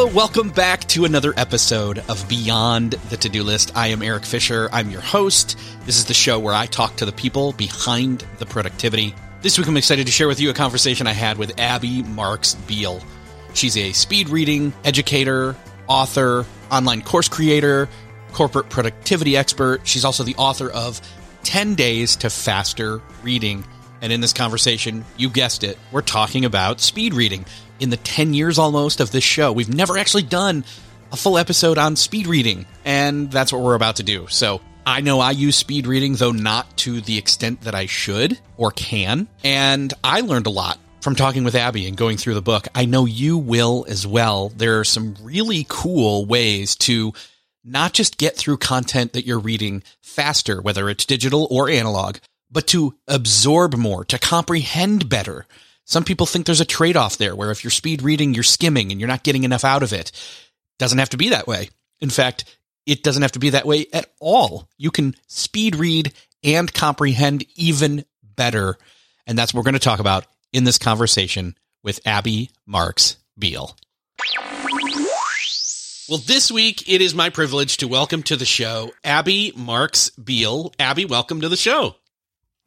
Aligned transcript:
Welcome 0.00 0.48
back 0.48 0.80
to 0.88 1.04
another 1.04 1.34
episode 1.36 1.98
of 2.08 2.26
Beyond 2.26 2.92
the 3.10 3.18
To 3.18 3.28
Do 3.28 3.42
List. 3.42 3.76
I 3.76 3.88
am 3.88 4.02
Eric 4.02 4.24
Fisher. 4.24 4.70
I'm 4.72 4.90
your 4.90 5.02
host. 5.02 5.58
This 5.84 5.98
is 5.98 6.06
the 6.06 6.14
show 6.14 6.38
where 6.38 6.54
I 6.54 6.64
talk 6.64 6.96
to 6.96 7.04
the 7.04 7.12
people 7.12 7.52
behind 7.52 8.24
the 8.38 8.46
productivity. 8.46 9.14
This 9.42 9.58
week, 9.58 9.68
I'm 9.68 9.76
excited 9.76 10.06
to 10.06 10.12
share 10.12 10.26
with 10.26 10.40
you 10.40 10.48
a 10.48 10.54
conversation 10.54 11.06
I 11.06 11.12
had 11.12 11.36
with 11.36 11.60
Abby 11.60 12.02
Marks 12.02 12.54
Beal. 12.54 13.00
She's 13.52 13.76
a 13.76 13.92
speed 13.92 14.30
reading 14.30 14.72
educator, 14.84 15.54
author, 15.86 16.46
online 16.72 17.02
course 17.02 17.28
creator, 17.28 17.88
corporate 18.32 18.70
productivity 18.70 19.36
expert. 19.36 19.86
She's 19.86 20.06
also 20.06 20.24
the 20.24 20.34
author 20.36 20.70
of 20.70 21.00
10 21.44 21.74
Days 21.74 22.16
to 22.16 22.30
Faster 22.30 23.02
Reading. 23.22 23.64
And 24.00 24.12
in 24.12 24.22
this 24.22 24.32
conversation, 24.32 25.04
you 25.18 25.28
guessed 25.28 25.62
it, 25.62 25.78
we're 25.92 26.00
talking 26.00 26.46
about 26.46 26.80
speed 26.80 27.12
reading. 27.12 27.44
In 27.80 27.88
the 27.88 27.96
10 27.96 28.34
years 28.34 28.58
almost 28.58 29.00
of 29.00 29.10
this 29.10 29.24
show, 29.24 29.52
we've 29.52 29.74
never 29.74 29.96
actually 29.96 30.24
done 30.24 30.64
a 31.12 31.16
full 31.16 31.38
episode 31.38 31.78
on 31.78 31.96
speed 31.96 32.26
reading, 32.26 32.66
and 32.84 33.30
that's 33.30 33.54
what 33.54 33.62
we're 33.62 33.74
about 33.74 33.96
to 33.96 34.02
do. 34.02 34.26
So 34.28 34.60
I 34.84 35.00
know 35.00 35.18
I 35.18 35.30
use 35.30 35.56
speed 35.56 35.86
reading, 35.86 36.14
though 36.14 36.32
not 36.32 36.76
to 36.78 37.00
the 37.00 37.16
extent 37.16 37.62
that 37.62 37.74
I 37.74 37.86
should 37.86 38.38
or 38.58 38.70
can. 38.70 39.28
And 39.42 39.94
I 40.04 40.20
learned 40.20 40.46
a 40.46 40.50
lot 40.50 40.78
from 41.00 41.16
talking 41.16 41.42
with 41.42 41.54
Abby 41.54 41.88
and 41.88 41.96
going 41.96 42.18
through 42.18 42.34
the 42.34 42.42
book. 42.42 42.68
I 42.74 42.84
know 42.84 43.06
you 43.06 43.38
will 43.38 43.86
as 43.88 44.06
well. 44.06 44.50
There 44.50 44.78
are 44.78 44.84
some 44.84 45.16
really 45.22 45.64
cool 45.66 46.26
ways 46.26 46.76
to 46.76 47.14
not 47.64 47.94
just 47.94 48.18
get 48.18 48.36
through 48.36 48.58
content 48.58 49.14
that 49.14 49.24
you're 49.24 49.38
reading 49.38 49.82
faster, 50.02 50.60
whether 50.60 50.90
it's 50.90 51.06
digital 51.06 51.48
or 51.50 51.70
analog, 51.70 52.18
but 52.50 52.66
to 52.68 52.94
absorb 53.08 53.74
more, 53.74 54.04
to 54.04 54.18
comprehend 54.18 55.08
better. 55.08 55.46
Some 55.90 56.04
people 56.04 56.24
think 56.24 56.46
there's 56.46 56.60
a 56.60 56.64
trade 56.64 56.96
off 56.96 57.18
there 57.18 57.34
where 57.34 57.50
if 57.50 57.64
you're 57.64 57.72
speed 57.72 58.02
reading, 58.02 58.32
you're 58.32 58.44
skimming 58.44 58.92
and 58.92 59.00
you're 59.00 59.08
not 59.08 59.24
getting 59.24 59.42
enough 59.42 59.64
out 59.64 59.82
of 59.82 59.92
it. 59.92 60.12
Doesn't 60.78 61.00
have 61.00 61.10
to 61.10 61.16
be 61.16 61.30
that 61.30 61.48
way. 61.48 61.68
In 62.00 62.10
fact, 62.10 62.44
it 62.86 63.02
doesn't 63.02 63.22
have 63.22 63.32
to 63.32 63.40
be 63.40 63.50
that 63.50 63.66
way 63.66 63.86
at 63.92 64.06
all. 64.20 64.68
You 64.78 64.92
can 64.92 65.16
speed 65.26 65.74
read 65.74 66.12
and 66.44 66.72
comprehend 66.72 67.44
even 67.56 68.04
better. 68.22 68.78
And 69.26 69.36
that's 69.36 69.52
what 69.52 69.58
we're 69.58 69.64
going 69.64 69.72
to 69.74 69.80
talk 69.80 69.98
about 69.98 70.26
in 70.52 70.62
this 70.62 70.78
conversation 70.78 71.56
with 71.82 71.98
Abby 72.06 72.50
Marks 72.66 73.16
Beal. 73.36 73.76
Well, 76.08 76.18
this 76.18 76.52
week 76.52 76.88
it 76.88 77.00
is 77.00 77.16
my 77.16 77.30
privilege 77.30 77.78
to 77.78 77.88
welcome 77.88 78.22
to 78.24 78.36
the 78.36 78.44
show 78.44 78.92
Abby 79.02 79.52
Marks 79.56 80.10
Beal. 80.10 80.72
Abby, 80.78 81.04
welcome 81.04 81.40
to 81.40 81.48
the 81.48 81.56
show. 81.56 81.96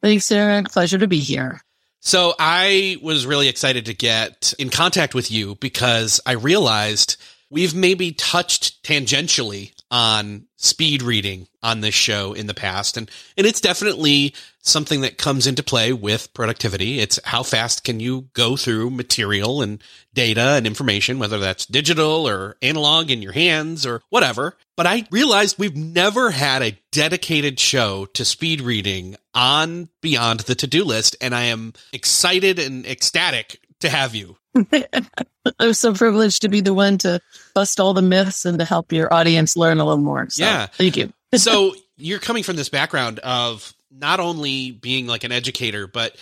Thanks, 0.02 0.30
Eric. 0.30 0.68
Pleasure 0.68 0.98
to 0.98 1.06
be 1.06 1.20
here. 1.20 1.62
So 2.06 2.34
I 2.38 2.98
was 3.00 3.24
really 3.24 3.48
excited 3.48 3.86
to 3.86 3.94
get 3.94 4.52
in 4.58 4.68
contact 4.68 5.14
with 5.14 5.30
you 5.30 5.54
because 5.54 6.20
I 6.26 6.32
realized 6.32 7.16
we've 7.48 7.74
maybe 7.74 8.12
touched 8.12 8.82
tangentially 8.82 9.72
on 9.94 10.44
speed 10.56 11.02
reading 11.02 11.46
on 11.62 11.80
this 11.80 11.94
show 11.94 12.32
in 12.32 12.48
the 12.48 12.52
past. 12.52 12.96
And 12.96 13.08
and 13.36 13.46
it's 13.46 13.60
definitely 13.60 14.34
something 14.60 15.02
that 15.02 15.18
comes 15.18 15.46
into 15.46 15.62
play 15.62 15.92
with 15.92 16.34
productivity. 16.34 16.98
It's 16.98 17.20
how 17.24 17.44
fast 17.44 17.84
can 17.84 18.00
you 18.00 18.22
go 18.32 18.56
through 18.56 18.90
material 18.90 19.62
and 19.62 19.80
data 20.12 20.54
and 20.56 20.66
information 20.66 21.20
whether 21.20 21.38
that's 21.38 21.64
digital 21.64 22.28
or 22.28 22.56
analog 22.60 23.12
in 23.12 23.22
your 23.22 23.30
hands 23.32 23.86
or 23.86 24.02
whatever. 24.10 24.56
But 24.76 24.88
i 24.88 25.06
realized 25.12 25.60
we've 25.60 25.76
never 25.76 26.32
had 26.32 26.60
a 26.60 26.76
dedicated 26.90 27.60
show 27.60 28.06
to 28.06 28.24
speed 28.24 28.60
reading 28.62 29.14
on 29.32 29.90
beyond 30.00 30.40
the 30.40 30.56
to-do 30.56 30.84
list 30.84 31.14
and 31.20 31.34
i 31.34 31.42
am 31.42 31.72
excited 31.92 32.58
and 32.58 32.84
ecstatic 32.84 33.60
to 33.78 33.88
have 33.88 34.16
you 34.16 34.36
I'm 35.58 35.74
so 35.74 35.94
privileged 35.94 36.42
to 36.42 36.48
be 36.48 36.60
the 36.60 36.74
one 36.74 36.98
to 36.98 37.20
bust 37.54 37.80
all 37.80 37.94
the 37.94 38.02
myths 38.02 38.44
and 38.44 38.58
to 38.58 38.64
help 38.64 38.92
your 38.92 39.12
audience 39.12 39.56
learn 39.56 39.78
a 39.78 39.84
little 39.84 40.02
more. 40.02 40.28
So, 40.30 40.44
Yeah. 40.44 40.66
Thank 40.66 40.96
you. 40.96 41.12
so 41.34 41.74
you're 41.96 42.18
coming 42.18 42.42
from 42.42 42.56
this 42.56 42.68
background 42.68 43.18
of 43.20 43.72
not 43.90 44.20
only 44.20 44.70
being 44.70 45.06
like 45.06 45.24
an 45.24 45.32
educator, 45.32 45.86
but 45.86 46.16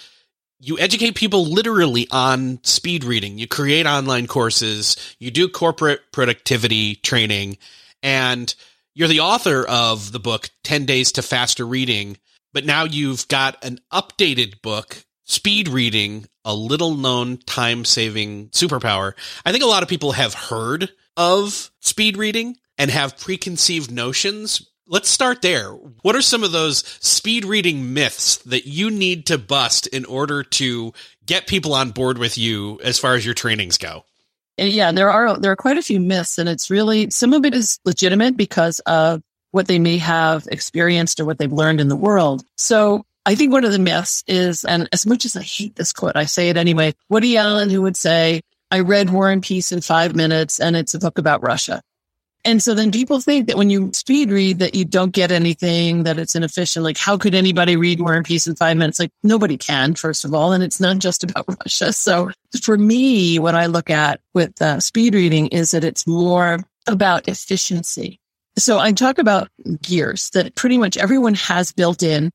you 0.60 0.78
educate 0.78 1.16
people 1.16 1.44
literally 1.46 2.06
on 2.10 2.60
speed 2.62 3.04
reading. 3.04 3.38
You 3.38 3.48
create 3.48 3.86
online 3.86 4.26
courses, 4.26 4.96
you 5.18 5.30
do 5.30 5.48
corporate 5.48 6.00
productivity 6.12 6.96
training, 6.96 7.58
and 8.02 8.54
you're 8.94 9.08
the 9.08 9.20
author 9.20 9.64
of 9.64 10.12
the 10.12 10.20
book 10.20 10.50
10 10.64 10.84
Days 10.86 11.12
to 11.12 11.22
Faster 11.22 11.66
Reading. 11.66 12.16
But 12.52 12.64
now 12.64 12.84
you've 12.84 13.26
got 13.28 13.64
an 13.64 13.80
updated 13.92 14.62
book, 14.62 15.04
Speed 15.24 15.68
Reading, 15.68 16.26
a 16.44 16.54
little 16.54 16.94
known 16.94 17.38
time 17.38 17.84
saving 17.84 18.48
superpower. 18.48 19.14
I 19.44 19.52
think 19.52 19.64
a 19.64 19.68
lot 19.68 19.82
of 19.82 19.88
people 19.88 20.12
have 20.12 20.34
heard 20.34 20.90
of 21.16 21.70
speed 21.80 22.16
reading 22.16 22.56
and 22.78 22.90
have 22.90 23.18
preconceived 23.18 23.90
notions. 23.90 24.68
Let's 24.86 25.08
start 25.08 25.42
there. 25.42 25.70
What 25.70 26.16
are 26.16 26.22
some 26.22 26.42
of 26.42 26.52
those 26.52 26.78
speed 27.00 27.44
reading 27.44 27.94
myths 27.94 28.38
that 28.38 28.66
you 28.66 28.90
need 28.90 29.26
to 29.26 29.38
bust 29.38 29.86
in 29.86 30.04
order 30.04 30.42
to 30.42 30.92
get 31.24 31.46
people 31.46 31.74
on 31.74 31.90
board 31.90 32.18
with 32.18 32.36
you 32.36 32.80
as 32.82 32.98
far 32.98 33.14
as 33.14 33.24
your 33.24 33.34
trainings 33.34 33.78
go? 33.78 34.04
Yeah, 34.58 34.92
there 34.92 35.10
are 35.10 35.38
there 35.38 35.50
are 35.50 35.56
quite 35.56 35.78
a 35.78 35.82
few 35.82 35.98
myths, 35.98 36.36
and 36.36 36.48
it's 36.48 36.70
really 36.70 37.10
some 37.10 37.32
of 37.32 37.44
it 37.46 37.54
is 37.54 37.78
legitimate 37.84 38.36
because 38.36 38.80
of 38.80 39.22
what 39.50 39.66
they 39.66 39.78
may 39.78 39.98
have 39.98 40.46
experienced 40.50 41.20
or 41.20 41.24
what 41.24 41.38
they've 41.38 41.52
learned 41.52 41.80
in 41.80 41.88
the 41.88 41.96
world. 41.96 42.44
So 42.56 43.06
I 43.24 43.34
think 43.34 43.52
one 43.52 43.64
of 43.64 43.72
the 43.72 43.78
myths 43.78 44.24
is, 44.26 44.64
and 44.64 44.88
as 44.92 45.06
much 45.06 45.24
as 45.24 45.36
I 45.36 45.42
hate 45.42 45.76
this 45.76 45.92
quote, 45.92 46.16
I 46.16 46.24
say 46.24 46.48
it 46.48 46.56
anyway. 46.56 46.94
Woody 47.08 47.36
Allen, 47.36 47.70
who 47.70 47.82
would 47.82 47.96
say, 47.96 48.42
"I 48.70 48.80
read 48.80 49.10
War 49.10 49.30
and 49.30 49.42
Peace 49.42 49.70
in 49.70 49.80
five 49.80 50.16
minutes, 50.16 50.58
and 50.58 50.76
it's 50.76 50.94
a 50.94 50.98
book 50.98 51.18
about 51.18 51.42
Russia." 51.42 51.82
And 52.44 52.62
so 52.62 52.74
then 52.74 52.90
people 52.90 53.20
think 53.20 53.46
that 53.46 53.56
when 53.56 53.70
you 53.70 53.92
speed 53.92 54.30
read 54.30 54.58
that 54.58 54.74
you 54.74 54.84
don't 54.84 55.12
get 55.12 55.30
anything, 55.30 56.02
that 56.04 56.18
it's 56.18 56.34
inefficient. 56.34 56.82
Like, 56.82 56.98
how 56.98 57.16
could 57.16 57.34
anybody 57.34 57.76
read 57.76 58.00
War 58.00 58.14
and 58.14 58.24
Peace 58.24 58.48
in 58.48 58.56
five 58.56 58.76
minutes? 58.76 58.98
Like, 58.98 59.12
nobody 59.22 59.56
can, 59.56 59.94
first 59.94 60.24
of 60.24 60.34
all. 60.34 60.52
And 60.52 60.62
it's 60.64 60.80
not 60.80 60.98
just 60.98 61.22
about 61.22 61.44
Russia. 61.60 61.92
So 61.92 62.30
for 62.60 62.76
me, 62.76 63.38
what 63.38 63.54
I 63.54 63.66
look 63.66 63.90
at 63.90 64.20
with 64.34 64.60
uh, 64.60 64.80
speed 64.80 65.14
reading 65.14 65.48
is 65.48 65.70
that 65.70 65.84
it's 65.84 66.06
more 66.06 66.58
about 66.88 67.28
efficiency. 67.28 68.18
So 68.58 68.78
I 68.78 68.92
talk 68.92 69.18
about 69.18 69.48
gears 69.80 70.30
that 70.30 70.54
pretty 70.56 70.78
much 70.78 70.96
everyone 70.96 71.34
has 71.34 71.72
built 71.72 72.02
in, 72.02 72.30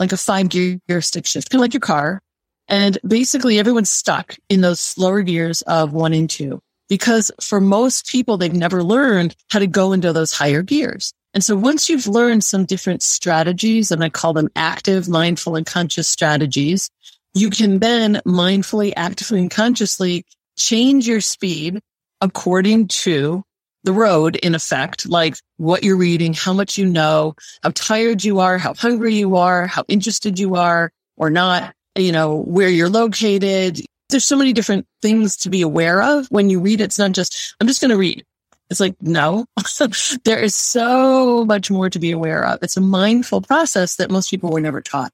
like 0.00 0.12
a 0.12 0.16
five 0.16 0.48
gear 0.48 0.80
stick 1.00 1.26
shift, 1.26 1.50
kind 1.50 1.60
of 1.60 1.62
like 1.62 1.74
your 1.74 1.80
car. 1.80 2.20
And 2.66 2.98
basically 3.06 3.58
everyone's 3.58 3.90
stuck 3.90 4.36
in 4.48 4.60
those 4.60 4.80
slower 4.80 5.22
gears 5.22 5.62
of 5.62 5.92
one 5.92 6.12
and 6.12 6.28
two 6.28 6.60
because 6.88 7.30
for 7.40 7.60
most 7.60 8.08
people, 8.08 8.36
they've 8.36 8.52
never 8.52 8.82
learned 8.82 9.36
how 9.50 9.60
to 9.60 9.66
go 9.66 9.92
into 9.92 10.12
those 10.12 10.32
higher 10.32 10.62
gears. 10.62 11.12
And 11.32 11.44
so 11.44 11.54
once 11.54 11.88
you've 11.88 12.08
learned 12.08 12.42
some 12.42 12.64
different 12.64 13.02
strategies, 13.02 13.92
and 13.92 14.02
I 14.02 14.08
call 14.08 14.32
them 14.32 14.48
active, 14.56 15.08
mindful, 15.08 15.54
and 15.54 15.64
conscious 15.64 16.08
strategies, 16.08 16.90
you 17.34 17.50
can 17.50 17.78
then 17.78 18.20
mindfully, 18.26 18.92
actively, 18.96 19.40
and 19.40 19.50
consciously 19.50 20.24
change 20.56 21.06
your 21.06 21.20
speed 21.20 21.80
according 22.20 22.88
to 22.88 23.44
the 23.84 23.92
road 23.92 24.36
in 24.36 24.54
effect, 24.54 25.08
like 25.08 25.36
what 25.56 25.82
you're 25.82 25.96
reading, 25.96 26.34
how 26.34 26.52
much 26.52 26.76
you 26.78 26.86
know, 26.86 27.34
how 27.62 27.70
tired 27.74 28.22
you 28.22 28.40
are, 28.40 28.58
how 28.58 28.74
hungry 28.74 29.14
you 29.14 29.36
are, 29.36 29.66
how 29.66 29.84
interested 29.88 30.38
you 30.38 30.56
are 30.56 30.92
or 31.16 31.30
not, 31.30 31.74
you 31.96 32.12
know, 32.12 32.36
where 32.36 32.68
you're 32.68 32.88
located. 32.88 33.80
There's 34.08 34.24
so 34.24 34.36
many 34.36 34.52
different 34.52 34.86
things 35.02 35.36
to 35.38 35.50
be 35.50 35.62
aware 35.62 36.02
of 36.02 36.26
when 36.28 36.50
you 36.50 36.60
read. 36.60 36.80
It's 36.80 36.98
not 36.98 37.12
just, 37.12 37.54
I'm 37.60 37.66
just 37.66 37.80
going 37.80 37.90
to 37.90 37.96
read. 37.96 38.24
It's 38.68 38.80
like, 38.80 38.94
no, 39.00 39.46
there 40.24 40.38
is 40.38 40.54
so 40.54 41.44
much 41.44 41.70
more 41.70 41.90
to 41.90 41.98
be 41.98 42.12
aware 42.12 42.44
of. 42.44 42.62
It's 42.62 42.76
a 42.76 42.80
mindful 42.80 43.42
process 43.42 43.96
that 43.96 44.10
most 44.10 44.30
people 44.30 44.50
were 44.50 44.60
never 44.60 44.80
taught. 44.80 45.12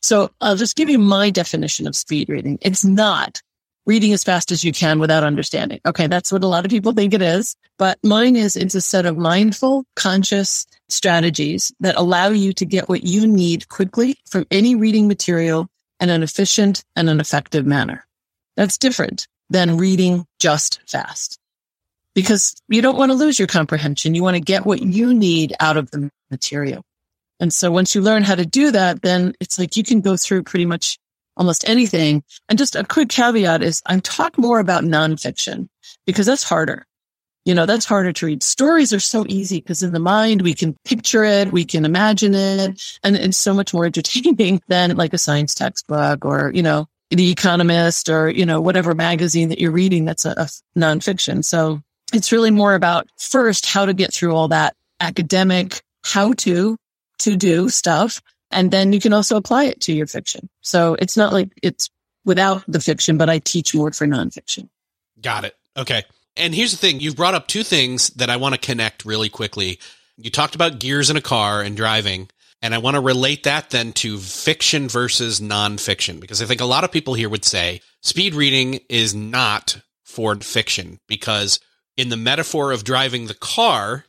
So 0.00 0.30
I'll 0.40 0.56
just 0.56 0.76
give 0.76 0.90
you 0.90 0.98
my 0.98 1.30
definition 1.30 1.86
of 1.86 1.96
speed 1.96 2.28
reading. 2.28 2.58
It's 2.60 2.84
not 2.84 3.40
reading 3.86 4.12
as 4.12 4.24
fast 4.24 4.50
as 4.50 4.64
you 4.64 4.72
can 4.72 4.98
without 4.98 5.24
understanding. 5.24 5.80
Okay. 5.86 6.06
That's 6.06 6.32
what 6.32 6.44
a 6.44 6.48
lot 6.48 6.64
of 6.64 6.70
people 6.70 6.92
think 6.92 7.14
it 7.14 7.22
is. 7.22 7.56
But 7.78 7.98
mine 8.02 8.36
is 8.36 8.56
it's 8.56 8.74
a 8.74 8.80
set 8.80 9.06
of 9.06 9.18
mindful, 9.18 9.84
conscious 9.96 10.66
strategies 10.88 11.72
that 11.80 11.96
allow 11.96 12.28
you 12.28 12.52
to 12.54 12.64
get 12.64 12.88
what 12.88 13.04
you 13.04 13.26
need 13.26 13.68
quickly 13.68 14.16
from 14.26 14.46
any 14.50 14.74
reading 14.74 15.08
material 15.08 15.68
in 16.00 16.10
an 16.10 16.22
efficient 16.22 16.84
and 16.96 17.08
an 17.08 17.20
effective 17.20 17.66
manner. 17.66 18.06
That's 18.56 18.78
different 18.78 19.26
than 19.50 19.76
reading 19.76 20.26
just 20.38 20.80
fast 20.88 21.38
because 22.14 22.54
you 22.68 22.80
don't 22.80 22.96
want 22.96 23.10
to 23.10 23.16
lose 23.16 23.38
your 23.38 23.48
comprehension. 23.48 24.14
You 24.14 24.22
want 24.22 24.36
to 24.36 24.40
get 24.40 24.64
what 24.64 24.82
you 24.82 25.12
need 25.12 25.54
out 25.60 25.76
of 25.76 25.90
the 25.90 26.10
material. 26.30 26.82
And 27.40 27.52
so 27.52 27.70
once 27.70 27.94
you 27.94 28.00
learn 28.00 28.22
how 28.22 28.36
to 28.36 28.46
do 28.46 28.70
that, 28.70 29.02
then 29.02 29.34
it's 29.40 29.58
like 29.58 29.76
you 29.76 29.82
can 29.82 30.00
go 30.00 30.16
through 30.16 30.44
pretty 30.44 30.66
much 30.66 30.98
almost 31.36 31.68
anything. 31.68 32.22
And 32.48 32.58
just 32.58 32.76
a 32.76 32.84
quick 32.84 33.08
caveat 33.08 33.62
is 33.62 33.82
I'm 33.86 34.00
talk 34.00 34.38
more 34.38 34.60
about 34.60 34.84
nonfiction 34.84 35.68
because 36.06 36.26
that's 36.26 36.42
harder. 36.42 36.86
You 37.44 37.54
know, 37.54 37.66
that's 37.66 37.84
harder 37.84 38.12
to 38.12 38.26
read. 38.26 38.42
Stories 38.42 38.92
are 38.94 39.00
so 39.00 39.26
easy 39.28 39.60
because 39.60 39.82
in 39.82 39.92
the 39.92 39.98
mind, 39.98 40.40
we 40.42 40.54
can 40.54 40.76
picture 40.84 41.24
it, 41.24 41.52
we 41.52 41.64
can 41.64 41.84
imagine 41.84 42.34
it, 42.34 42.82
and 43.02 43.16
it's 43.16 43.36
so 43.36 43.52
much 43.52 43.74
more 43.74 43.84
entertaining 43.86 44.62
than 44.68 44.96
like 44.96 45.12
a 45.12 45.18
science 45.18 45.54
textbook 45.54 46.24
or, 46.24 46.50
you 46.54 46.62
know, 46.62 46.86
The 47.10 47.30
Economist 47.30 48.08
or, 48.08 48.30
you 48.30 48.46
know, 48.46 48.62
whatever 48.62 48.94
magazine 48.94 49.50
that 49.50 49.58
you're 49.58 49.72
reading 49.72 50.06
that's 50.06 50.24
a, 50.24 50.30
a 50.30 50.48
nonfiction. 50.78 51.44
So 51.44 51.82
it's 52.14 52.32
really 52.32 52.50
more 52.50 52.74
about 52.74 53.08
first 53.18 53.66
how 53.66 53.84
to 53.84 53.92
get 53.92 54.14
through 54.14 54.34
all 54.34 54.48
that 54.48 54.74
academic 55.00 55.82
how 56.04 56.32
to 56.34 56.76
to 57.18 57.36
do 57.36 57.68
stuff. 57.68 58.20
And 58.54 58.70
then 58.70 58.92
you 58.92 59.00
can 59.00 59.12
also 59.12 59.36
apply 59.36 59.64
it 59.64 59.80
to 59.82 59.92
your 59.92 60.06
fiction. 60.06 60.48
So 60.62 60.96
it's 60.98 61.16
not 61.16 61.32
like 61.32 61.50
it's 61.62 61.90
without 62.24 62.64
the 62.66 62.80
fiction, 62.80 63.18
but 63.18 63.28
I 63.28 63.40
teach 63.40 63.74
more 63.74 63.92
for 63.92 64.06
nonfiction. 64.06 64.68
Got 65.20 65.44
it. 65.44 65.54
Okay. 65.76 66.04
And 66.36 66.54
here's 66.54 66.70
the 66.70 66.78
thing. 66.78 67.00
You've 67.00 67.16
brought 67.16 67.34
up 67.34 67.48
two 67.48 67.64
things 67.64 68.08
that 68.10 68.30
I 68.30 68.36
want 68.36 68.54
to 68.54 68.60
connect 68.60 69.04
really 69.04 69.28
quickly. 69.28 69.78
You 70.16 70.30
talked 70.30 70.54
about 70.54 70.78
gears 70.78 71.10
in 71.10 71.16
a 71.16 71.20
car 71.20 71.60
and 71.60 71.76
driving. 71.76 72.28
And 72.62 72.74
I 72.74 72.78
want 72.78 72.94
to 72.94 73.00
relate 73.00 73.42
that 73.42 73.68
then 73.68 73.92
to 73.94 74.16
fiction 74.16 74.88
versus 74.88 75.38
nonfiction, 75.38 76.18
because 76.18 76.40
I 76.40 76.46
think 76.46 76.62
a 76.62 76.64
lot 76.64 76.82
of 76.82 76.90
people 76.90 77.12
here 77.12 77.28
would 77.28 77.44
say 77.44 77.82
speed 78.00 78.34
reading 78.34 78.80
is 78.88 79.14
not 79.14 79.82
for 80.02 80.34
fiction 80.36 80.98
because 81.06 81.60
in 81.98 82.08
the 82.08 82.16
metaphor 82.16 82.72
of 82.72 82.84
driving 82.84 83.26
the 83.26 83.34
car, 83.34 84.06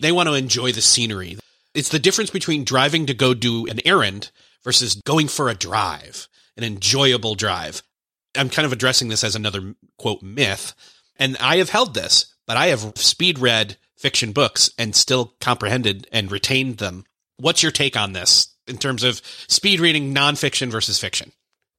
they 0.00 0.10
want 0.10 0.28
to 0.28 0.34
enjoy 0.34 0.72
the 0.72 0.80
scenery. 0.80 1.36
It's 1.74 1.90
the 1.90 1.98
difference 1.98 2.30
between 2.30 2.64
driving 2.64 3.06
to 3.06 3.14
go 3.14 3.34
do 3.34 3.66
an 3.66 3.80
errand 3.84 4.30
versus 4.64 4.94
going 4.94 5.28
for 5.28 5.48
a 5.48 5.54
drive, 5.54 6.28
an 6.56 6.64
enjoyable 6.64 7.34
drive. 7.34 7.82
I'm 8.36 8.50
kind 8.50 8.66
of 8.66 8.72
addressing 8.72 9.08
this 9.08 9.24
as 9.24 9.34
another 9.34 9.74
quote 9.96 10.22
myth. 10.22 10.74
And 11.16 11.36
I 11.38 11.56
have 11.56 11.70
held 11.70 11.94
this, 11.94 12.34
but 12.46 12.56
I 12.56 12.66
have 12.66 12.92
speed 12.96 13.38
read 13.38 13.76
fiction 13.96 14.32
books 14.32 14.70
and 14.78 14.94
still 14.94 15.34
comprehended 15.40 16.06
and 16.12 16.30
retained 16.30 16.78
them. 16.78 17.04
What's 17.36 17.62
your 17.62 17.72
take 17.72 17.96
on 17.96 18.12
this 18.12 18.54
in 18.66 18.78
terms 18.78 19.02
of 19.02 19.20
speed 19.48 19.80
reading 19.80 20.14
nonfiction 20.14 20.70
versus 20.70 20.98
fiction? 20.98 21.32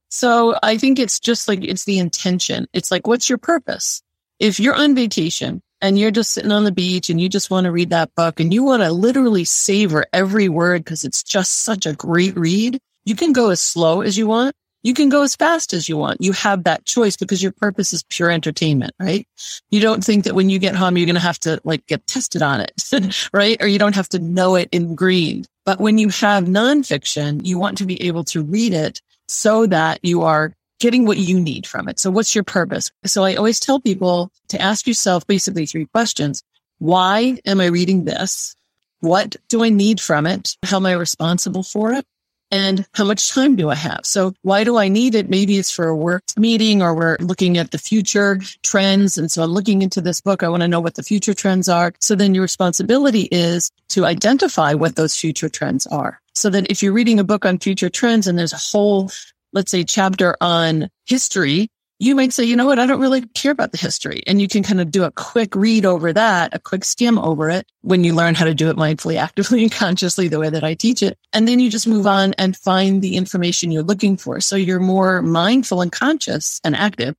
So 0.10 0.58
I 0.64 0.78
think 0.78 1.00
it's 1.00 1.20
just 1.20 1.48
like 1.48 1.64
it's 1.64 1.86
the 1.86 2.00
intention. 2.00 2.68
It's 2.74 2.92
like, 2.92 3.08
what's 3.08 3.30
your 3.30 3.38
purpose? 3.38 4.02
If 4.40 4.60
you're 4.60 4.76
on 4.76 4.96
vacation 4.96 5.62
and 5.81 5.98
you're 5.98 6.12
just 6.12 6.31
sitting 6.31 6.52
on 6.52 6.64
the 6.64 6.72
beach 6.72 7.10
and 7.10 7.20
you 7.20 7.30
just 7.30 7.50
want 7.50 7.66
to 7.66 7.72
read 7.72 7.90
that 7.92 8.14
book 8.16 8.40
and 8.40 8.54
you 8.54 8.64
want 8.64 8.84
to 8.84 8.92
literally 8.92 9.46
savor 9.46 10.06
every 10.14 10.50
word 10.50 10.84
because 10.84 11.04
it's 11.04 11.24
just 11.24 11.64
such 11.64 11.86
a 11.86 11.94
great 11.94 12.36
read, 12.36 12.80
you 13.06 13.16
can 13.16 13.34
go 13.34 13.50
as 13.50 13.62
slow 13.62 14.02
as 14.02 14.18
you 14.18 14.28
want. 14.28 14.56
You 14.81 14.94
can 14.94 15.10
go 15.10 15.24
as 15.24 15.36
fast 15.36 15.74
as 15.74 15.90
you 15.90 15.98
want. 15.98 16.22
You 16.22 16.31
have 16.31 16.64
that 16.64 16.86
choice 16.86 17.18
because 17.18 17.44
your 17.44 17.52
purpose 17.52 17.92
is 17.92 18.04
pure 18.04 18.31
entertainment, 18.31 18.94
right? 18.98 19.28
You 19.70 19.81
don't 19.81 20.02
think 20.02 20.24
that 20.24 20.36
when 20.36 20.50
you 20.50 20.58
get 20.58 20.76
home, 20.76 20.96
you're 20.96 21.06
going 21.06 21.16
to 21.16 21.22
have 21.22 21.40
to 21.40 21.60
like 21.66 21.86
get 21.86 22.08
tested 22.08 22.42
on 22.42 22.62
it, 22.62 23.30
right? 23.34 23.62
Or 23.62 23.68
you 23.68 23.78
don't 23.78 23.96
have 23.96 24.08
to 24.10 24.20
know 24.20 24.56
it 24.56 24.70
in 24.72 24.96
green. 24.96 25.46
But 25.66 25.81
when 25.81 25.98
you 25.98 26.08
have 26.10 26.46
nonfiction, 26.46 27.46
you 27.46 27.60
want 27.60 27.78
to 27.80 27.86
be 27.86 28.02
able 28.04 28.24
to 28.26 28.42
read 28.42 28.74
it 28.74 29.02
so 29.28 29.66
that 29.68 30.00
you 30.02 30.24
are 30.24 30.54
getting 30.80 31.06
what 31.06 31.18
you 31.18 31.40
need 31.40 31.68
from 31.68 31.88
it. 31.88 32.00
So 32.00 32.10
what's 32.10 32.34
your 32.34 32.44
purpose? 32.44 32.92
So 33.06 33.24
I 33.24 33.36
always 33.36 33.60
tell 33.60 33.80
people 33.80 34.31
to 34.50 34.62
ask 34.62 34.88
yourself 34.88 35.28
basically 35.28 35.66
three 35.66 35.86
questions. 35.86 36.44
Why 36.80 37.38
am 37.46 37.60
I 37.60 37.66
reading 37.68 38.06
this? 38.06 38.56
What 39.02 39.36
do 39.48 39.64
I 39.64 39.70
need 39.70 40.02
from 40.02 40.26
it? 40.26 40.56
How 40.64 40.78
am 40.78 40.86
I 40.86 40.94
responsible 40.94 41.64
for 41.64 41.94
it? 41.94 42.06
And 42.52 42.86
how 42.94 43.04
much 43.04 43.31
time 43.31 43.56
do 43.56 43.70
I 43.70 43.76
have? 43.76 44.02
So 44.04 44.34
why 44.42 44.64
do 44.64 44.78
I 44.78 44.88
need 44.88 45.14
it? 45.14 45.30
Maybe 45.30 45.58
it's 45.58 45.70
for 45.70 45.88
a 45.88 45.96
work 45.96 46.24
meeting 46.36 46.81
or 46.81 46.96
we're 46.96 47.18
looking 47.20 47.60
at 47.60 47.72
the 47.72 47.78
future 47.78 48.40
trends. 48.64 49.20
And 49.20 49.30
so 49.30 49.44
I'm 49.44 49.52
looking 49.52 49.84
into 49.84 50.02
this 50.02 50.20
book. 50.20 50.42
I 50.42 50.50
want 50.50 50.62
to 50.62 50.68
know 50.68 50.80
what 50.80 50.96
the 50.96 51.04
future 51.04 51.36
trends 51.36 51.70
are. 51.70 51.94
So 52.00 52.16
then 52.16 52.34
your 52.34 52.42
responsibility 52.42 53.28
is 53.31 53.72
to 53.90 54.06
identify 54.06 54.74
what 54.74 54.96
those 54.96 55.16
future 55.16 55.50
trends 55.50 55.86
are. 55.88 56.20
So 56.34 56.50
that 56.50 56.72
if 56.72 56.81
you're 56.81 56.94
reading 56.94 57.20
a 57.20 57.24
book 57.24 57.46
on 57.46 57.60
future 57.60 57.90
trends 57.90 58.26
and 58.26 58.40
there's 58.40 58.54
a 58.54 58.58
whole 58.58 59.12
let's 59.54 59.72
say 59.72 59.84
chapter 59.84 60.36
on 60.42 60.90
history, 61.06 61.69
you 62.01 62.16
might 62.16 62.31
say, 62.31 62.46
you 62.46 62.56
know 62.56 62.66
what? 62.66 62.80
I 62.80 62.86
don't 62.86 63.01
really 63.01 63.22
care 63.28 63.51
about 63.51 63.74
the 63.74 63.78
history. 63.78 64.24
And 64.25 64.42
you 64.42 64.48
can 64.48 64.63
kind 64.63 64.80
of 64.80 64.90
do 64.90 65.04
a 65.04 65.12
quick 65.12 65.54
read 65.54 65.86
over 65.86 66.13
that, 66.13 66.56
a 66.56 66.60
quick 66.60 66.86
skim 66.86 67.19
over 67.19 67.50
it 67.50 67.68
when 67.81 68.06
you 68.06 68.16
learn 68.16 68.36
how 68.36 68.46
to 68.46 68.54
do 68.54 68.69
it 68.69 68.78
mindfully, 68.78 69.18
actively 69.19 69.63
and 69.63 69.72
consciously 69.72 70.30
the 70.30 70.40
way 70.40 70.50
that 70.50 70.63
I 70.63 70.75
teach 70.75 71.04
it. 71.04 71.18
And 71.34 71.48
then 71.48 71.60
you 71.60 71.69
just 71.69 71.88
move 71.88 72.07
on 72.07 72.34
and 72.38 72.56
find 72.56 73.01
the 73.01 73.18
information 73.18 73.72
you're 73.72 73.84
looking 73.84 74.16
for. 74.16 74.40
So 74.40 74.56
you're 74.56 74.80
more 74.80 75.22
mindful 75.22 75.81
and 75.81 75.92
conscious 75.92 76.62
and 76.63 76.75
active 76.75 77.16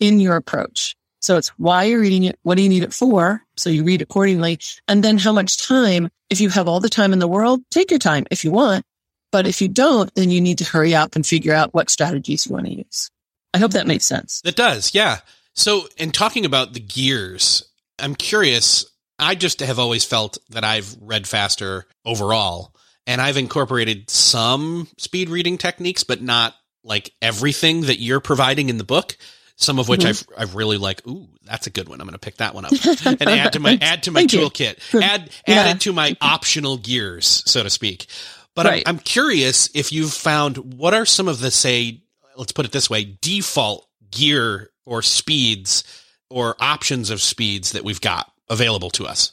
in 0.00 0.18
your 0.18 0.36
approach. 0.36 0.96
So 1.20 1.36
it's 1.36 1.48
why 1.50 1.84
you're 1.84 2.00
reading 2.00 2.24
it. 2.24 2.38
What 2.42 2.56
do 2.56 2.62
you 2.62 2.68
need 2.68 2.82
it 2.82 2.94
for? 2.94 3.42
So 3.56 3.70
you 3.70 3.84
read 3.84 4.02
accordingly. 4.02 4.58
And 4.88 5.04
then 5.04 5.18
how 5.18 5.32
much 5.32 5.58
time, 5.58 6.08
if 6.30 6.40
you 6.40 6.48
have 6.48 6.66
all 6.66 6.80
the 6.80 6.88
time 6.88 7.12
in 7.12 7.20
the 7.20 7.28
world, 7.28 7.60
take 7.70 7.90
your 7.90 8.00
time 8.00 8.24
if 8.30 8.44
you 8.44 8.50
want, 8.50 8.84
but 9.32 9.46
if 9.46 9.60
you 9.60 9.68
don't, 9.68 10.14
then 10.14 10.30
you 10.30 10.40
need 10.40 10.58
to 10.58 10.64
hurry 10.64 10.94
up 10.94 11.16
and 11.16 11.26
figure 11.26 11.54
out 11.54 11.74
what 11.74 11.90
strategies 11.90 12.46
you 12.46 12.52
want 12.52 12.66
to 12.66 12.74
use. 12.74 13.10
I 13.52 13.58
hope 13.58 13.72
that 13.72 13.86
makes 13.86 14.04
sense. 14.04 14.40
It 14.44 14.54
does. 14.54 14.94
Yeah. 14.94 15.18
So 15.54 15.88
in 15.96 16.12
talking 16.12 16.44
about 16.44 16.72
the 16.74 16.80
gears, 16.80 17.64
I'm 17.98 18.14
curious. 18.14 18.86
I 19.18 19.34
just 19.34 19.60
have 19.60 19.78
always 19.78 20.04
felt 20.04 20.38
that 20.50 20.64
I've 20.64 20.96
read 21.00 21.26
faster 21.26 21.86
overall 22.04 22.74
and 23.06 23.20
I've 23.20 23.36
incorporated 23.36 24.10
some 24.10 24.88
speed 24.96 25.28
reading 25.28 25.58
techniques, 25.58 26.04
but 26.04 26.22
not 26.22 26.54
like 26.84 27.12
everything 27.20 27.82
that 27.82 28.00
you're 28.00 28.20
providing 28.20 28.68
in 28.68 28.78
the 28.78 28.84
book. 28.84 29.16
Some 29.56 29.78
of 29.78 29.88
which 29.88 30.00
mm-hmm. 30.00 30.32
I've 30.34 30.48
I've 30.48 30.54
really 30.56 30.78
like. 30.78 31.06
Ooh, 31.06 31.28
that's 31.44 31.66
a 31.66 31.70
good 31.70 31.88
one. 31.88 32.00
I'm 32.00 32.06
going 32.06 32.14
to 32.14 32.18
pick 32.18 32.38
that 32.38 32.54
one 32.54 32.64
up 32.64 32.72
and 33.04 33.22
add 33.22 33.52
to 33.52 33.60
my 33.60 33.78
add 33.82 34.04
to 34.04 34.10
my 34.10 34.24
toolkit. 34.24 34.78
Add 35.00 35.30
yeah. 35.46 35.54
add 35.54 35.76
it 35.76 35.80
to 35.82 35.92
my 35.92 36.16
optional 36.20 36.78
gears, 36.78 37.44
so 37.46 37.62
to 37.62 37.70
speak. 37.70 38.06
But 38.54 38.66
right. 38.66 38.82
I'm, 38.86 38.96
I'm 38.96 38.98
curious 39.00 39.70
if 39.74 39.92
you've 39.92 40.12
found 40.12 40.78
what 40.78 40.94
are 40.94 41.06
some 41.06 41.28
of 41.28 41.40
the 41.40 41.50
say, 41.50 42.02
let's 42.36 42.52
put 42.52 42.66
it 42.66 42.72
this 42.72 42.90
way, 42.90 43.16
default 43.20 43.86
gear 44.10 44.70
or 44.84 45.02
speeds 45.02 45.84
or 46.28 46.56
options 46.60 47.10
of 47.10 47.20
speeds 47.20 47.72
that 47.72 47.84
we've 47.84 48.00
got 48.00 48.30
available 48.48 48.90
to 48.90 49.06
us. 49.06 49.32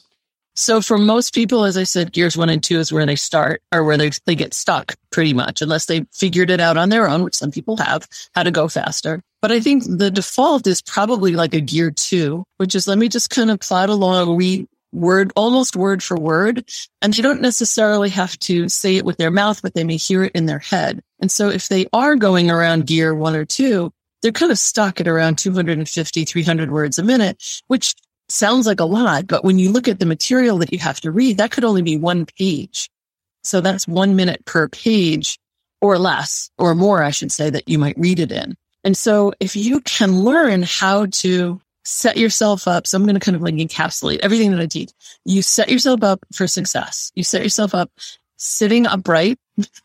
So 0.54 0.82
for 0.82 0.98
most 0.98 1.32
people, 1.34 1.64
as 1.64 1.76
I 1.76 1.84
said, 1.84 2.12
gears 2.12 2.36
one 2.36 2.50
and 2.50 2.62
two 2.62 2.78
is 2.78 2.92
where 2.92 3.06
they 3.06 3.16
start 3.16 3.62
or 3.72 3.84
where 3.84 3.96
they, 3.96 4.10
they 4.26 4.34
get 4.34 4.52
stuck 4.52 4.94
pretty 5.10 5.32
much, 5.32 5.62
unless 5.62 5.86
they 5.86 6.04
figured 6.12 6.50
it 6.50 6.60
out 6.60 6.76
on 6.76 6.88
their 6.88 7.08
own, 7.08 7.22
which 7.22 7.36
some 7.36 7.50
people 7.50 7.76
have, 7.76 8.06
how 8.34 8.42
to 8.42 8.50
go 8.50 8.68
faster. 8.68 9.22
But 9.40 9.52
I 9.52 9.60
think 9.60 9.84
the 9.86 10.10
default 10.10 10.66
is 10.66 10.82
probably 10.82 11.32
like 11.32 11.54
a 11.54 11.60
gear 11.60 11.90
two, 11.90 12.44
which 12.58 12.74
is 12.74 12.86
let 12.86 12.98
me 12.98 13.08
just 13.08 13.30
kind 13.30 13.50
of 13.50 13.60
plod 13.60 13.88
along, 13.88 14.36
read, 14.36 14.66
word, 14.92 15.32
almost 15.36 15.76
word 15.76 16.02
for 16.02 16.16
word. 16.16 16.68
And 17.02 17.12
they 17.12 17.22
don't 17.22 17.40
necessarily 17.40 18.10
have 18.10 18.38
to 18.40 18.68
say 18.68 18.96
it 18.96 19.04
with 19.04 19.16
their 19.16 19.30
mouth, 19.30 19.62
but 19.62 19.74
they 19.74 19.84
may 19.84 19.96
hear 19.96 20.24
it 20.24 20.32
in 20.32 20.46
their 20.46 20.58
head. 20.58 21.02
And 21.20 21.30
so 21.30 21.48
if 21.48 21.68
they 21.68 21.86
are 21.92 22.16
going 22.16 22.50
around 22.50 22.86
gear 22.86 23.14
one 23.14 23.36
or 23.36 23.44
two, 23.44 23.92
they're 24.22 24.32
kind 24.32 24.52
of 24.52 24.58
stuck 24.58 25.00
at 25.00 25.08
around 25.08 25.38
250, 25.38 26.24
300 26.24 26.70
words 26.70 26.98
a 26.98 27.02
minute, 27.02 27.42
which 27.68 27.94
sounds 28.28 28.66
like 28.66 28.80
a 28.80 28.84
lot. 28.84 29.26
But 29.26 29.44
when 29.44 29.58
you 29.58 29.72
look 29.72 29.88
at 29.88 29.98
the 29.98 30.06
material 30.06 30.58
that 30.58 30.72
you 30.72 30.78
have 30.78 31.00
to 31.02 31.10
read, 31.10 31.38
that 31.38 31.50
could 31.50 31.64
only 31.64 31.82
be 31.82 31.96
one 31.96 32.26
page. 32.26 32.90
So 33.42 33.60
that's 33.60 33.88
one 33.88 34.16
minute 34.16 34.44
per 34.44 34.68
page 34.68 35.38
or 35.80 35.98
less 35.98 36.50
or 36.58 36.74
more, 36.74 37.02
I 37.02 37.10
should 37.10 37.32
say, 37.32 37.48
that 37.50 37.68
you 37.68 37.78
might 37.78 37.98
read 37.98 38.20
it 38.20 38.32
in. 38.32 38.56
And 38.84 38.96
so 38.96 39.32
if 39.40 39.56
you 39.56 39.80
can 39.80 40.20
learn 40.20 40.62
how 40.62 41.06
to 41.06 41.60
set 41.84 42.16
yourself 42.16 42.68
up. 42.68 42.86
So 42.86 42.96
I'm 42.96 43.04
going 43.04 43.14
to 43.14 43.20
kind 43.20 43.36
of 43.36 43.42
like 43.42 43.54
encapsulate 43.54 44.20
everything 44.22 44.50
that 44.50 44.60
I 44.60 44.66
teach. 44.66 44.90
You 45.24 45.42
set 45.42 45.68
yourself 45.70 46.02
up 46.02 46.24
for 46.34 46.46
success. 46.46 47.12
You 47.14 47.24
set 47.24 47.42
yourself 47.42 47.74
up 47.74 47.90
sitting 48.36 48.86
upright. 48.86 49.38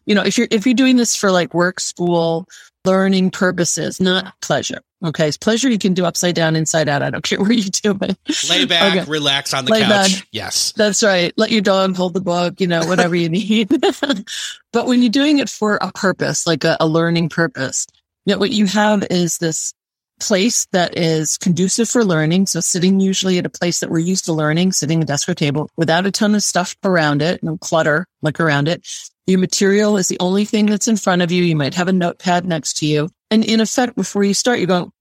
You 0.06 0.16
know, 0.16 0.24
if 0.24 0.38
you're, 0.38 0.48
if 0.52 0.66
you're 0.66 0.76
doing 0.76 0.98
this 0.98 1.16
for 1.16 1.32
like 1.32 1.54
work, 1.54 1.80
school, 1.80 2.48
learning 2.86 3.32
purposes, 3.32 4.00
not 4.00 4.34
pleasure. 4.42 4.80
Okay. 5.04 5.28
It's 5.28 5.38
pleasure 5.38 5.70
you 5.70 5.78
can 5.78 5.94
do 5.94 6.06
upside 6.06 6.36
down, 6.36 6.56
inside 6.56 6.88
out. 6.88 7.02
I 7.02 7.10
don't 7.10 7.24
care 7.24 7.40
where 7.40 7.52
you 7.52 7.70
do 7.70 7.98
it. 8.02 8.18
Lay 8.50 8.66
back, 8.66 8.96
okay. 8.96 9.10
relax 9.10 9.54
on 9.54 9.66
the 9.66 9.72
Lay 9.72 9.82
couch. 9.82 10.16
Back. 10.16 10.28
Yes. 10.32 10.74
That's 10.74 11.04
right. 11.04 11.34
Let 11.38 11.52
your 11.52 11.62
dog 11.62 11.96
hold 11.96 12.14
the 12.14 12.22
book, 12.22 12.62
you 12.62 12.68
know, 12.68 12.86
whatever 12.86 13.16
you 13.16 13.30
need. 13.30 13.70
but 14.74 14.86
when 14.86 15.02
you're 15.02 15.10
doing 15.10 15.40
it 15.40 15.50
for 15.50 15.78
a 15.82 15.92
purpose, 15.92 16.48
like 16.48 16.64
a, 16.64 16.78
a 16.80 16.88
learning 16.88 17.30
purpose, 17.30 17.88
you 18.26 18.34
know, 18.34 18.40
what 18.40 18.52
you 18.52 18.66
have 18.66 19.06
is 19.10 19.38
this 19.38 19.74
place 20.20 20.66
that 20.72 20.98
is 20.98 21.38
conducive 21.38 21.90
for 21.90 22.04
learning. 22.04 22.46
So 22.46 22.60
sitting 22.60 23.00
usually 23.00 23.38
at 23.38 23.46
a 23.46 23.50
place 23.50 23.80
that 23.80 23.90
we're 23.90 24.00
used 24.00 24.26
to 24.26 24.34
learning, 24.34 24.72
sitting 24.72 25.00
at 25.00 25.04
a 25.04 25.08
desk 25.08 25.28
or 25.30 25.34
table 25.34 25.70
without 25.76 26.06
a 26.06 26.12
ton 26.12 26.36
of 26.36 26.44
stuff 26.44 26.76
around 26.84 27.22
it, 27.22 27.44
no 27.44 27.58
clutter 27.58 28.06
like 28.22 28.40
around 28.40 28.68
it. 28.68 28.88
Your 29.28 29.40
material 29.40 29.98
is 29.98 30.08
the 30.08 30.20
only 30.20 30.46
thing 30.46 30.68
that's 30.68 30.88
in 30.88 30.98
front 30.98 31.22
of 31.22 31.32
you. 31.32 31.44
You 31.44 31.56
might 31.56 31.74
have 31.74 31.88
a 31.88 31.94
notepad 31.94 32.46
next 32.46 32.78
to 32.78 32.86
you. 32.86 33.10
And 33.32 33.44
in 33.44 33.60
effect, 33.60 33.96
before 33.96 34.24
you 34.24 34.34
start, 34.34 34.60
you're 34.60 34.68
going, 34.68 34.92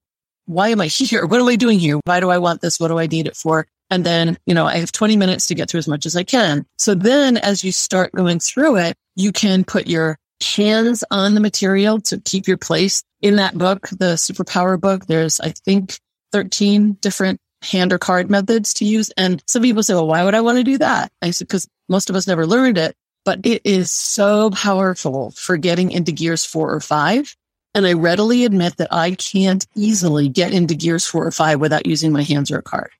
why 0.45 0.69
am 0.69 0.81
I 0.81 0.87
here? 0.87 1.25
What 1.25 1.39
am 1.39 1.47
I 1.47 1.55
doing 1.55 1.79
here? 1.79 1.99
Why 2.05 2.19
do 2.19 2.29
I 2.29 2.39
want 2.39 2.61
this? 2.61 2.79
What 2.79 2.89
do 2.89 2.99
I 2.99 3.07
need 3.07 3.27
it 3.27 3.35
for? 3.35 3.67
And 3.91 4.03
then, 4.03 4.37
you 4.47 4.55
know, 4.55 4.65
I 4.65 4.77
have 4.77 4.91
20 4.91 5.15
minutes 5.15 5.47
to 5.47 5.55
get 5.55 5.69
through 5.69 5.77
as 5.79 5.87
much 5.87 6.05
as 6.05 6.15
I 6.15 6.23
can. 6.23 6.65
So 6.77 6.95
then 6.95 7.37
as 7.37 7.63
you 7.63 7.71
start 7.71 8.11
going 8.13 8.39
through 8.39 8.77
it, 8.77 8.95
you 9.15 9.31
can 9.31 9.63
put 9.63 9.87
your 9.87 10.17
hands 10.43 11.03
on 11.11 11.35
the 11.35 11.39
material 11.39 12.01
to 12.01 12.19
keep 12.19 12.47
your 12.47 12.57
place 12.57 13.03
in 13.25 13.37
that 13.37 13.57
book, 13.57 13.89
the 13.89 14.13
superpower 14.13 14.79
book. 14.79 15.07
There's, 15.07 15.39
I 15.39 15.49
think, 15.49 15.99
13 16.31 16.93
different 17.01 17.41
hand 17.63 17.91
or 17.91 17.97
card 17.97 18.29
methods 18.29 18.75
to 18.75 18.85
use. 18.85 19.09
And 19.17 19.41
some 19.47 19.63
people 19.63 19.81
say, 19.81 19.95
well, 19.95 20.05
why 20.05 20.23
would 20.23 20.35
I 20.35 20.41
want 20.41 20.59
to 20.59 20.63
do 20.63 20.77
that? 20.77 21.11
I 21.23 21.31
said, 21.31 21.47
because 21.47 21.67
most 21.89 22.11
of 22.11 22.15
us 22.15 22.27
never 22.27 22.45
learned 22.45 22.77
it, 22.77 22.95
but 23.23 23.43
it 23.43 23.63
is 23.65 23.89
so 23.89 24.51
powerful 24.51 25.31
for 25.31 25.57
getting 25.57 25.89
into 25.89 26.11
gears 26.11 26.45
four 26.45 26.71
or 26.71 26.79
five. 26.79 27.35
And 27.73 27.87
I 27.87 27.93
readily 27.93 28.45
admit 28.45 28.77
that 28.77 28.93
I 28.93 29.15
can't 29.15 29.65
easily 29.75 30.29
get 30.29 30.53
into 30.53 30.75
gears 30.75 31.07
four 31.07 31.25
or 31.25 31.31
five 31.31 31.59
without 31.59 31.87
using 31.87 32.11
my 32.11 32.21
hands 32.21 32.51
or 32.51 32.59
a 32.59 32.61
card. 32.61 32.91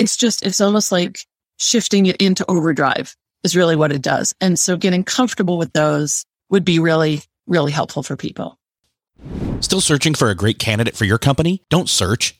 It's 0.00 0.16
just, 0.16 0.44
it's 0.44 0.60
almost 0.60 0.90
like 0.90 1.20
shifting 1.60 2.06
it 2.06 2.16
into 2.16 2.44
overdrive 2.50 3.14
is 3.44 3.54
really 3.54 3.76
what 3.76 3.92
it 3.92 4.02
does. 4.02 4.34
And 4.40 4.58
so 4.58 4.76
getting 4.76 5.04
comfortable 5.04 5.58
with 5.58 5.72
those 5.72 6.24
would 6.48 6.64
be 6.64 6.80
really, 6.80 7.22
really 7.46 7.70
helpful 7.70 8.02
for 8.02 8.16
people. 8.16 8.58
Still 9.60 9.80
searching 9.80 10.14
for 10.14 10.30
a 10.30 10.34
great 10.34 10.58
candidate 10.58 10.96
for 10.96 11.04
your 11.04 11.18
company? 11.18 11.62
Don't 11.68 11.88
search, 11.88 12.39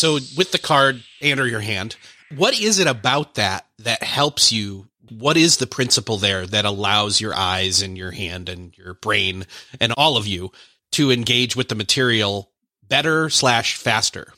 So 0.00 0.14
with 0.36 0.52
the 0.52 0.58
card 0.58 1.02
and 1.20 1.40
your 1.40 1.60
hand, 1.60 1.96
what 2.34 2.58
is 2.58 2.78
it 2.78 2.86
about 2.86 3.34
that 3.34 3.66
that 3.80 4.02
helps 4.02 4.52
you? 4.52 4.86
What 5.10 5.36
is 5.36 5.56
the 5.56 5.66
principle 5.66 6.16
there 6.16 6.46
that 6.46 6.64
allows 6.64 7.20
your 7.20 7.34
eyes 7.34 7.82
and 7.82 7.98
your 7.98 8.12
hand 8.12 8.48
and 8.48 8.76
your 8.78 8.94
brain 8.94 9.46
and 9.80 9.92
all 9.96 10.16
of 10.16 10.26
you 10.26 10.52
to 10.92 11.10
engage 11.10 11.56
with 11.56 11.68
the 11.68 11.74
material 11.74 12.50
better 12.88 13.28
slash 13.28 13.76
faster? 13.76 14.32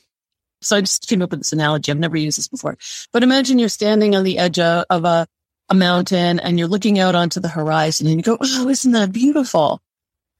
So 0.61 0.77
I 0.77 0.81
just 0.81 1.07
came 1.07 1.21
up 1.21 1.31
with 1.31 1.41
this 1.41 1.53
analogy. 1.53 1.91
I've 1.91 1.99
never 1.99 2.17
used 2.17 2.37
this 2.37 2.47
before, 2.47 2.77
but 3.11 3.23
imagine 3.23 3.59
you're 3.59 3.69
standing 3.69 4.15
on 4.15 4.23
the 4.23 4.39
edge 4.39 4.59
of 4.59 5.05
a, 5.05 5.27
a 5.69 5.75
mountain 5.75 6.39
and 6.39 6.57
you're 6.57 6.67
looking 6.67 6.99
out 6.99 7.15
onto 7.15 7.39
the 7.39 7.49
horizon 7.49 8.07
and 8.07 8.17
you 8.17 8.23
go, 8.23 8.37
Oh, 8.41 8.67
isn't 8.67 8.91
that 8.91 9.11
beautiful? 9.11 9.81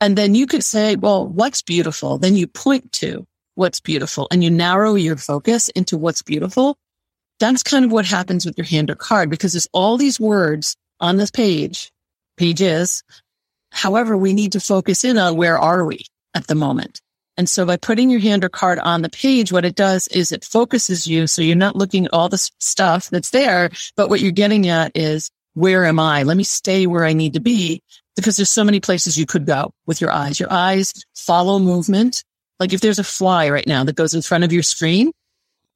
And 0.01 0.17
then 0.17 0.35
you 0.35 0.47
could 0.47 0.65
say, 0.65 0.97
well, 0.97 1.25
what's 1.25 1.61
beautiful? 1.61 2.17
Then 2.17 2.35
you 2.35 2.45
point 2.45 2.91
to 2.93 3.25
what's 3.55 3.79
beautiful 3.79 4.27
and 4.31 4.43
you 4.43 4.49
narrow 4.49 4.95
your 4.95 5.17
focus 5.17 5.69
into 5.69 5.97
what's 5.97 6.21
beautiful, 6.21 6.77
that's 7.39 7.63
kind 7.63 7.85
of 7.85 7.91
what 7.91 8.05
happens 8.05 8.45
with 8.45 8.57
your 8.57 8.65
hand 8.65 8.89
or 8.89 8.95
card 8.95 9.29
because 9.29 9.53
there's 9.53 9.67
all 9.73 9.97
these 9.97 10.19
words 10.19 10.75
on 10.99 11.17
this 11.17 11.31
page, 11.31 11.91
pages. 12.37 13.03
However, 13.71 14.15
we 14.15 14.33
need 14.33 14.53
to 14.53 14.59
focus 14.59 15.03
in 15.03 15.17
on 15.17 15.35
where 15.35 15.57
are 15.57 15.85
we 15.85 16.05
at 16.33 16.47
the 16.47 16.55
moment. 16.55 17.01
And 17.35 17.49
so 17.49 17.65
by 17.65 17.77
putting 17.77 18.09
your 18.09 18.19
hand 18.19 18.43
or 18.43 18.49
card 18.49 18.77
on 18.79 19.01
the 19.01 19.09
page, 19.09 19.51
what 19.51 19.65
it 19.65 19.75
does 19.75 20.07
is 20.09 20.31
it 20.31 20.45
focuses 20.45 21.07
you. 21.07 21.25
So 21.25 21.41
you're 21.41 21.55
not 21.55 21.75
looking 21.75 22.05
at 22.05 22.13
all 22.13 22.29
the 22.29 22.37
stuff 22.59 23.09
that's 23.09 23.31
there, 23.31 23.71
but 23.95 24.09
what 24.09 24.19
you're 24.19 24.31
getting 24.31 24.67
at 24.67 24.91
is 24.95 25.31
where 25.55 25.85
am 25.85 25.99
I? 25.99 26.23
Let 26.23 26.37
me 26.37 26.43
stay 26.43 26.85
where 26.85 27.05
I 27.05 27.13
need 27.13 27.33
to 27.33 27.39
be 27.39 27.81
because 28.15 28.37
there's 28.37 28.49
so 28.49 28.63
many 28.63 28.79
places 28.79 29.17
you 29.17 29.25
could 29.25 29.45
go 29.45 29.73
with 29.87 29.99
your 29.99 30.11
eyes. 30.11 30.39
Your 30.39 30.51
eyes 30.51 30.93
follow 31.15 31.59
movement 31.59 32.23
like 32.63 32.71
if 32.71 32.79
there's 32.79 32.97
a 32.97 33.03
fly 33.03 33.49
right 33.49 33.67
now 33.67 33.83
that 33.83 33.97
goes 33.97 34.13
in 34.13 34.21
front 34.21 34.45
of 34.45 34.53
your 34.53 34.63
screen, 34.63 35.11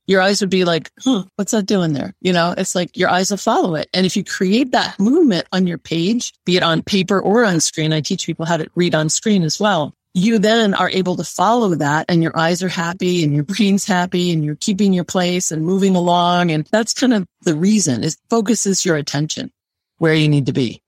your 0.05 0.21
eyes 0.21 0.39
would 0.39 0.49
be 0.49 0.63
like, 0.63 0.89
huh, 1.03 1.25
what's 1.35 1.51
that 1.51 1.65
doing 1.65 1.91
there? 1.91 2.13
You 2.21 2.31
know, 2.31 2.53
it's 2.57 2.75
like 2.75 2.95
your 2.95 3.09
eyes 3.09 3.29
will 3.29 3.37
follow 3.37 3.75
it. 3.75 3.89
And 3.93 4.05
if 4.05 4.15
you 4.15 4.23
create 4.23 4.71
that 4.71 4.97
movement 4.97 5.45
on 5.51 5.67
your 5.67 5.77
page, 5.77 6.31
be 6.45 6.55
it 6.55 6.63
on 6.63 6.81
paper 6.81 7.19
or 7.19 7.43
on 7.43 7.59
screen, 7.59 7.91
I 7.91 7.99
teach 7.99 8.25
people 8.25 8.45
how 8.45 8.55
to 8.55 8.69
read 8.73 8.95
on 8.95 9.09
screen 9.09 9.43
as 9.43 9.59
well. 9.59 9.93
you 10.17 10.39
then 10.39 10.73
are 10.73 10.89
able 10.89 11.15
to 11.15 11.23
follow 11.23 11.75
that 11.75 12.05
and 12.09 12.23
your 12.23 12.37
eyes 12.37 12.63
are 12.63 12.69
happy 12.69 13.23
and 13.23 13.35
your 13.35 13.43
brain's 13.43 13.85
happy 13.85 14.31
and 14.31 14.43
you're 14.43 14.55
keeping 14.55 14.91
your 14.91 15.03
place 15.03 15.51
and 15.51 15.63
moving 15.63 15.95
along. 15.95 16.51
And 16.51 16.65
that's 16.71 16.93
kind 16.93 17.13
of 17.13 17.27
the 17.41 17.55
reason 17.55 18.03
it 18.03 18.15
focuses 18.29 18.83
your 18.83 18.95
attention 18.95 19.51
where 19.99 20.15
you 20.15 20.27
need 20.27 20.47
to 20.47 20.53
be 20.53 20.81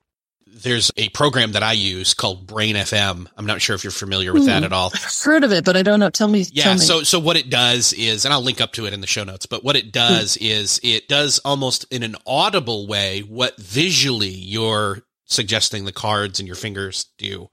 there's 0.64 0.92
a 0.98 1.10
program 1.10 1.54
that 1.54 1.64
I 1.64 1.74
use 1.74 2.14
called 2.14 2.46
Brain 2.48 2.76
FM. 2.76 3.28
I'm 3.38 3.46
not 3.46 3.62
sure 3.62 3.76
if 3.76 3.84
you're 3.84 3.92
familiar 3.92 4.34
with 4.34 4.46
that 4.46 4.60
hmm. 4.60 4.66
at 4.66 4.74
all. 4.74 4.92
I've 4.94 5.22
heard 5.24 5.44
of 5.44 5.52
it, 5.52 5.66
but 5.66 5.76
I 5.76 5.84
don't 5.84 6.00
know. 6.00 6.10
Tell 6.10 6.28
me. 6.28 6.46
Yeah. 6.52 6.64
Tell 6.64 6.74
me. 6.74 6.80
So, 6.80 7.04
so 7.04 7.20
what 7.20 7.38
it 7.38 7.50
does 7.50 7.94
is, 7.94 8.26
and 8.26 8.34
I'll 8.34 8.42
link 8.42 8.62
up 8.62 8.74
to 8.74 8.86
it 8.86 8.94
in 8.94 9.02
the 9.02 9.08
show 9.08 9.24
notes, 9.24 9.46
but 9.46 9.64
what 9.64 9.76
it 9.76 9.92
does 9.92 10.38
mm. 10.38 10.50
is 10.50 10.80
it 10.84 11.08
does 11.08 11.40
almost 11.40 11.86
in 11.92 12.04
an 12.04 12.16
audible 12.26 12.88
way 12.88 13.22
what 13.22 13.58
visually 13.58 14.30
you're 14.30 15.02
suggesting 15.26 15.86
the 15.86 15.92
cards 15.92 16.40
and 16.40 16.48
your 16.48 16.56
fingers 16.56 17.06
do 17.18 17.50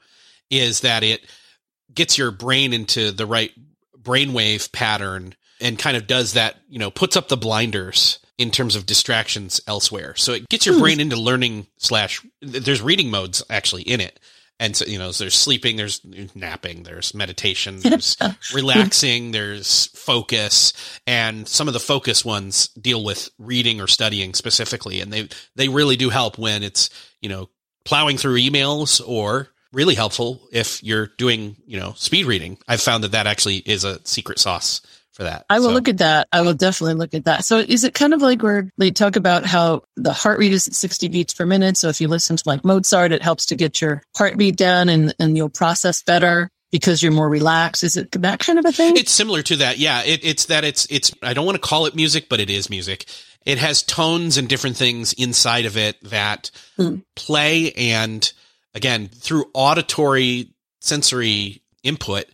is 0.51 0.81
that 0.81 1.03
it 1.03 1.25
gets 1.93 2.17
your 2.17 2.31
brain 2.31 2.73
into 2.73 3.13
the 3.13 3.27
right 3.27 3.53
brainwave 4.01 4.73
pattern 4.73 5.35
and 5.61 5.79
kind 5.79 5.97
of 5.97 6.07
does 6.07 6.35
that, 6.35 6.57
you 6.69 6.79
know, 6.79 6.91
puts 6.91 7.17
up 7.17 7.29
the 7.29 7.37
blinders 7.37 8.19
in 8.39 8.51
terms 8.51 8.77
of 8.77 8.87
distractions 8.87 9.61
elsewhere. 9.67 10.15
So 10.17 10.33
it 10.33 10.49
gets 10.49 10.67
your 10.67 10.75
hmm. 10.75 10.83
brain 10.83 11.01
into 11.01 11.17
learning 11.17 11.67
slash 11.79 12.25
there's 12.43 12.83
reading 12.83 13.11
modes 13.11 13.43
actually 13.49 13.83
in 13.83 14.01
it. 14.01 14.21
And 14.59 14.75
so, 14.75 14.87
you 14.87 14.99
know, 14.99 15.13
there's 15.13 15.35
sleeping, 15.35 15.77
there's 15.77 16.01
napping, 16.35 16.83
there's 16.83 17.15
meditation, 17.15 17.79
there's 17.83 18.17
relaxing, 18.55 19.33
there's 19.33 19.87
focus. 19.89 20.73
And 21.07 21.47
some 21.47 21.69
of 21.69 21.75
the 21.75 21.81
focus 21.81 22.25
ones 22.25 22.69
deal 22.69 23.05
with 23.05 23.29
reading 23.39 23.81
or 23.81 23.87
studying 23.87 24.33
specifically. 24.33 25.01
And 25.01 25.13
they, 25.13 25.29
they 25.57 25.69
really 25.69 25.97
do 25.97 26.09
help 26.09 26.39
when 26.39 26.63
it's, 26.63 26.89
you 27.21 27.29
know, 27.29 27.51
plowing 27.85 28.17
through 28.17 28.39
emails 28.39 29.07
or 29.07 29.49
really 29.73 29.95
helpful 29.95 30.41
if 30.53 30.83
you're 30.83 31.09
doing, 31.19 31.57
you 31.67 31.79
know, 31.79 31.93
speed 31.95 32.25
reading. 32.25 32.57
I've 32.67 32.81
found 32.81 33.05
that 33.05 33.13
that 33.13 33.27
actually 33.27 33.57
is 33.57 33.85
a 33.85 34.01
secret 34.07 34.39
sauce 34.39 34.81
for 35.17 35.23
that. 35.23 35.47
I 35.49 35.61
will 35.61 35.69
so. 35.69 35.73
look 35.73 35.89
at 35.89 35.99
that. 35.99 36.29
I 36.31 36.43
will 36.43 36.53
definitely 36.53 36.95
look 36.95 37.15
at 37.15 37.25
that. 37.25 37.45
So 37.45 37.59
is 37.59 37.85
it 37.85 37.95
kind 37.95 38.13
of 38.13 38.21
like 38.21 38.43
where 38.43 38.71
they 38.77 38.91
talk 38.91 39.17
about 39.17 39.47
how 39.47 39.83
the 39.97 40.13
heart 40.13 40.39
rate 40.39 40.53
is 40.53 40.69
at 40.69 40.75
60 40.75 41.09
beats 41.09 41.33
per 41.33 41.47
minute? 41.47 41.79
So 41.79 41.89
if 41.89 42.03
you 42.03 42.09
listen 42.09 42.37
to 42.37 42.43
like 42.47 42.65
Mozart, 42.65 43.13
it 43.13 43.23
helps 43.23 43.47
to 43.47 43.57
get 43.57 43.81
your 43.81 44.03
heartbeat 44.15 44.57
down 44.57 44.91
and, 44.91 45.15
and 45.19 45.35
you'll 45.35 45.49
process 45.49 46.03
better 46.03 46.51
because 46.71 47.03
you're 47.03 47.13
more 47.13 47.31
relaxed. 47.31 47.83
Is 47.83 47.97
it 47.97 48.13
that 48.13 48.41
kind 48.41 48.59
of 48.59 48.67
a 48.67 48.73
thing? 48.73 48.99
It's 48.99 49.11
similar 49.11 49.41
to 49.45 49.57
that. 49.57 49.79
Yeah. 49.79 50.03
It, 50.03 50.23
it's 50.23 50.45
that 50.47 50.65
it's, 50.65 50.87
it's, 50.91 51.11
I 51.23 51.33
don't 51.33 51.47
want 51.47 51.57
to 51.57 51.67
call 51.67 51.87
it 51.87 51.97
music, 51.97 52.29
but 52.29 52.39
it 52.39 52.51
is 52.51 52.69
music. 52.69 53.07
It 53.47 53.57
has 53.57 53.83
tones 53.83 54.37
and 54.37 54.49
different 54.49 54.77
things 54.77 55.15
inside 55.15 55.65
of 55.65 55.79
it 55.79 55.97
that 56.05 56.51
hmm. 56.77 56.97
play 57.15 57.73
and 57.73 58.31
again, 58.75 59.09
through 59.09 59.47
auditory 59.55 60.51
sensory 60.83 61.63
input, 61.83 62.27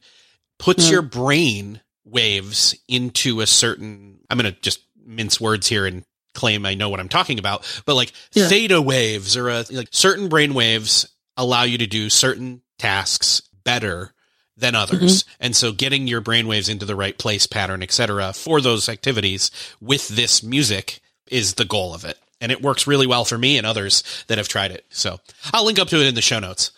puts 0.58 0.86
hmm. 0.86 0.92
your 0.94 1.02
brain 1.02 1.80
waves 2.04 2.74
into 2.88 3.40
a 3.40 3.46
certain, 3.46 4.18
I'm 4.30 4.38
going 4.38 4.52
to 4.52 4.60
just 4.60 4.80
mince 5.04 5.40
words 5.40 5.68
here 5.68 5.86
and 5.86 6.04
claim 6.34 6.64
I 6.64 6.74
know 6.74 6.88
what 6.88 7.00
I'm 7.00 7.08
talking 7.08 7.38
about, 7.38 7.82
but 7.86 7.94
like 7.94 8.12
yeah. 8.32 8.48
theta 8.48 8.80
waves 8.80 9.36
or 9.36 9.48
a, 9.48 9.64
like 9.70 9.88
certain 9.90 10.28
brain 10.28 10.54
waves 10.54 11.08
allow 11.36 11.62
you 11.62 11.78
to 11.78 11.86
do 11.86 12.08
certain 12.10 12.62
tasks 12.78 13.42
better 13.64 14.12
than 14.56 14.74
others. 14.74 15.24
Mm-hmm. 15.24 15.44
And 15.44 15.56
so 15.56 15.72
getting 15.72 16.06
your 16.06 16.20
brain 16.20 16.46
waves 16.46 16.68
into 16.68 16.86
the 16.86 16.96
right 16.96 17.16
place 17.16 17.46
pattern, 17.46 17.82
etc., 17.82 18.32
for 18.32 18.60
those 18.60 18.88
activities 18.88 19.50
with 19.80 20.08
this 20.08 20.42
music 20.42 21.00
is 21.28 21.54
the 21.54 21.64
goal 21.64 21.94
of 21.94 22.04
it. 22.04 22.18
And 22.40 22.50
it 22.50 22.62
works 22.62 22.86
really 22.86 23.06
well 23.06 23.24
for 23.24 23.38
me 23.38 23.56
and 23.56 23.66
others 23.66 24.02
that 24.26 24.38
have 24.38 24.48
tried 24.48 24.72
it. 24.72 24.84
So 24.90 25.20
I'll 25.52 25.64
link 25.64 25.78
up 25.78 25.88
to 25.88 26.00
it 26.00 26.06
in 26.06 26.14
the 26.14 26.22
show 26.22 26.40
notes. 26.40 26.72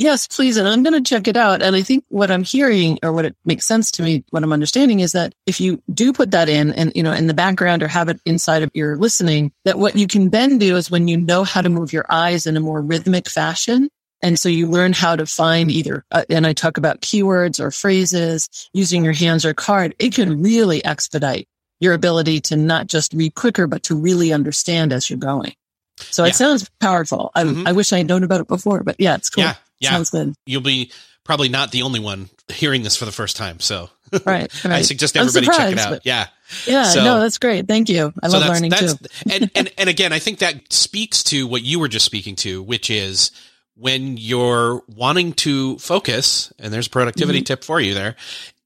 Yes, 0.00 0.26
please. 0.26 0.56
And 0.56 0.66
I'm 0.66 0.82
going 0.82 0.94
to 0.94 1.06
check 1.06 1.28
it 1.28 1.36
out. 1.36 1.60
And 1.60 1.76
I 1.76 1.82
think 1.82 2.06
what 2.08 2.30
I'm 2.30 2.42
hearing 2.42 2.98
or 3.02 3.12
what 3.12 3.26
it 3.26 3.36
makes 3.44 3.66
sense 3.66 3.90
to 3.92 4.02
me, 4.02 4.24
what 4.30 4.42
I'm 4.42 4.50
understanding 4.50 5.00
is 5.00 5.12
that 5.12 5.34
if 5.44 5.60
you 5.60 5.82
do 5.92 6.14
put 6.14 6.30
that 6.30 6.48
in 6.48 6.72
and, 6.72 6.90
you 6.94 7.02
know, 7.02 7.12
in 7.12 7.26
the 7.26 7.34
background 7.34 7.82
or 7.82 7.88
have 7.88 8.08
it 8.08 8.18
inside 8.24 8.62
of 8.62 8.70
your 8.72 8.96
listening, 8.96 9.52
that 9.66 9.78
what 9.78 9.96
you 9.96 10.06
can 10.06 10.30
then 10.30 10.56
do 10.56 10.78
is 10.78 10.90
when 10.90 11.06
you 11.06 11.18
know 11.18 11.44
how 11.44 11.60
to 11.60 11.68
move 11.68 11.92
your 11.92 12.06
eyes 12.08 12.46
in 12.46 12.56
a 12.56 12.60
more 12.60 12.80
rhythmic 12.80 13.28
fashion. 13.28 13.90
And 14.22 14.38
so 14.38 14.48
you 14.48 14.68
learn 14.68 14.94
how 14.94 15.16
to 15.16 15.26
find 15.26 15.70
either, 15.70 16.02
uh, 16.10 16.24
and 16.30 16.46
I 16.46 16.54
talk 16.54 16.78
about 16.78 17.02
keywords 17.02 17.60
or 17.60 17.70
phrases 17.70 18.48
using 18.72 19.04
your 19.04 19.12
hands 19.12 19.44
or 19.44 19.52
card. 19.52 19.94
It 19.98 20.14
can 20.14 20.42
really 20.42 20.82
expedite 20.82 21.46
your 21.78 21.92
ability 21.92 22.40
to 22.42 22.56
not 22.56 22.86
just 22.86 23.12
read 23.12 23.34
quicker, 23.34 23.66
but 23.66 23.82
to 23.82 23.94
really 23.94 24.32
understand 24.32 24.94
as 24.94 25.10
you're 25.10 25.18
going. 25.18 25.52
So 25.98 26.24
yeah. 26.24 26.30
it 26.30 26.36
sounds 26.36 26.70
powerful. 26.80 27.32
I, 27.34 27.44
mm-hmm. 27.44 27.66
I 27.66 27.72
wish 27.72 27.92
I 27.92 27.98
had 27.98 28.08
known 28.08 28.24
about 28.24 28.40
it 28.40 28.48
before, 28.48 28.82
but 28.82 28.96
yeah, 28.98 29.16
it's 29.16 29.28
cool. 29.28 29.44
Yeah. 29.44 29.56
Yeah. 29.80 29.90
Sounds 29.90 30.10
good. 30.10 30.34
You'll 30.46 30.60
be 30.60 30.92
probably 31.24 31.48
not 31.48 31.70
the 31.70 31.82
only 31.82 32.00
one 32.00 32.28
hearing 32.48 32.82
this 32.82 32.96
for 32.96 33.04
the 33.04 33.12
first 33.12 33.36
time. 33.36 33.60
So 33.60 33.88
right, 34.26 34.52
right. 34.64 34.72
I 34.72 34.82
suggest 34.82 35.16
everybody 35.16 35.46
check 35.46 35.72
it 35.72 35.78
out. 35.78 35.90
But, 35.90 36.06
yeah. 36.06 36.26
Yeah. 36.66 36.84
So, 36.84 37.04
no, 37.04 37.20
that's 37.20 37.38
great. 37.38 37.68
Thank 37.68 37.88
you. 37.88 38.12
I 38.22 38.28
so 38.28 38.38
love 38.38 38.48
learning 38.48 38.72
too. 38.72 38.94
and, 39.30 39.50
and, 39.54 39.72
and 39.78 39.88
again, 39.88 40.12
I 40.12 40.18
think 40.18 40.40
that 40.40 40.72
speaks 40.72 41.22
to 41.24 41.46
what 41.46 41.62
you 41.62 41.78
were 41.78 41.88
just 41.88 42.04
speaking 42.04 42.36
to, 42.36 42.62
which 42.62 42.90
is 42.90 43.30
when 43.76 44.16
you're 44.16 44.82
wanting 44.88 45.32
to 45.32 45.78
focus 45.78 46.52
and 46.58 46.72
there's 46.72 46.86
a 46.86 46.90
productivity 46.90 47.38
mm-hmm. 47.38 47.44
tip 47.44 47.64
for 47.64 47.80
you 47.80 47.94
there, 47.94 48.16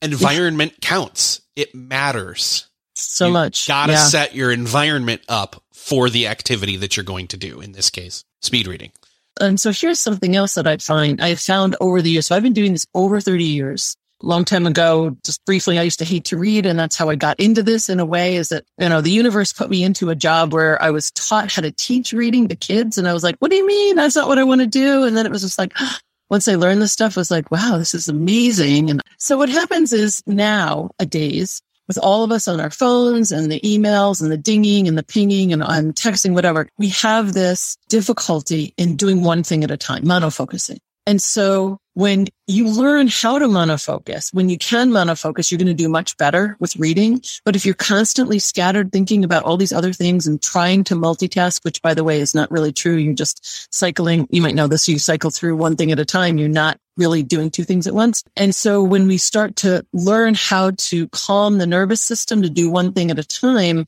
environment 0.03 0.73
yeah. 0.73 0.89
counts. 0.89 1.41
It 1.55 1.75
matters 1.75 2.67
so 2.95 3.27
you 3.27 3.33
much. 3.33 3.69
Gotta 3.69 3.93
yeah. 3.93 3.99
set 3.99 4.35
your 4.35 4.51
environment 4.51 5.23
up 5.29 5.63
for 5.73 6.09
the 6.09 6.29
activity 6.29 6.77
that 6.79 6.97
you're 6.97 7.05
going 7.05 7.29
to 7.29 7.37
do. 7.37 7.61
In 7.61 7.73
this 7.73 7.91
case, 7.91 8.25
speed 8.41 8.67
reading. 8.67 8.93
And 9.41 9.61
so 9.61 9.73
here's 9.73 10.01
something 10.01 10.37
else 10.37 10.55
that 10.55 10.67
I 10.67 10.77
find 10.77 11.21
I 11.21 11.35
found 11.35 11.77
over 11.81 12.01
the 12.01 12.11
years. 12.11 12.27
So 12.27 12.37
I've 12.37 12.43
been 12.43 12.53
doing 12.53 12.73
this 12.73 12.87
over 12.95 13.21
30 13.21 13.45
years. 13.45 13.97
Long 14.23 14.45
time 14.45 14.67
ago, 14.67 15.17
just 15.25 15.45
briefly, 15.45 15.79
I 15.79 15.83
used 15.83 15.99
to 15.99 16.05
hate 16.05 16.25
to 16.27 16.39
read. 16.39 16.67
And 16.67 16.79
that's 16.79 16.97
how 16.97 17.11
I 17.11 17.15
got 17.15 17.39
into 17.41 17.63
this 17.63 17.89
in 17.89 18.01
a 18.01 18.07
way 18.07 18.37
is 18.37 18.49
that, 18.49 18.65
you 18.79 18.89
know, 18.89 19.01
the 19.01 19.11
universe 19.11 19.53
put 19.53 19.69
me 19.69 19.83
into 19.83 20.09
a 20.09 20.15
job 20.15 20.53
where 20.53 20.81
I 20.81 20.91
was 20.91 21.11
taught 21.11 21.53
how 21.53 21.63
to 21.63 21.73
teach 21.73 22.13
reading 22.13 22.49
to 22.49 22.57
kids. 22.57 22.97
And 22.97 23.09
I 23.09 23.13
was 23.13 23.25
like, 23.25 23.37
what 23.41 23.51
do 23.51 23.57
you 23.57 23.67
mean? 23.67 23.97
That's 23.97 24.17
not 24.17 24.29
what 24.29 24.39
I 24.39 24.45
want 24.45 24.61
to 24.61 24.67
do. 24.67 25.05
And 25.05 25.17
then 25.17 25.27
it 25.27 25.33
was 25.33 25.43
just 25.43 25.59
like, 25.59 25.75
once 26.31 26.49
I 26.49 26.55
learned 26.55 26.81
this 26.81 26.93
stuff, 26.93 27.19
I 27.19 27.21
was 27.21 27.31
like, 27.31 27.51
wow, 27.51 27.77
this 27.77 27.93
is 27.93 28.09
amazing. 28.09 28.89
And 28.89 29.03
so 29.19 29.37
what 29.37 29.49
happens 29.49 29.93
is 29.93 30.23
nowadays, 30.27 31.61
with 31.89 31.99
all 31.99 32.25
of 32.25 32.33
us 32.33 32.49
on 32.49 32.61
our 32.61 32.71
phones 32.71 33.33
and 33.33 33.51
the 33.51 33.61
emails 33.61 34.23
and 34.23 34.31
the 34.31 34.37
dinging 34.37 34.89
and 34.89 34.97
the 34.97 35.03
pinging 35.03 35.53
and 35.53 35.63
I'm 35.63 35.93
texting, 35.93 36.35
whatever, 36.35 36.69
we 36.79 36.89
have 36.89 37.33
this 37.33 37.77
difficulty 37.89 38.75
in 38.77 38.97
doing 38.97 39.23
one 39.23 39.43
thing 39.43 39.65
at 39.65 39.71
a 39.71 39.77
time, 39.77 40.05
monofocusing. 40.05 40.79
And 41.07 41.21
so 41.21 41.79
when 41.93 42.27
you 42.47 42.67
learn 42.67 43.09
how 43.09 43.39
to 43.39 43.47
monofocus, 43.47 44.33
when 44.33 44.49
you 44.49 44.59
can 44.59 44.91
monofocus, 44.91 45.51
you're 45.51 45.59
going 45.59 45.67
to 45.69 45.75
do 45.75 45.89
much 45.89 46.17
better 46.17 46.57
with 46.59 46.77
reading. 46.77 47.23
But 47.45 47.57
if 47.57 47.65
you're 47.67 47.75
constantly 47.75 48.39
scattered 48.39 48.91
thinking 48.91 49.23
about 49.23 49.45
all 49.45 49.57
these 49.57 49.73
other 49.73 49.93
things 49.93 50.27
and 50.27 50.43
trying 50.43 50.83
to 50.85 50.95
multitask, 50.95 51.63
which 51.65 51.83
by 51.83 51.95
the 51.95 52.05
way 52.05 52.21
is 52.21 52.35
not 52.35 52.51
really 52.51 52.73
true. 52.73 52.97
You're 52.97 53.15
just 53.15 53.73
cycling. 53.73 54.27
You 54.31 54.43
might 54.43 54.55
know 54.55 54.67
this. 54.67 54.89
You 54.89 54.99
cycle 54.99 55.31
through 55.31 55.57
one 55.57 55.77
thing 55.77 55.93
at 55.93 55.99
a 55.99 56.05
time. 56.05 56.39
You're 56.39 56.49
not 56.49 56.79
really 56.97 57.23
doing 57.23 57.51
two 57.51 57.65
things 57.65 57.87
at 57.87 57.95
once. 57.95 58.25
And 58.37 58.55
so 58.55 58.83
when 58.83 59.07
we 59.09 59.19
start 59.19 59.57
to 59.57 59.85
learn 59.93 60.35
how 60.35 60.73
to 60.77 61.09
calm 61.09 61.59
the 61.59 61.67
nervous 61.67 62.01
system 62.01 62.43
to 62.43 62.51
do 62.51 62.71
one 62.71 62.93
thing 62.93 63.11
at 63.11 63.19
a 63.19 63.25
time, 63.25 63.87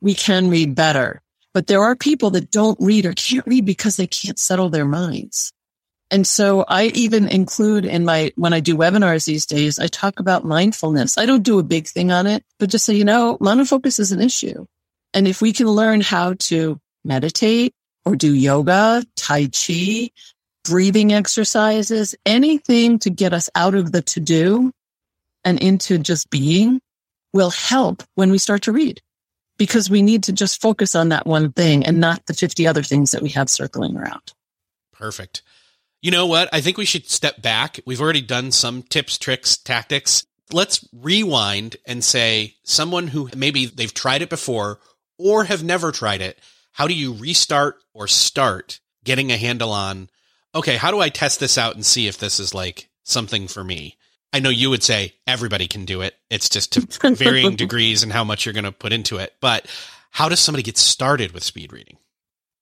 we 0.00 0.14
can 0.14 0.50
read 0.50 0.74
better. 0.74 1.22
But 1.52 1.66
there 1.66 1.82
are 1.82 1.96
people 1.96 2.30
that 2.30 2.50
don't 2.50 2.78
read 2.80 3.06
or 3.06 3.12
can't 3.12 3.46
read 3.46 3.64
because 3.64 3.96
they 3.96 4.06
can't 4.06 4.38
settle 4.38 4.68
their 4.68 4.84
minds. 4.84 5.52
And 6.12 6.26
so 6.26 6.64
I 6.66 6.86
even 6.86 7.28
include 7.28 7.84
in 7.84 8.04
my, 8.04 8.32
when 8.34 8.52
I 8.52 8.60
do 8.60 8.76
webinars 8.76 9.26
these 9.26 9.46
days, 9.46 9.78
I 9.78 9.86
talk 9.86 10.18
about 10.18 10.44
mindfulness. 10.44 11.16
I 11.16 11.26
don't 11.26 11.44
do 11.44 11.60
a 11.60 11.64
big 11.64 11.86
thing 11.86 12.10
on 12.10 12.26
it, 12.26 12.44
but 12.58 12.68
just 12.68 12.84
say, 12.84 12.94
you 12.94 13.04
know, 13.04 13.38
monofocus 13.38 14.00
is 14.00 14.10
an 14.10 14.20
issue. 14.20 14.66
And 15.14 15.28
if 15.28 15.40
we 15.40 15.52
can 15.52 15.68
learn 15.68 16.00
how 16.00 16.34
to 16.34 16.80
meditate 17.04 17.74
or 18.04 18.16
do 18.16 18.34
yoga, 18.34 19.04
Tai 19.16 19.46
Chi, 19.46 20.10
breathing 20.64 21.12
exercises, 21.12 22.14
anything 22.26 22.98
to 23.00 23.10
get 23.10 23.32
us 23.32 23.48
out 23.54 23.74
of 23.74 23.92
the 23.92 24.02
to 24.02 24.20
do 24.20 24.72
and 25.44 25.60
into 25.62 25.98
just 25.98 26.30
being 26.30 26.80
will 27.32 27.50
help 27.50 28.02
when 28.14 28.30
we 28.30 28.38
start 28.38 28.62
to 28.62 28.72
read 28.72 29.00
because 29.56 29.90
we 29.90 30.02
need 30.02 30.22
to 30.24 30.32
just 30.32 30.60
focus 30.60 30.94
on 30.94 31.10
that 31.10 31.26
one 31.26 31.52
thing 31.52 31.84
and 31.84 32.00
not 32.00 32.24
the 32.26 32.34
50 32.34 32.66
other 32.66 32.82
things 32.82 33.10
that 33.10 33.22
we 33.22 33.28
have 33.30 33.50
circling 33.50 33.96
around. 33.96 34.32
Perfect. 34.92 35.42
You 36.02 36.10
know 36.10 36.26
what? 36.26 36.48
I 36.52 36.60
think 36.60 36.78
we 36.78 36.86
should 36.86 37.10
step 37.10 37.42
back. 37.42 37.78
We've 37.84 38.00
already 38.00 38.22
done 38.22 38.52
some 38.52 38.82
tips, 38.82 39.18
tricks, 39.18 39.56
tactics. 39.58 40.24
Let's 40.50 40.88
rewind 40.92 41.76
and 41.86 42.02
say 42.02 42.56
someone 42.64 43.08
who 43.08 43.28
maybe 43.36 43.66
they've 43.66 43.92
tried 43.92 44.22
it 44.22 44.30
before 44.30 44.80
or 45.18 45.44
have 45.44 45.62
never 45.62 45.92
tried 45.92 46.22
it. 46.22 46.38
How 46.72 46.86
do 46.86 46.94
you 46.94 47.12
restart 47.12 47.76
or 47.92 48.08
start 48.08 48.80
getting 49.04 49.30
a 49.30 49.36
handle 49.36 49.72
on, 49.72 50.08
okay, 50.54 50.76
how 50.76 50.90
do 50.90 51.00
I 51.00 51.08
test 51.08 51.40
this 51.40 51.58
out 51.58 51.74
and 51.74 51.84
see 51.84 52.06
if 52.06 52.18
this 52.18 52.40
is 52.40 52.54
like 52.54 52.88
something 53.04 53.48
for 53.48 53.64
me? 53.64 53.96
I 54.32 54.40
know 54.40 54.50
you 54.50 54.70
would 54.70 54.82
say 54.82 55.14
everybody 55.26 55.66
can 55.66 55.84
do 55.84 56.02
it. 56.02 56.14
It's 56.30 56.48
just 56.48 56.72
to 56.74 56.80
varying 57.14 57.56
degrees 57.56 58.02
and 58.02 58.12
how 58.12 58.24
much 58.24 58.46
you're 58.46 58.52
going 58.52 58.64
to 58.64 58.72
put 58.72 58.92
into 58.92 59.16
it. 59.16 59.34
But 59.40 59.66
how 60.10 60.28
does 60.28 60.40
somebody 60.40 60.62
get 60.62 60.78
started 60.78 61.32
with 61.32 61.42
speed 61.42 61.72
reading? 61.72 61.98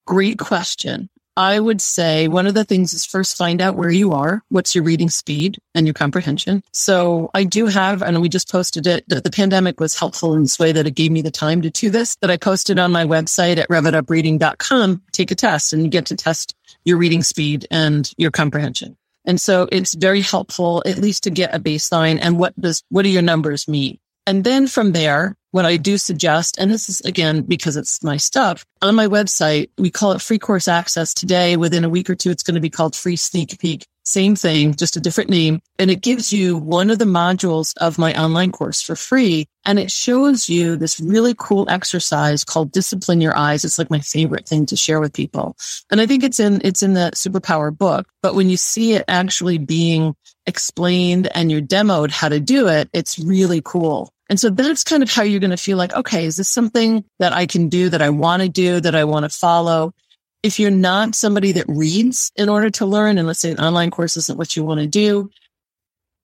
Great 0.07 0.39
question. 0.39 1.11
I 1.39 1.61
would 1.61 1.81
say 1.81 2.27
one 2.27 2.49
of 2.49 2.55
the 2.55 2.65
things 2.65 2.93
is 2.93 3.07
first 3.07 3.37
find 3.37 3.63
out 3.63 3.77
where 3.77 3.93
you 3.93 4.11
are. 4.11 4.43
What's 4.49 4.75
your 4.75 4.83
reading 4.83 5.09
speed 5.09 5.59
and 5.73 5.87
your 5.87 5.95
comprehension? 5.95 6.65
So 6.73 7.31
I 7.33 7.45
do 7.45 7.67
have, 7.67 8.03
and 8.03 8.21
we 8.21 8.29
just 8.29 8.51
posted 8.51 8.89
it, 8.89 9.09
the 9.09 9.31
pandemic 9.31 9.79
was 9.79 9.97
helpful 9.97 10.35
in 10.35 10.43
this 10.43 10.59
way 10.59 10.73
that 10.73 10.89
it 10.89 10.97
gave 10.97 11.13
me 11.13 11.23
the 11.23 11.31
time 11.31 11.63
to 11.63 11.71
do 11.71 11.91
this, 11.91 12.17
that 12.23 12.31
I 12.33 12.39
posted 12.39 12.81
on 12.81 12.91
my 12.91 13.05
website 13.05 13.59
at 13.59 13.69
revitupreading.com. 13.69 15.03
Take 15.13 15.31
a 15.31 15.37
test 15.37 15.73
and 15.73 15.85
you 15.85 15.89
get 15.89 16.07
to 16.07 16.17
test 16.17 16.57
your 16.85 16.99
reading 16.99 17.23
speed 17.23 17.69
and 17.71 18.11
your 18.19 18.33
comprehension. 18.33 18.97
And 19.25 19.41
so 19.41 19.69
it's 19.71 19.95
very 19.95 20.23
helpful, 20.23 20.83
at 20.87 20.99
least 20.99 21.23
to 21.23 21.31
get 21.31 21.55
a 21.55 21.61
baseline 21.61 22.19
and 22.21 22.37
what 22.37 22.61
does, 22.61 22.83
what 22.89 23.03
do 23.03 23.11
your 23.11 23.23
numbers 23.23 23.69
mean? 23.69 24.01
And 24.27 24.43
then 24.43 24.67
from 24.67 24.91
there, 24.91 25.37
what 25.51 25.65
I 25.65 25.77
do 25.77 25.99
suggest, 25.99 26.59
and 26.59 26.71
this 26.71 26.89
is 26.89 27.01
again 27.03 27.43
because 27.43 27.77
it's 27.77 28.03
my 28.03 28.17
stuff 28.17 28.65
on 28.83 28.95
my 28.95 29.07
website, 29.07 29.71
we 29.79 29.91
call 29.91 30.13
it 30.13 30.23
free 30.23 30.39
course 30.39 30.69
access 30.69 31.15
today. 31.15 31.57
Within 31.57 31.85
a 31.85 31.89
week 31.89 32.09
or 32.09 32.15
two, 32.15 32.31
it's 32.31 32.43
going 32.43 32.55
to 32.55 32.61
be 32.61 32.71
called 32.71 32.95
free 32.95 33.17
sneak 33.17 33.59
peek. 33.59 33.87
Same 34.05 34.37
thing, 34.37 34.75
just 34.75 34.97
a 34.97 35.01
different 35.01 35.29
name. 35.29 35.61
And 35.79 35.91
it 35.91 36.01
gives 36.01 36.33
you 36.33 36.57
one 36.57 36.89
of 36.89 36.99
the 36.99 37.05
modules 37.05 37.77
of 37.77 37.99
my 37.99 38.19
online 38.19 38.53
course 38.53 38.81
for 38.81 38.97
free. 38.97 39.47
And 39.67 39.79
it 39.79 39.91
shows 39.91 40.49
you 40.49 40.77
this 40.77 40.99
really 40.99 41.35
cool 41.37 41.69
exercise 41.69 42.43
called 42.43 42.73
discipline 42.73 43.21
your 43.21 43.37
eyes. 43.37 43.67
It's 43.67 43.79
like 43.79 43.91
my 43.91 44.01
favorite 44.01 44.49
thing 44.49 44.65
to 44.67 44.77
share 44.77 45.01
with 45.01 45.13
people. 45.13 45.57
And 45.91 46.01
I 46.01 46.07
think 46.07 46.25
it's 46.25 46.41
in, 46.41 46.63
it's 46.65 46.83
in 46.83 46.95
the 46.95 47.11
superpower 47.15 47.77
book. 47.77 48.09
But 48.23 48.35
when 48.35 48.49
you 48.49 48.57
see 48.57 48.95
it 48.95 49.05
actually 49.09 49.59
being 49.59 50.15
explained 50.47 51.29
and 51.35 51.53
you're 51.53 51.61
demoed 51.61 52.11
how 52.11 52.31
to 52.31 52.41
do 52.41 52.69
it, 52.69 52.89
it's 52.95 53.19
really 53.19 53.61
cool. 53.63 54.11
And 54.29 54.39
so 54.39 54.51
that's 54.51 54.85
kind 54.85 55.03
of 55.03 55.11
how 55.11 55.23
you're 55.23 55.41
going 55.41 55.51
to 55.51 55.57
feel 55.57 55.79
like, 55.79 55.95
okay, 55.95 56.27
is 56.27 56.37
this 56.37 56.49
something 56.49 57.05
that 57.19 57.33
I 57.33 57.47
can 57.47 57.69
do 57.69 57.89
that 57.89 58.03
I 58.03 58.11
want 58.11 58.43
to 58.43 58.49
do, 58.49 58.81
that 58.81 58.95
I 58.95 59.05
want 59.05 59.25
to 59.25 59.31
follow? 59.31 59.95
If 60.43 60.61
you're 60.61 60.71
not 60.71 61.15
somebody 61.15 61.53
that 61.53 61.65
reads 61.67 62.31
in 62.37 62.49
order 62.49 62.71
to 62.71 62.87
learn, 62.87 63.19
and 63.19 63.27
let's 63.27 63.41
say 63.41 63.51
an 63.51 63.59
online 63.59 63.91
course 63.91 64.17
isn't 64.17 64.39
what 64.39 64.55
you 64.55 64.65
want 64.65 64.81
to 64.81 64.87
do, 64.87 65.31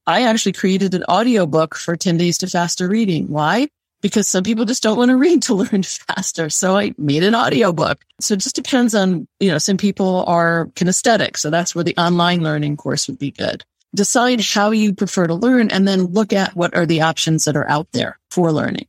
I 0.07 0.25
actually 0.25 0.53
created 0.53 0.95
an 0.95 1.05
audiobook 1.05 1.75
for 1.75 1.97
10 1.97 2.19
days 2.19 2.39
to 2.39 2.47
faster 2.47 2.89
reading. 2.89 3.29
Why? 3.29 3.69
Because 4.03 4.29
some 4.29 4.45
people 4.45 4.67
just 4.67 4.83
don't 4.83 4.99
want 4.99 5.09
to 5.09 5.17
read 5.27 5.43
to 5.45 5.55
learn 5.55 5.83
faster. 5.83 6.51
So 6.51 6.77
I 6.77 6.95
made 6.99 7.23
an 7.23 7.35
audiobook. 7.35 8.05
So 8.21 8.35
it 8.35 8.41
just 8.41 8.55
depends 8.55 8.95
on, 8.95 9.27
you 9.41 9.51
know, 9.51 9.59
some 9.59 9.79
people 9.79 10.25
are 10.27 10.67
kinesthetic. 10.75 11.39
So 11.39 11.49
that's 11.49 11.75
where 11.75 11.85
the 11.85 11.97
online 11.97 12.43
learning 12.43 12.77
course 12.77 13.09
would 13.09 13.19
be 13.19 13.31
good 13.31 13.65
decide 13.95 14.41
how 14.41 14.71
you 14.71 14.95
prefer 14.95 15.27
to 15.27 15.35
learn 15.35 15.71
and 15.71 15.87
then 15.87 16.07
look 16.07 16.33
at 16.33 16.57
what 16.57 16.75
are 16.75 16.87
the 16.87 17.03
options 17.03 17.45
that 17.45 17.57
are 17.57 17.69
out 17.69 17.89
there 17.93 18.19
for 18.31 18.53
learning. 18.53 18.87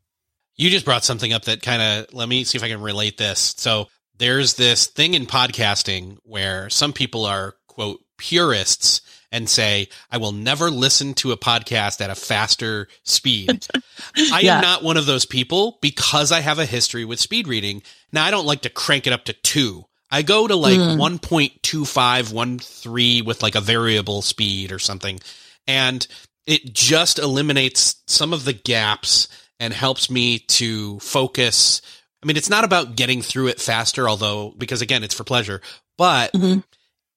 You 0.55 0.69
just 0.69 0.85
brought 0.85 1.03
something 1.03 1.33
up 1.33 1.45
that 1.45 1.61
kind 1.61 1.81
of 1.81 2.13
let 2.13 2.29
me 2.29 2.43
see 2.43 2.57
if 2.57 2.63
I 2.63 2.69
can 2.69 2.81
relate 2.81 3.17
this. 3.17 3.55
So 3.57 3.87
there's 4.17 4.53
this 4.55 4.87
thing 4.87 5.13
in 5.13 5.25
podcasting 5.25 6.17
where 6.23 6.69
some 6.69 6.93
people 6.93 7.25
are 7.25 7.55
quote 7.67 7.99
purists 8.17 9.01
and 9.31 9.49
say, 9.49 9.89
I 10.09 10.17
will 10.17 10.31
never 10.31 10.71
listen 10.71 11.13
to 11.15 11.33
a 11.33 11.37
podcast 11.37 11.99
at 11.99 12.09
a 12.09 12.15
faster 12.15 12.87
speed. 13.03 13.67
I 14.31 14.39
yeah. 14.41 14.55
am 14.55 14.61
not 14.61 14.83
one 14.83 14.95
of 14.95 15.05
those 15.05 15.25
people 15.25 15.77
because 15.81 16.31
I 16.31 16.39
have 16.39 16.57
a 16.57 16.65
history 16.65 17.03
with 17.03 17.19
speed 17.19 17.47
reading. 17.47 17.81
Now 18.13 18.23
I 18.23 18.31
don't 18.31 18.45
like 18.45 18.61
to 18.61 18.69
crank 18.69 19.07
it 19.07 19.13
up 19.13 19.25
to 19.25 19.33
two. 19.33 19.85
I 20.11 20.21
go 20.21 20.47
to 20.47 20.55
like 20.55 20.77
mm. 20.77 20.97
1.25, 20.97 22.61
13 22.61 23.25
with 23.25 23.43
like 23.43 23.55
a 23.55 23.61
variable 23.61 24.21
speed 24.21 24.71
or 24.71 24.79
something. 24.79 25.19
And 25.67 26.05
it 26.45 26.73
just 26.73 27.19
eliminates 27.19 28.01
some 28.07 28.33
of 28.33 28.45
the 28.45 28.53
gaps 28.53 29.27
and 29.59 29.73
helps 29.73 30.09
me 30.09 30.39
to 30.39 30.99
focus. 30.99 31.81
I 32.23 32.27
mean, 32.27 32.37
it's 32.37 32.49
not 32.49 32.63
about 32.63 32.95
getting 32.95 33.21
through 33.21 33.47
it 33.47 33.59
faster, 33.59 34.07
although, 34.07 34.53
because 34.57 34.81
again, 34.81 35.03
it's 35.03 35.15
for 35.15 35.23
pleasure, 35.23 35.61
but 35.97 36.33
mm-hmm. 36.33 36.59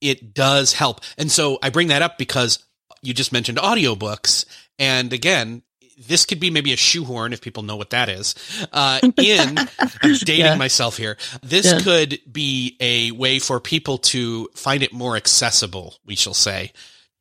it 0.00 0.34
does 0.34 0.72
help. 0.72 1.00
And 1.18 1.30
so 1.30 1.58
I 1.62 1.70
bring 1.70 1.88
that 1.88 2.02
up 2.02 2.16
because 2.16 2.64
you 3.02 3.12
just 3.12 3.32
mentioned 3.32 3.58
audiobooks. 3.58 4.44
And 4.78 5.12
again, 5.12 5.62
this 6.06 6.24
could 6.24 6.40
be 6.40 6.50
maybe 6.50 6.72
a 6.72 6.76
shoehorn 6.76 7.32
if 7.32 7.40
people 7.40 7.62
know 7.62 7.76
what 7.76 7.90
that 7.90 8.08
is. 8.08 8.34
Uh, 8.72 9.00
in 9.16 9.58
I'm 9.58 10.14
dating 10.24 10.46
yeah. 10.46 10.54
myself 10.56 10.96
here. 10.96 11.16
This 11.42 11.66
yeah. 11.66 11.80
could 11.80 12.20
be 12.30 12.76
a 12.80 13.10
way 13.12 13.38
for 13.38 13.60
people 13.60 13.98
to 13.98 14.48
find 14.54 14.82
it 14.82 14.92
more 14.92 15.16
accessible. 15.16 15.96
We 16.04 16.16
shall 16.16 16.34
say 16.34 16.72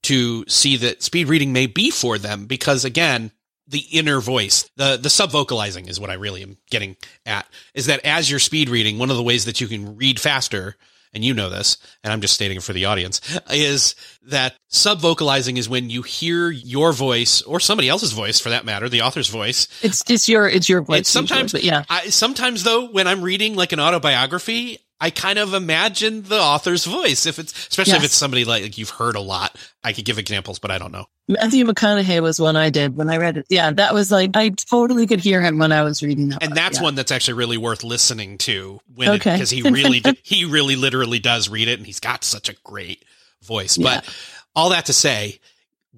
to 0.04 0.46
see 0.48 0.78
that 0.78 1.04
speed 1.04 1.28
reading 1.28 1.54
may 1.54 1.66
be 1.66 1.92
for 1.92 2.18
them 2.18 2.46
because 2.46 2.86
again, 2.86 3.32
the 3.68 3.84
inner 3.92 4.22
voice, 4.22 4.70
the 4.78 4.98
the 4.98 5.10
sub 5.10 5.32
vocalizing 5.32 5.88
is 5.88 6.00
what 6.00 6.10
I 6.10 6.14
really 6.14 6.42
am 6.42 6.58
getting 6.70 6.96
at. 7.26 7.48
Is 7.74 7.88
that 7.88 8.06
as 8.06 8.30
you're 8.30 8.40
speed 8.40 8.70
reading, 8.70 8.98
one 8.98 9.10
of 9.10 9.18
the 9.18 9.24
ways 9.24 9.46
that 9.46 9.60
you 9.60 9.68
can 9.68 9.98
read 9.98 10.20
faster 10.20 10.78
and 11.18 11.26
you 11.26 11.34
know 11.34 11.50
this, 11.50 11.78
and 12.04 12.14
I'm 12.14 12.22
just 12.22 12.36
stating 12.36 12.58
it 12.58 12.64
for 12.64 12.74
the 12.74 12.86
audience, 12.86 13.22
is 13.50 13.96
that 14.28 14.54
sub 14.68 15.00
vocalizing 15.00 15.58
is 15.58 15.68
when 15.68 15.90
you 15.90 16.04
hear 16.04 16.52
your 16.52 16.94
voice 16.94 17.42
or 17.42 17.60
somebody 17.60 17.90
else's 17.90 18.12
voice 18.12 18.40
for 18.40 18.50
that 18.50 18.66
matter, 18.66 18.88
the 18.88 19.02
author's 19.02 19.28
voice. 19.28 19.68
It's 19.82 20.04
it's 20.08 20.30
your 20.30 20.48
it's 20.48 20.70
your 20.70 20.82
voice. 20.82 21.00
It's 21.00 21.10
sometimes, 21.10 21.54
voice, 21.54 21.64
yeah. 21.64 21.86
I, 21.90 22.10
sometimes 22.10 22.64
though, 22.64 22.92
when 22.92 23.08
I'm 23.08 23.24
reading 23.24 23.56
like 23.56 23.72
an 23.72 23.80
autobiography, 23.80 24.78
I 25.00 25.12
kind 25.12 25.38
of 25.38 25.54
imagine 25.54 26.24
the 26.24 26.40
author's 26.40 26.86
voice. 26.86 27.26
If 27.26 27.38
it's, 27.38 27.54
especially 27.68 27.94
yes. 27.94 28.00
if 28.00 28.06
it's 28.06 28.16
somebody 28.16 28.46
like, 28.46 28.64
like, 28.64 28.78
you've 28.78 28.90
heard 28.90 29.16
a 29.16 29.22
lot, 29.22 29.56
I 29.84 29.94
could 29.94 30.06
give 30.06 30.18
examples, 30.18 30.58
but 30.58 30.72
I 30.72 30.80
don't 30.80 30.92
know. 30.92 31.06
Matthew 31.28 31.66
McConaughey 31.66 32.22
was 32.22 32.40
one 32.40 32.56
I 32.56 32.70
did 32.70 32.96
when 32.96 33.10
I 33.10 33.18
read 33.18 33.38
it. 33.38 33.46
Yeah, 33.50 33.72
that 33.72 33.94
was 33.94 34.12
like, 34.12 34.32
I 34.36 34.50
totally 34.50 35.06
could 35.06 35.20
hear 35.20 35.42
him 35.42 35.60
when 35.60 35.72
I 35.72 35.84
was 35.84 36.02
reading 36.02 36.30
that. 36.30 36.42
And 36.42 36.52
book. 36.52 36.56
that's 36.56 36.78
yeah. 36.78 36.84
one 36.84 36.96
that's 36.96 37.12
actually 37.12 37.36
really 37.36 37.58
worth 37.58 37.84
listening 37.84 38.38
to 38.40 38.80
when, 38.96 39.10
okay. 39.10 39.34
because 39.34 39.52
he 39.52 39.62
really, 39.62 40.02
he 40.24 40.46
really 40.46 40.76
literally 40.76 41.20
does 41.20 41.48
read 41.48 41.68
it 41.68 41.78
and 41.78 41.86
he's 41.86 42.00
got 42.00 42.24
such 42.24 42.50
a 42.50 42.56
great 42.64 43.04
voice. 43.44 43.78
Yeah. 43.78 44.02
But 44.02 44.18
all 44.56 44.70
that 44.70 44.86
to 44.86 44.94
say, 44.94 45.40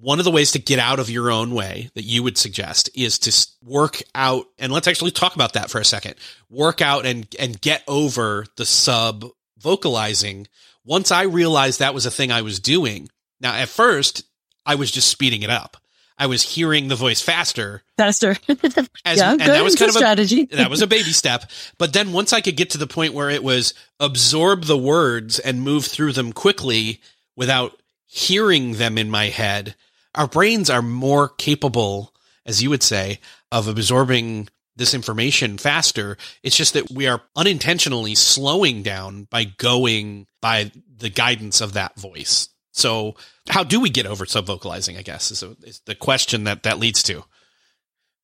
one 0.00 0.18
of 0.18 0.24
the 0.24 0.30
ways 0.30 0.52
to 0.52 0.58
get 0.58 0.78
out 0.78 0.98
of 0.98 1.10
your 1.10 1.30
own 1.30 1.54
way 1.54 1.90
that 1.94 2.02
you 2.02 2.22
would 2.22 2.38
suggest 2.38 2.90
is 2.94 3.18
to 3.18 3.46
work 3.64 4.02
out 4.14 4.46
and 4.58 4.72
let's 4.72 4.88
actually 4.88 5.10
talk 5.10 5.34
about 5.34 5.52
that 5.54 5.70
for 5.70 5.80
a 5.80 5.84
second. 5.84 6.14
Work 6.48 6.80
out 6.80 7.06
and 7.06 7.26
and 7.38 7.60
get 7.60 7.82
over 7.86 8.46
the 8.56 8.66
sub 8.66 9.26
vocalizing. 9.58 10.46
Once 10.84 11.12
i 11.12 11.22
realized 11.22 11.78
that 11.78 11.94
was 11.94 12.06
a 12.06 12.10
thing 12.10 12.32
i 12.32 12.42
was 12.42 12.60
doing 12.60 13.08
now 13.40 13.54
at 13.54 13.68
first 13.68 14.24
i 14.64 14.74
was 14.74 14.90
just 14.90 15.08
speeding 15.08 15.42
it 15.42 15.50
up. 15.50 15.76
I 16.18 16.26
was 16.26 16.42
hearing 16.42 16.88
the 16.88 16.96
voice 16.96 17.22
faster. 17.22 17.82
Faster. 17.96 18.36
As, 19.06 19.16
yeah, 19.16 19.30
and 19.30 19.40
that 19.40 19.64
was 19.64 19.74
kind 19.74 19.88
of 19.88 19.96
a 19.96 19.98
strategy. 19.98 20.44
that 20.52 20.68
was 20.68 20.82
a 20.82 20.86
baby 20.86 21.12
step. 21.12 21.44
But 21.78 21.92
then 21.92 22.12
once 22.12 22.32
i 22.32 22.40
could 22.40 22.56
get 22.56 22.70
to 22.70 22.78
the 22.78 22.86
point 22.86 23.14
where 23.14 23.30
it 23.30 23.44
was 23.44 23.74
absorb 23.98 24.64
the 24.64 24.78
words 24.78 25.38
and 25.38 25.62
move 25.62 25.84
through 25.84 26.12
them 26.12 26.32
quickly 26.32 27.00
without 27.36 27.76
hearing 28.06 28.72
them 28.72 28.98
in 28.98 29.08
my 29.08 29.26
head 29.26 29.76
our 30.14 30.26
brains 30.26 30.70
are 30.70 30.82
more 30.82 31.28
capable, 31.28 32.14
as 32.44 32.62
you 32.62 32.70
would 32.70 32.82
say, 32.82 33.20
of 33.52 33.68
absorbing 33.68 34.48
this 34.76 34.94
information 34.94 35.58
faster. 35.58 36.16
It's 36.42 36.56
just 36.56 36.74
that 36.74 36.90
we 36.90 37.06
are 37.06 37.22
unintentionally 37.36 38.14
slowing 38.14 38.82
down 38.82 39.24
by 39.24 39.44
going 39.44 40.26
by 40.40 40.72
the 40.96 41.10
guidance 41.10 41.60
of 41.60 41.74
that 41.74 41.98
voice. 41.98 42.48
So, 42.72 43.16
how 43.48 43.64
do 43.64 43.80
we 43.80 43.90
get 43.90 44.06
over 44.06 44.24
subvocalizing? 44.24 44.96
I 44.98 45.02
guess 45.02 45.30
is, 45.30 45.42
a, 45.42 45.56
is 45.62 45.80
the 45.86 45.94
question 45.94 46.44
that 46.44 46.62
that 46.62 46.78
leads 46.78 47.02
to. 47.04 47.24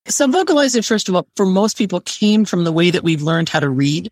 Subvocalizing, 0.08 0.86
first 0.86 1.08
of 1.08 1.16
all, 1.16 1.26
for 1.34 1.44
most 1.44 1.76
people 1.76 2.00
came 2.00 2.44
from 2.44 2.62
the 2.62 2.70
way 2.70 2.92
that 2.92 3.02
we've 3.02 3.22
learned 3.22 3.48
how 3.48 3.58
to 3.58 3.68
read, 3.68 4.08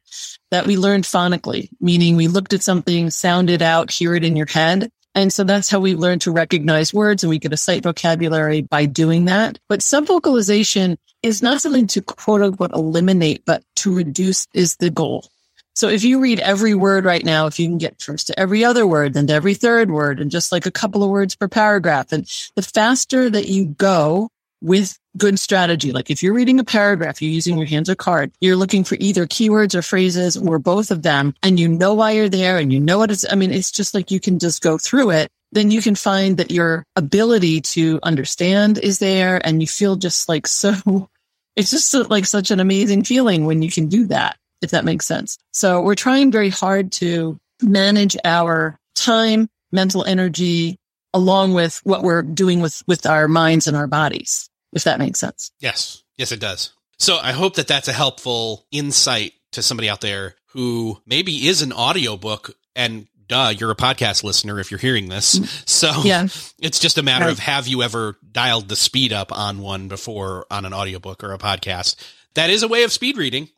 that 0.51 0.67
we 0.67 0.77
learned 0.77 1.05
phonically, 1.05 1.69
meaning 1.81 2.17
we 2.17 2.27
looked 2.27 2.53
at 2.53 2.65
something, 2.65 3.11
sounded 3.11 3.63
out, 3.63 3.93
hear 3.93 4.17
it 4.17 4.25
in 4.25 4.35
your 4.35 4.49
head. 4.49 4.91
And 5.15 5.33
so 5.33 5.45
that's 5.45 5.71
how 5.71 5.81
we 5.81 5.95
learn 5.95 6.19
to 6.21 6.33
recognize 6.33 6.93
words 6.93 7.23
and 7.23 7.31
we 7.31 7.39
get 7.39 7.53
a 7.53 7.57
sight 7.57 7.83
vocabulary 7.83 8.63
by 8.63 8.87
doing 8.87 9.27
that. 9.27 9.59
But 9.69 9.81
subvocalization 9.81 10.97
is 11.23 11.43
not 11.43 11.61
something 11.61 11.87
to 11.89 12.03
quote 12.03 12.43
unquote 12.43 12.73
eliminate, 12.73 13.45
but 13.45 13.63
to 13.77 13.95
reduce 13.95 14.47
is 14.55 14.77
the 14.77 14.91
goal. 14.91 15.29
So 15.77 15.89
if 15.89 16.05
you 16.05 16.21
read 16.21 16.39
every 16.41 16.75
word 16.75 17.05
right 17.05 17.25
now, 17.25 17.47
if 17.47 17.59
you 17.59 17.67
can 17.67 17.79
get 17.79 18.01
first 18.01 18.29
to 18.29 18.39
every 18.39 18.65
other 18.65 18.87
word, 18.87 19.15
then 19.15 19.27
to 19.27 19.33
every 19.33 19.55
third 19.55 19.91
word 19.91 20.21
and 20.21 20.31
just 20.31 20.53
like 20.53 20.67
a 20.67 20.71
couple 20.71 21.03
of 21.03 21.11
words 21.11 21.35
per 21.35 21.49
paragraph. 21.49 22.13
And 22.13 22.29
the 22.55 22.63
faster 22.63 23.29
that 23.29 23.49
you 23.49 23.67
go, 23.67 24.31
with 24.65 24.99
good 25.17 25.39
strategy. 25.39 25.93
Like 25.93 26.11
if 26.11 26.23
you're 26.23 26.35
reading 26.35 26.59
a 26.59 26.65
paragraph, 26.65 27.23
you're 27.23 27.31
using 27.31 27.57
your 27.57 27.67
hands 27.67 27.89
or 27.89 27.95
card, 27.95 28.33
you're 28.41 28.57
looking 28.57 28.85
for 28.85 28.97
either 29.01 29.27
keywords 29.27 29.75
or 29.75 29.83
phrases 29.83 30.37
or 30.37 30.59
both 30.59 30.91
of 30.91 31.03
them, 31.03 31.35
and 31.43 31.59
you 31.59 31.69
know 31.69 31.95
why 31.95 32.13
you're 32.13 32.29
there 32.29 32.59
and 32.59 32.73
you 32.73 32.81
know 32.81 32.99
what 32.99 33.11
it's, 33.11 33.25
I 33.31 33.35
mean, 33.35 33.53
it's 33.53 33.71
just 33.71 33.95
like 33.95 34.11
you 34.11 34.21
can 34.21 34.39
just 34.39 34.63
go 34.63 34.79
through 34.79 35.11
it. 35.11 35.31
Then 35.53 35.71
you 35.71 35.81
can 35.81 35.95
find 35.95 36.37
that 36.39 36.51
your 36.51 36.85
ability 36.97 37.61
to 37.61 38.01
understand 38.03 38.79
is 38.79 38.99
there 38.99 39.41
and 39.47 39.61
you 39.61 39.69
feel 39.69 39.97
just 39.97 40.29
like 40.29 40.47
so, 40.47 41.09
it's 41.57 41.71
just 41.71 41.95
like 42.11 42.27
such 42.27 42.51
an 42.51 42.61
amazing 42.61 43.05
feeling 43.05 43.47
when 43.47 43.63
you 43.63 43.71
can 43.71 43.89
do 43.89 44.07
that, 44.09 44.37
if 44.63 44.71
that 44.71 44.85
makes 44.85 45.07
sense. 45.07 45.39
So 45.53 45.81
we're 45.81 45.95
trying 45.95 46.33
very 46.33 46.51
hard 46.51 46.91
to 46.93 47.39
manage 47.63 48.17
our 48.25 48.77
time, 48.97 49.49
mental 49.71 50.05
energy, 50.05 50.77
along 51.13 51.55
with 51.55 51.81
what 51.85 52.03
we're 52.03 52.23
doing 52.23 52.61
with, 52.61 52.83
with 52.89 53.07
our 53.07 53.29
minds 53.29 53.69
and 53.69 53.77
our 53.77 53.87
bodies 53.87 54.51
if 54.75 54.85
that 54.85 54.99
makes 54.99 55.21
sense. 55.21 55.51
Yes. 55.61 56.03
Yes, 56.17 56.33
it 56.33 56.41
does. 56.41 56.71
So 56.99 57.19
I 57.19 57.33
hope 57.33 57.55
that 57.57 57.67
that's 57.69 57.89
a 57.89 57.93
helpful 57.93 58.67
insight 58.71 59.33
to 59.53 59.63
somebody 59.63 59.89
out 59.89 60.01
there 60.01 60.35
who 60.49 61.01
maybe 61.07 61.49
is 61.49 61.63
an 61.63 61.73
audiobook 61.73 62.53
and 62.77 63.07
duh, 63.27 63.53
you're 63.57 63.71
a 63.71 63.77
podcast 63.77 64.23
listener 64.23 64.61
if 64.61 64.71
you're 64.71 64.79
hearing 64.79 65.09
this. 65.09 65.39
Mm. 65.39 65.69
So 65.69 65.93
Yeah. 66.05 66.25
it's 66.61 66.79
just 66.79 66.99
a 66.99 67.03
matter 67.03 67.25
Right. 67.25 67.33
of 67.33 67.39
have 67.41 67.67
you 67.67 67.83
ever 67.83 68.17
dialed 68.31 68.69
the 68.69 68.77
speed 68.77 69.13
up 69.13 69.37
on 69.37 69.59
one 69.59 69.89
before 69.89 70.47
on 70.51 70.65
an 70.65 70.73
audiobook 70.75 71.25
or 71.25 71.33
a 71.33 71.39
podcast? 71.39 71.97
That 72.35 72.51
is 72.51 72.63
a 72.63 72.69
way 72.69 72.83
of 72.85 72.93
speed 72.93 73.17
reading. 73.17 73.49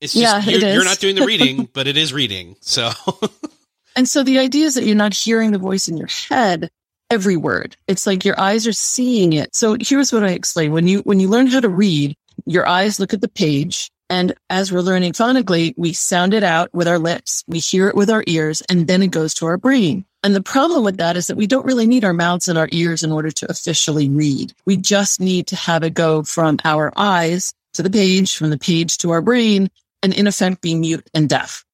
It's 0.00 0.12
just 0.14 0.22
Yeah, 0.22 0.40
you're, 0.50 0.58
it 0.58 0.62
is. 0.62 0.74
you're 0.76 0.84
not 0.84 0.98
doing 1.00 1.14
the 1.16 1.26
reading, 1.26 1.68
but 1.72 1.86
it 1.88 1.96
is 1.96 2.12
reading. 2.12 2.56
So 2.60 2.90
And 3.96 4.08
so 4.08 4.22
the 4.22 4.38
idea 4.38 4.66
is 4.66 4.74
that 4.76 4.84
you're 4.84 4.94
not 4.94 5.12
hearing 5.14 5.50
the 5.50 5.58
voice 5.58 5.88
in 5.88 5.96
your 5.96 6.08
head 6.28 6.70
every 7.10 7.36
word. 7.36 7.76
It's 7.86 8.06
like 8.06 8.24
your 8.24 8.38
eyes 8.38 8.66
are 8.66 8.72
seeing 8.72 9.32
it. 9.32 9.54
So 9.54 9.76
here's 9.80 10.12
what 10.12 10.24
I 10.24 10.30
explain. 10.30 10.72
When 10.72 10.86
you, 10.86 11.00
when 11.00 11.20
you 11.20 11.28
learn 11.28 11.46
how 11.46 11.60
to 11.60 11.68
read, 11.68 12.14
your 12.46 12.66
eyes 12.66 13.00
look 13.00 13.14
at 13.14 13.20
the 13.20 13.28
page. 13.28 13.90
And 14.10 14.34
as 14.48 14.72
we're 14.72 14.80
learning 14.80 15.12
phonically, 15.12 15.74
we 15.76 15.92
sound 15.92 16.32
it 16.32 16.42
out 16.42 16.72
with 16.72 16.88
our 16.88 16.98
lips. 16.98 17.44
We 17.46 17.58
hear 17.58 17.88
it 17.88 17.94
with 17.94 18.10
our 18.10 18.24
ears 18.26 18.62
and 18.68 18.86
then 18.86 19.02
it 19.02 19.10
goes 19.10 19.34
to 19.34 19.46
our 19.46 19.58
brain. 19.58 20.04
And 20.22 20.34
the 20.34 20.42
problem 20.42 20.82
with 20.84 20.96
that 20.96 21.16
is 21.16 21.28
that 21.28 21.36
we 21.36 21.46
don't 21.46 21.66
really 21.66 21.86
need 21.86 22.04
our 22.04 22.12
mouths 22.12 22.48
and 22.48 22.58
our 22.58 22.68
ears 22.72 23.02
in 23.02 23.12
order 23.12 23.30
to 23.30 23.50
officially 23.50 24.08
read. 24.08 24.52
We 24.66 24.76
just 24.76 25.20
need 25.20 25.46
to 25.48 25.56
have 25.56 25.82
it 25.82 25.94
go 25.94 26.22
from 26.22 26.58
our 26.64 26.92
eyes 26.96 27.52
to 27.74 27.82
the 27.82 27.90
page, 27.90 28.36
from 28.36 28.50
the 28.50 28.58
page 28.58 28.98
to 28.98 29.10
our 29.10 29.22
brain, 29.22 29.70
and 30.02 30.12
in 30.12 30.26
effect 30.26 30.60
be 30.60 30.74
mute 30.74 31.08
and 31.14 31.28
deaf 31.28 31.64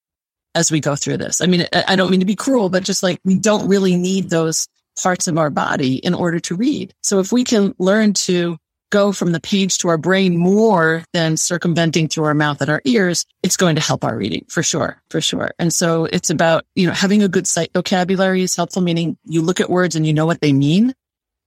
as 0.55 0.71
we 0.71 0.81
go 0.81 0.95
through 0.95 1.17
this. 1.17 1.41
I 1.41 1.47
mean, 1.47 1.67
I 1.73 1.97
don't 1.97 2.11
mean 2.11 2.21
to 2.21 2.27
be 2.27 2.37
cruel, 2.37 2.69
but 2.69 2.85
just 2.85 3.03
like 3.03 3.19
we 3.25 3.39
don't 3.39 3.69
really 3.69 3.97
need 3.97 4.31
those 4.31 4.69
parts 5.03 5.29
of 5.29 5.39
our 5.39 5.51
body 5.51 5.97
in 5.97 6.15
order 6.15 6.41
to 6.41 6.55
read. 6.55 6.95
So 7.03 7.21
if 7.21 7.33
we 7.33 7.45
can 7.45 7.75
learn 7.79 8.15
to 8.15 8.59
go 8.95 9.11
from 9.11 9.33
the 9.33 9.41
page 9.41 9.79
to 9.79 9.89
our 9.89 9.99
brain 9.99 10.37
more 10.37 11.03
than 11.13 11.37
circumventing 11.37 12.07
through 12.07 12.25
our 12.25 12.35
mouth 12.35 12.61
and 12.61 12.71
our 12.71 12.81
ears, 12.85 13.27
it's 13.43 13.57
going 13.57 13.75
to 13.75 13.83
help 13.83 14.05
our 14.05 14.17
reading 14.17 14.45
for 14.49 14.63
sure, 14.63 15.03
for 15.11 15.21
sure. 15.21 15.51
And 15.59 15.73
so 15.73 16.05
it's 16.05 16.31
about, 16.31 16.65
you 16.77 16.87
know, 16.87 16.93
having 16.93 17.21
a 17.23 17.29
good 17.29 17.49
sight 17.49 17.71
vocabulary 17.75 18.43
is 18.43 18.55
helpful, 18.55 18.83
meaning 18.83 19.19
you 19.25 19.43
look 19.43 19.59
at 19.59 19.69
words 19.69 19.97
and 19.97 20.07
you 20.07 20.13
know 20.13 20.27
what 20.27 20.41
they 20.41 20.53
mean. 20.53 20.95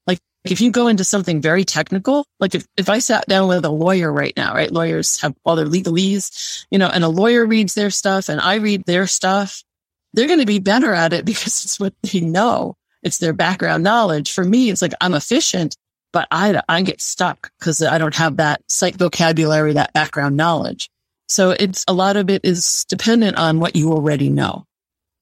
Like 0.08 0.20
if 0.44 0.60
you 0.60 0.72
go 0.72 0.88
into 0.88 1.06
something 1.06 1.42
very 1.42 1.64
technical, 1.64 2.26
like 2.42 2.54
if, 2.54 2.68
if 2.76 2.90
I 2.90 3.00
sat 3.00 3.28
down 3.28 3.48
with 3.48 3.64
a 3.64 3.70
lawyer 3.70 4.12
right 4.12 4.34
now, 4.36 4.54
right? 4.54 4.70
Lawyers 4.70 5.22
have 5.22 5.34
all 5.46 5.56
their 5.56 5.66
legalese, 5.66 6.66
you 6.70 6.78
know, 6.78 6.90
and 6.90 7.06
a 7.06 7.10
lawyer 7.10 7.46
reads 7.46 7.76
their 7.76 7.92
stuff 7.92 8.28
and 8.28 8.42
I 8.42 8.56
read 8.56 8.84
their 8.86 9.08
stuff, 9.08 9.64
they're 10.14 10.28
going 10.28 10.40
to 10.40 10.46
be 10.46 10.60
better 10.60 10.94
at 10.94 11.14
it 11.14 11.26
because 11.32 11.64
it's 11.64 11.80
what 11.80 11.94
they 12.04 12.20
know. 12.20 12.76
It's 13.04 13.18
their 13.18 13.34
background 13.34 13.84
knowledge. 13.84 14.32
For 14.32 14.44
me, 14.44 14.70
it's 14.70 14.82
like 14.82 14.94
I'm 15.02 15.14
efficient, 15.14 15.76
but 16.14 16.28
I, 16.32 16.62
I 16.68 16.82
get 16.82 17.02
stuck 17.02 17.52
because 17.60 17.82
I 17.82 17.98
don't 17.98 18.16
have 18.16 18.38
that 18.38 18.62
sight 18.70 18.96
vocabulary, 18.96 19.74
that 19.74 19.94
background 19.94 20.38
knowledge. 20.38 20.90
So 21.28 21.52
it's 21.52 21.84
a 21.88 21.94
lot 21.94 22.18
of 22.18 22.30
it 22.30 22.46
is 22.46 22.86
dependent 22.88 23.38
on 23.38 23.60
what 23.60 23.76
you 23.76 23.92
already 23.92 24.30
know. 24.30 24.66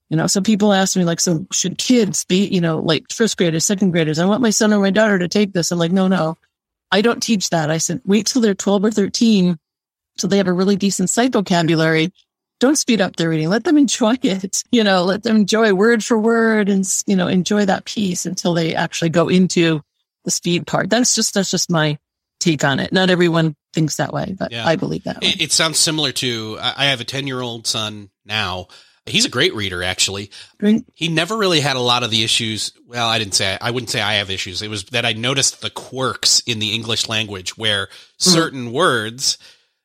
You 0.08 0.16
know, 0.16 0.28
so 0.28 0.40
people 0.40 0.72
ask 0.72 0.96
me 0.96 1.04
like, 1.04 1.18
so 1.18 1.46
should 1.50 1.78
kids 1.78 2.24
be, 2.24 2.46
you 2.46 2.60
know, 2.60 2.78
like 2.78 3.12
first 3.12 3.36
graders, 3.36 3.64
second 3.64 3.90
graders? 3.90 4.20
I 4.20 4.26
want 4.26 4.40
my 4.40 4.50
son 4.50 4.72
or 4.72 4.78
my 4.78 4.90
daughter 4.90 5.18
to 5.18 5.26
take 5.26 5.52
this. 5.52 5.72
I'm 5.72 5.80
like, 5.80 5.90
no, 5.90 6.06
no, 6.06 6.38
I 6.92 7.02
don't 7.02 7.20
teach 7.20 7.50
that. 7.50 7.70
I 7.70 7.78
said, 7.78 8.02
wait 8.04 8.26
till 8.26 8.40
they're 8.40 8.54
12 8.54 8.84
or 8.84 8.90
13 8.92 9.58
so 10.16 10.26
they 10.26 10.38
have 10.38 10.48
a 10.48 10.52
really 10.52 10.76
decent 10.76 11.10
sight 11.10 11.32
vocabulary. 11.32 12.12
Don't 12.58 12.76
speed 12.76 13.00
up 13.00 13.16
their 13.16 13.28
reading. 13.28 13.48
Let 13.48 13.64
them 13.64 13.78
enjoy 13.78 14.14
it. 14.22 14.62
You 14.70 14.84
know, 14.84 15.04
let 15.04 15.22
them 15.22 15.36
enjoy 15.36 15.74
word 15.74 16.04
for 16.04 16.18
word 16.18 16.68
and, 16.68 16.86
you 17.06 17.16
know, 17.16 17.28
enjoy 17.28 17.64
that 17.66 17.84
piece 17.84 18.26
until 18.26 18.54
they 18.54 18.74
actually 18.74 19.10
go 19.10 19.28
into 19.28 19.82
the 20.24 20.30
speed 20.30 20.66
part. 20.66 20.90
That's 20.90 21.14
just, 21.14 21.34
that's 21.34 21.50
just 21.50 21.70
my 21.70 21.98
take 22.40 22.64
on 22.64 22.80
it. 22.80 22.92
Not 22.92 23.10
everyone 23.10 23.56
thinks 23.72 23.96
that 23.96 24.12
way, 24.12 24.34
but 24.38 24.52
Yeah. 24.52 24.66
I 24.66 24.76
believe 24.76 25.04
that 25.04 25.22
it, 25.22 25.40
it 25.40 25.52
sounds 25.52 25.78
similar 25.78 26.12
to 26.12 26.58
I 26.60 26.86
have 26.86 27.00
a 27.00 27.04
10 27.04 27.26
year 27.26 27.40
old 27.40 27.66
son 27.66 28.10
now. 28.24 28.68
He's 29.08 29.24
a 29.24 29.30
great 29.30 29.54
reader, 29.54 29.84
actually. 29.84 30.32
Right? 30.60 30.82
he 30.94 31.06
never 31.06 31.36
really 31.36 31.60
had 31.60 31.76
a 31.76 31.80
lot 31.80 32.02
of 32.02 32.10
the 32.10 32.24
issues. 32.24 32.72
Well, 32.88 33.06
I 33.08 33.18
didn't 33.18 33.34
say 33.34 33.56
I 33.60 33.70
wouldn't 33.70 33.90
say 33.90 34.00
I 34.00 34.14
have 34.14 34.30
issues. 34.30 34.62
It 34.62 34.68
was 34.68 34.84
that 34.86 35.04
I 35.04 35.12
noticed 35.12 35.60
the 35.60 35.70
quirks 35.70 36.40
in 36.40 36.58
the 36.58 36.74
English 36.74 37.08
language 37.08 37.56
where 37.56 37.86
mm-hmm. 37.86 38.30
certain 38.30 38.72
words 38.72 39.38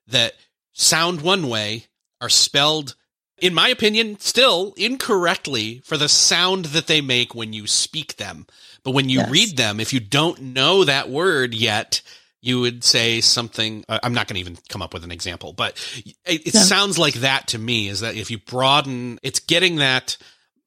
that 0.07 0.33
sound 0.73 1.21
one 1.21 1.49
way 1.49 1.85
are 2.21 2.29
spelled, 2.29 2.95
in 3.39 3.53
my 3.53 3.67
opinion, 3.67 4.19
still 4.19 4.73
incorrectly 4.77 5.81
for 5.83 5.97
the 5.97 6.07
sound 6.07 6.65
that 6.65 6.87
they 6.87 7.01
make 7.01 7.33
when 7.35 7.51
you 7.51 7.67
speak 7.67 8.15
them. 8.17 8.45
But 8.83 8.91
when 8.91 9.09
you 9.09 9.19
Yes. 9.19 9.29
read 9.29 9.57
them, 9.57 9.79
if 9.79 9.91
you 9.93 9.99
don't 9.99 10.39
know 10.41 10.83
that 10.85 11.09
word 11.09 11.53
yet, 11.53 12.01
you 12.41 12.59
would 12.61 12.83
say 12.83 13.21
something. 13.21 13.83
uh, 13.89 13.99
I'm 14.01 14.13
not 14.13 14.27
going 14.27 14.35
to 14.35 14.39
even 14.39 14.57
come 14.69 14.81
up 14.81 14.93
with 14.93 15.03
an 15.03 15.11
example, 15.11 15.53
but 15.53 15.77
it, 16.25 16.47
it 16.47 16.53
sounds 16.53 16.97
like 16.97 17.15
that 17.15 17.47
to 17.49 17.59
me 17.59 17.87
is 17.87 17.99
that 17.99 18.15
if 18.15 18.31
you 18.31 18.39
broaden, 18.39 19.19
it's 19.21 19.39
getting 19.39 19.75
that 19.77 20.17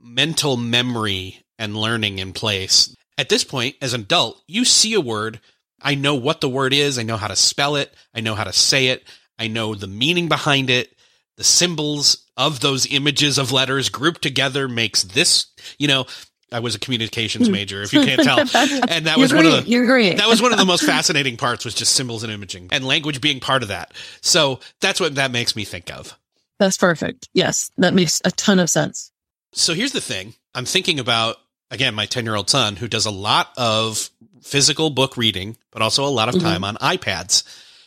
mental 0.00 0.56
memory 0.56 1.44
and 1.58 1.76
learning 1.76 2.18
in 2.18 2.32
place. 2.32 2.94
At 3.18 3.28
this 3.28 3.44
point, 3.44 3.76
as 3.80 3.94
an 3.94 4.02
adult, 4.02 4.42
you 4.46 4.64
see 4.64 4.94
a 4.94 5.00
word. 5.00 5.40
I 5.80 5.94
know 5.94 6.14
what 6.14 6.40
the 6.40 6.48
word 6.48 6.72
is. 6.72 6.98
I 6.98 7.02
know 7.02 7.16
how 7.16 7.28
to 7.28 7.36
spell 7.36 7.76
it. 7.76 7.92
I 8.14 8.20
know 8.20 8.34
how 8.34 8.44
to 8.44 8.52
say 8.52 8.88
it. 8.88 9.04
I 9.38 9.48
know 9.48 9.74
the 9.74 9.86
meaning 9.88 10.28
behind 10.28 10.70
it. 10.70 10.92
The 11.36 11.44
symbols 11.44 12.24
of 12.36 12.60
those 12.60 12.86
images 12.92 13.38
of 13.38 13.52
letters 13.52 13.88
grouped 13.88 14.22
together 14.22 14.68
makes 14.68 15.02
this, 15.02 15.46
you 15.78 15.88
know, 15.88 16.06
I 16.52 16.60
was 16.60 16.76
a 16.76 16.78
communications 16.78 17.48
hmm. 17.48 17.52
major, 17.52 17.82
if 17.82 17.92
you 17.92 18.04
can't 18.04 18.22
tell. 18.22 18.38
And 18.88 19.06
that 19.06 19.18
was 19.18 19.34
one 19.34 19.44
of 19.46 19.64
the, 19.64 20.14
that 20.16 20.28
was 20.28 20.40
one 20.40 20.52
of 20.52 20.58
the 20.58 20.64
most 20.64 20.84
fascinating 20.86 21.36
parts 21.36 21.64
was 21.64 21.74
just 21.74 21.94
symbols 21.94 22.22
and 22.22 22.32
imaging 22.32 22.68
and 22.70 22.84
language 22.84 23.20
being 23.20 23.40
part 23.40 23.62
of 23.62 23.68
that. 23.70 23.92
So 24.20 24.60
that's 24.80 25.00
what 25.00 25.16
that 25.16 25.32
makes 25.32 25.56
me 25.56 25.64
think 25.64 25.90
of. 25.92 26.16
That's 26.60 26.78
perfect. 26.78 27.28
Yes, 27.34 27.70
that 27.78 27.94
makes 27.94 28.22
a 28.24 28.30
ton 28.30 28.60
of 28.60 28.70
sense. 28.70 29.10
So 29.52 29.74
here's 29.74 29.92
the 29.92 30.00
thing. 30.00 30.34
I'm 30.54 30.64
thinking 30.64 31.00
about 31.00 31.36
again 31.70 31.94
my 31.94 32.06
10 32.06 32.24
year 32.24 32.36
old 32.36 32.48
son 32.48 32.76
who 32.76 32.86
does 32.86 33.06
a 33.06 33.10
lot 33.10 33.48
of 33.56 34.10
physical 34.42 34.90
book 34.90 35.16
reading, 35.16 35.56
but 35.72 35.82
also 35.82 36.04
a 36.04 36.06
lot 36.06 36.28
of 36.28 36.36
mm-hmm. 36.36 36.44
time 36.44 36.64
on 36.64 36.76
iPads. 36.76 37.42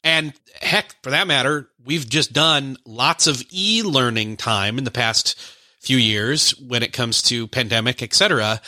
And 0.08 0.32
heck, 0.62 0.96
for 1.04 1.10
that 1.10 1.28
matter, 1.28 1.68
we've 1.84 2.08
just 2.08 2.32
done 2.32 2.78
lots 2.86 3.28
of 3.28 3.44
e-learning 3.52 4.38
time 4.38 4.78
in 4.78 4.86
the 4.86 4.90
past 4.90 5.38
few 5.82 5.98
years 5.98 6.52
when 6.52 6.82
it 6.82 6.94
comes 6.94 7.22
to 7.24 7.46
pandemic, 7.48 8.02
et 8.02 8.14
cetera. 8.14 8.62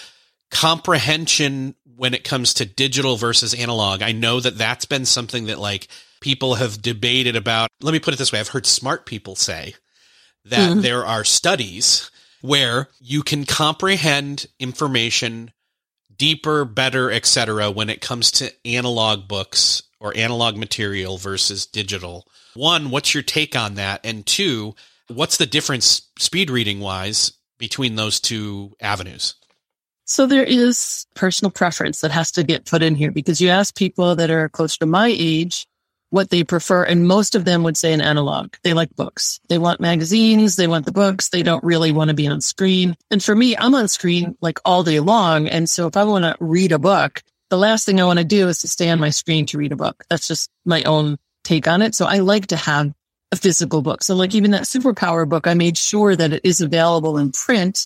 Comprehension 0.51 1.75
when 1.95 2.13
it 2.13 2.25
comes 2.25 2.55
to 2.55 2.65
digital 2.65 3.15
versus 3.15 3.53
analog. 3.53 4.01
I 4.01 4.11
know 4.11 4.41
that 4.41 4.57
that's 4.57 4.83
been 4.83 5.05
something 5.05 5.45
that 5.45 5.59
like 5.59 5.87
people 6.19 6.55
have 6.55 6.81
debated 6.81 7.37
about. 7.37 7.69
Let 7.79 7.93
me 7.93 7.99
put 7.99 8.13
it 8.13 8.17
this 8.17 8.33
way. 8.33 8.41
I've 8.41 8.49
heard 8.49 8.65
smart 8.65 9.05
people 9.05 9.37
say 9.37 9.75
that 10.43 10.71
mm-hmm. 10.71 10.81
there 10.81 11.05
are 11.05 11.23
studies 11.23 12.11
where 12.41 12.89
you 12.99 13.23
can 13.23 13.45
comprehend 13.45 14.45
information 14.59 15.51
deeper, 16.13 16.65
better, 16.65 17.09
etc. 17.09 17.71
when 17.71 17.89
it 17.89 18.01
comes 18.01 18.29
to 18.31 18.51
analog 18.65 19.29
books 19.29 19.83
or 19.99 20.15
analog 20.15 20.57
material 20.57 21.17
versus 21.17 21.65
digital. 21.65 22.27
One, 22.55 22.89
what's 22.89 23.13
your 23.13 23.23
take 23.23 23.55
on 23.55 23.75
that? 23.75 24.01
And 24.03 24.25
two, 24.25 24.75
what's 25.07 25.37
the 25.37 25.45
difference 25.45 26.09
speed 26.17 26.49
reading 26.49 26.79
wise 26.79 27.33
between 27.57 27.95
those 27.95 28.19
two 28.19 28.75
avenues? 28.81 29.35
So 30.05 30.25
there 30.25 30.43
is 30.43 31.05
personal 31.13 31.51
preference 31.51 32.01
that 32.01 32.11
has 32.11 32.31
to 32.31 32.43
get 32.43 32.65
put 32.65 32.81
in 32.81 32.95
here 32.95 33.11
because 33.11 33.39
you 33.39 33.49
ask 33.49 33.75
people 33.75 34.15
that 34.15 34.31
are 34.31 34.49
close 34.49 34.77
to 34.77 34.85
my 34.87 35.13
age 35.15 35.67
what 36.09 36.31
they 36.31 36.43
prefer, 36.43 36.83
and 36.83 37.07
most 37.07 37.35
of 37.35 37.45
them 37.45 37.61
would 37.61 37.77
say 37.77 37.93
an 37.93 38.01
analog. 38.01 38.55
They 38.63 38.73
like 38.73 38.95
books. 38.95 39.39
They 39.47 39.59
want 39.59 39.79
magazines. 39.79 40.55
They 40.55 40.65
want 40.65 40.85
the 40.85 40.91
books. 40.91 41.29
They 41.29 41.43
don't 41.43 41.63
really 41.63 41.91
want 41.91 42.09
to 42.09 42.15
be 42.15 42.27
on 42.27 42.41
screen. 42.41 42.97
And 43.11 43.23
for 43.23 43.35
me, 43.35 43.55
I'm 43.55 43.75
on 43.75 43.87
screen 43.87 44.35
like 44.41 44.57
all 44.65 44.83
day 44.83 44.99
long. 44.99 45.47
And 45.47 45.69
so 45.69 45.85
if 45.85 45.95
I 45.95 46.03
want 46.05 46.25
to 46.25 46.35
read 46.39 46.71
a 46.71 46.79
book, 46.79 47.21
the 47.49 47.57
last 47.57 47.85
thing 47.85 47.99
I 47.99 48.05
want 48.05 48.19
to 48.19 48.25
do 48.25 48.47
is 48.47 48.59
to 48.59 48.67
stay 48.67 48.89
on 48.89 48.99
my 48.99 49.09
screen 49.09 49.45
to 49.47 49.57
read 49.57 49.71
a 49.71 49.75
book. 49.75 50.03
That's 50.09 50.27
just 50.27 50.49
my 50.65 50.83
own 50.83 51.17
take 51.43 51.67
on 51.67 51.81
it. 51.81 51.95
So 51.95 52.05
I 52.05 52.19
like 52.19 52.47
to 52.47 52.55
have 52.55 52.93
a 53.31 53.35
physical 53.35 53.81
book. 53.81 54.03
So 54.03 54.15
like 54.15 54.35
even 54.35 54.51
that 54.51 54.63
superpower 54.63 55.27
book, 55.27 55.47
I 55.47 55.53
made 55.53 55.77
sure 55.77 56.15
that 56.15 56.33
it 56.33 56.41
is 56.43 56.61
available 56.61 57.17
in 57.17 57.31
print 57.31 57.85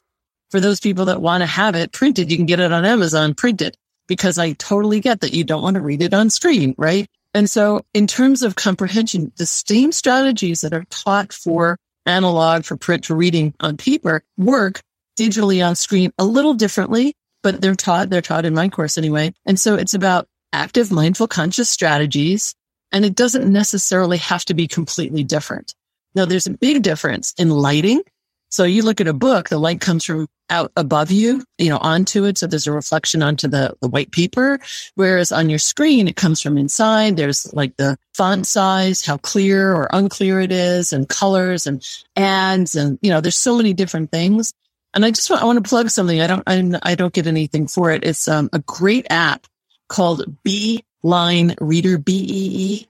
for 0.52 0.60
those 0.60 0.80
people 0.80 1.06
that 1.06 1.22
want 1.22 1.42
to 1.42 1.48
have 1.48 1.76
it 1.76 1.92
printed. 1.92 2.32
You 2.32 2.38
can 2.38 2.46
get 2.46 2.60
it 2.60 2.72
on 2.72 2.86
Amazon 2.86 3.34
printed 3.34 3.76
because 4.08 4.38
I 4.38 4.54
totally 4.54 5.00
get 5.00 5.22
that 5.22 5.34
you 5.34 5.44
don't 5.44 5.64
want 5.64 5.76
to 5.76 5.82
read 5.82 6.02
it 6.02 6.14
on 6.14 6.30
screen, 6.30 6.76
right? 6.78 7.08
And 7.34 7.50
so 7.50 7.82
in 7.94 8.06
terms 8.06 8.44
of 8.44 8.56
comprehension, 8.56 9.32
the 9.38 9.46
same 9.46 9.92
strategies 9.92 10.62
that 10.62 10.74
are 10.74 10.86
taught 10.90 11.34
for 11.34 11.78
analog, 12.06 12.66
for 12.66 12.78
print, 12.78 13.06
for 13.06 13.16
reading 13.16 13.54
on 13.60 13.78
paper 13.78 14.24
work 14.38 14.82
digitally 15.18 15.66
on 15.66 15.76
screen 15.76 16.12
a 16.18 16.26
little 16.26 16.54
differently, 16.54 17.16
but 17.44 17.62
they're 17.62 17.76
taught, 17.76 18.10
they're 18.10 18.22
taught 18.22 18.46
in 18.46 18.54
my 18.54 18.70
course 18.70 18.98
anyway. 18.98 19.34
And 19.46 19.60
so 19.60 19.76
it's 19.76 19.94
about 19.94 20.28
active, 20.52 20.92
mindful, 20.92 21.28
conscious 21.28 21.70
strategies. 21.70 22.56
And 22.92 23.06
it 23.06 23.16
doesn't 23.16 23.52
necessarily 23.52 24.18
have 24.18 24.46
to 24.46 24.54
be 24.54 24.68
completely 24.68 25.24
different. 25.24 25.76
Now 26.16 26.26
there's 26.26 26.48
a 26.48 26.52
big 26.52 26.84
difference 26.84 27.34
in 27.38 27.50
lighting. 27.50 28.02
So 28.50 28.66
you 28.66 28.84
look 28.84 29.02
at 29.02 29.08
a 29.08 29.14
book, 29.14 29.50
the 29.50 29.58
light 29.58 29.82
comes 29.82 30.06
from 30.06 30.28
out 30.52 30.72
above 30.78 31.10
you, 31.10 31.44
you 31.58 31.70
know, 31.70 31.80
onto 31.80 32.26
it. 32.26 32.38
So 32.38 32.46
there's 32.46 32.68
a 32.68 32.72
reflection 32.72 33.24
onto 33.24 33.48
the, 33.48 33.76
the 33.82 33.88
white 33.88 34.12
paper. 34.12 34.60
Whereas 34.94 35.32
on 35.32 35.50
your 35.50 35.58
screen, 35.58 36.08
it 36.08 36.16
comes 36.16 36.40
from 36.40 36.60
inside. 36.60 37.18
There's 37.18 37.52
like 37.54 37.76
the 37.78 37.98
font 38.14 38.46
size, 38.46 39.04
how 39.04 39.18
clear 39.18 39.74
or 39.74 39.88
unclear 39.92 40.40
it 40.40 40.52
is 40.52 40.94
and 40.94 41.10
colors 41.10 41.66
and 41.66 41.84
ads. 42.16 42.76
And, 42.76 43.00
you 43.02 43.10
know, 43.10 43.22
there's 43.22 43.36
so 43.36 43.58
many 43.58 43.74
different 43.74 44.12
things. 44.12 44.54
And 44.94 45.04
I 45.04 45.12
just 45.12 45.30
want, 45.30 45.42
I 45.42 45.46
want 45.46 45.64
to 45.64 45.70
plug 45.70 45.90
something. 45.90 46.22
I 46.22 46.28
don't, 46.28 46.44
I'm, 46.46 46.76
I 46.84 46.96
don't 46.96 47.14
get 47.14 47.28
anything 47.28 47.68
for 47.68 47.92
it. 47.92 48.04
It's 48.04 48.28
um, 48.28 48.50
a 48.54 48.60
great 48.60 49.08
app 49.10 49.48
called 49.90 50.24
Beeline 50.44 51.56
Reader, 51.60 51.98
B-E-E-L-I-N-E 51.98 52.88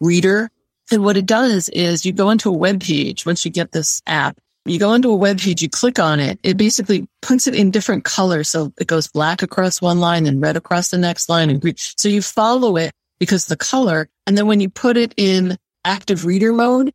Reader. 0.00 0.50
And 0.90 1.04
what 1.04 1.16
it 1.16 1.26
does 1.26 1.68
is 1.70 2.04
you 2.04 2.12
go 2.12 2.30
into 2.30 2.50
a 2.50 2.56
web 2.56 2.80
page 2.82 3.24
once 3.24 3.44
you 3.44 3.50
get 3.50 3.72
this 3.72 4.02
app. 4.06 4.38
You 4.64 4.78
go 4.78 4.94
into 4.94 5.10
a 5.10 5.16
web 5.16 5.38
page, 5.38 5.62
you 5.62 5.68
click 5.68 5.98
on 5.98 6.20
it. 6.20 6.38
It 6.42 6.56
basically 6.56 7.08
puts 7.20 7.46
it 7.46 7.54
in 7.54 7.70
different 7.70 8.04
colors. 8.04 8.48
So 8.48 8.72
it 8.78 8.86
goes 8.86 9.08
black 9.08 9.42
across 9.42 9.82
one 9.82 10.00
line 10.00 10.26
and 10.26 10.40
red 10.40 10.56
across 10.56 10.90
the 10.90 10.98
next 10.98 11.28
line 11.28 11.50
and 11.50 11.60
green. 11.60 11.74
So 11.76 12.08
you 12.08 12.22
follow 12.22 12.76
it 12.76 12.92
because 13.18 13.46
the 13.46 13.56
color. 13.56 14.08
And 14.26 14.36
then 14.38 14.46
when 14.46 14.60
you 14.60 14.68
put 14.68 14.96
it 14.96 15.14
in 15.16 15.56
active 15.84 16.24
reader 16.24 16.52
mode, 16.52 16.92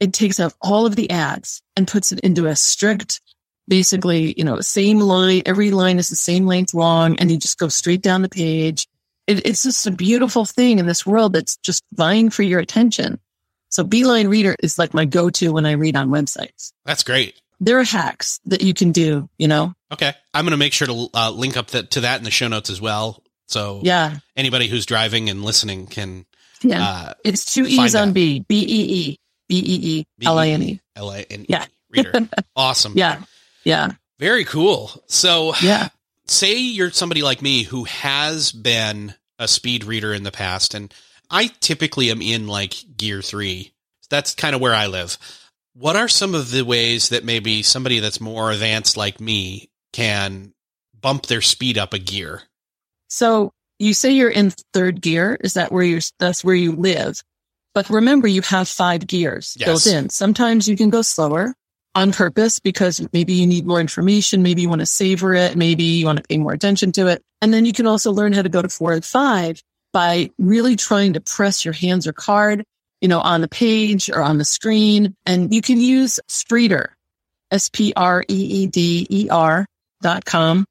it 0.00 0.12
takes 0.12 0.40
out 0.40 0.54
all 0.60 0.86
of 0.86 0.96
the 0.96 1.10
ads 1.10 1.62
and 1.76 1.86
puts 1.86 2.10
it 2.10 2.20
into 2.20 2.46
a 2.46 2.56
strict, 2.56 3.20
basically, 3.68 4.34
you 4.36 4.44
know, 4.44 4.60
same 4.60 4.98
line. 4.98 5.42
Every 5.46 5.70
line 5.70 5.98
is 5.98 6.08
the 6.08 6.16
same 6.16 6.46
length 6.46 6.74
long 6.74 7.16
and 7.18 7.30
you 7.30 7.38
just 7.38 7.58
go 7.58 7.68
straight 7.68 8.02
down 8.02 8.22
the 8.22 8.28
page. 8.28 8.88
It, 9.26 9.46
it's 9.46 9.62
just 9.62 9.86
a 9.86 9.90
beautiful 9.92 10.44
thing 10.44 10.78
in 10.78 10.86
this 10.86 11.06
world 11.06 11.34
that's 11.34 11.56
just 11.58 11.84
vying 11.92 12.30
for 12.30 12.42
your 12.42 12.60
attention. 12.60 13.20
So 13.68 13.84
Beeline 13.84 14.28
Reader 14.28 14.56
is 14.62 14.78
like 14.78 14.94
my 14.94 15.04
go-to 15.04 15.52
when 15.52 15.66
I 15.66 15.72
read 15.72 15.94
on 15.94 16.08
websites. 16.08 16.72
That's 16.84 17.04
great. 17.04 17.40
There 17.60 17.78
are 17.78 17.84
hacks 17.84 18.40
that 18.46 18.62
you 18.62 18.74
can 18.74 18.90
do, 18.90 19.28
you 19.38 19.46
know? 19.46 19.74
Okay. 19.92 20.12
I'm 20.34 20.44
going 20.44 20.52
to 20.52 20.56
make 20.56 20.72
sure 20.72 20.88
to 20.88 21.08
uh, 21.14 21.30
link 21.30 21.56
up 21.56 21.68
to 21.68 22.00
that 22.00 22.18
in 22.18 22.24
the 22.24 22.30
show 22.30 22.48
notes 22.48 22.70
as 22.70 22.80
well. 22.80 23.22
So 23.46 23.80
yeah, 23.82 24.18
anybody 24.36 24.68
who's 24.68 24.86
driving 24.86 25.28
and 25.28 25.44
listening 25.44 25.88
can. 25.88 26.24
Yeah. 26.62 26.84
Uh, 26.84 27.14
it's 27.24 27.52
two 27.52 27.66
E's 27.66 27.96
on 27.96 28.12
B, 28.12 28.44
B 28.46 28.60
E 28.60 29.10
E, 29.10 29.19
B 29.50 29.58
E 29.58 29.98
E 30.22 30.26
L 30.26 30.38
I 30.38 30.48
N 30.48 30.62
E. 30.62 30.80
L 30.94 31.10
I 31.10 31.26
N 31.28 31.42
E. 31.42 31.46
Yeah. 31.48 31.66
Reader. 31.90 32.28
awesome. 32.54 32.92
Yeah. 32.96 33.22
Yeah. 33.64 33.90
Very 34.20 34.44
cool. 34.44 34.92
So, 35.06 35.54
yeah. 35.60 35.88
Say 36.28 36.58
you're 36.58 36.92
somebody 36.92 37.22
like 37.22 37.42
me 37.42 37.64
who 37.64 37.82
has 37.84 38.52
been 38.52 39.14
a 39.40 39.48
speed 39.48 39.82
reader 39.82 40.14
in 40.14 40.22
the 40.22 40.30
past, 40.30 40.74
and 40.74 40.94
I 41.28 41.48
typically 41.58 42.12
am 42.12 42.22
in 42.22 42.46
like 42.46 42.76
gear 42.96 43.22
three. 43.22 43.72
That's 44.08 44.36
kind 44.36 44.54
of 44.54 44.60
where 44.60 44.74
I 44.74 44.86
live. 44.86 45.18
What 45.74 45.96
are 45.96 46.08
some 46.08 46.36
of 46.36 46.52
the 46.52 46.62
ways 46.62 47.08
that 47.08 47.24
maybe 47.24 47.62
somebody 47.62 47.98
that's 47.98 48.20
more 48.20 48.52
advanced 48.52 48.96
like 48.96 49.20
me 49.20 49.70
can 49.92 50.52
bump 51.00 51.26
their 51.26 51.40
speed 51.40 51.76
up 51.76 51.92
a 51.92 51.98
gear? 51.98 52.42
So 53.08 53.52
you 53.80 53.94
say 53.94 54.12
you're 54.12 54.30
in 54.30 54.52
third 54.72 55.00
gear. 55.00 55.36
Is 55.40 55.54
that 55.54 55.72
where 55.72 55.82
you're, 55.82 56.00
that's 56.20 56.44
where 56.44 56.54
you 56.54 56.72
live? 56.72 57.20
But 57.74 57.88
remember, 57.88 58.26
you 58.26 58.42
have 58.42 58.68
five 58.68 59.06
gears 59.06 59.56
yes. 59.58 59.66
built 59.66 59.86
in. 59.86 60.10
Sometimes 60.10 60.68
you 60.68 60.76
can 60.76 60.90
go 60.90 61.02
slower 61.02 61.54
on 61.94 62.12
purpose 62.12 62.58
because 62.60 63.06
maybe 63.12 63.32
you 63.34 63.46
need 63.46 63.66
more 63.66 63.80
information. 63.80 64.42
Maybe 64.42 64.62
you 64.62 64.68
want 64.68 64.80
to 64.80 64.86
savor 64.86 65.34
it. 65.34 65.56
Maybe 65.56 65.84
you 65.84 66.06
want 66.06 66.18
to 66.18 66.24
pay 66.28 66.38
more 66.38 66.52
attention 66.52 66.92
to 66.92 67.06
it. 67.08 67.22
And 67.40 67.54
then 67.54 67.64
you 67.64 67.72
can 67.72 67.86
also 67.86 68.12
learn 68.12 68.32
how 68.32 68.42
to 68.42 68.48
go 68.48 68.62
to 68.62 68.68
four 68.68 68.92
and 68.92 69.04
five 69.04 69.62
by 69.92 70.30
really 70.38 70.76
trying 70.76 71.14
to 71.14 71.20
press 71.20 71.64
your 71.64 71.74
hands 71.74 72.06
or 72.06 72.12
card, 72.12 72.64
you 73.00 73.08
know, 73.08 73.20
on 73.20 73.40
the 73.40 73.48
page 73.48 74.08
or 74.10 74.22
on 74.22 74.38
the 74.38 74.44
screen. 74.44 75.16
And 75.26 75.52
you 75.52 75.62
can 75.62 75.80
use 75.80 76.20
Spreeder, 76.28 76.88
S-P-R-E-E-D-E-R 77.50 77.96
dot 80.02 80.24
com 80.24 80.64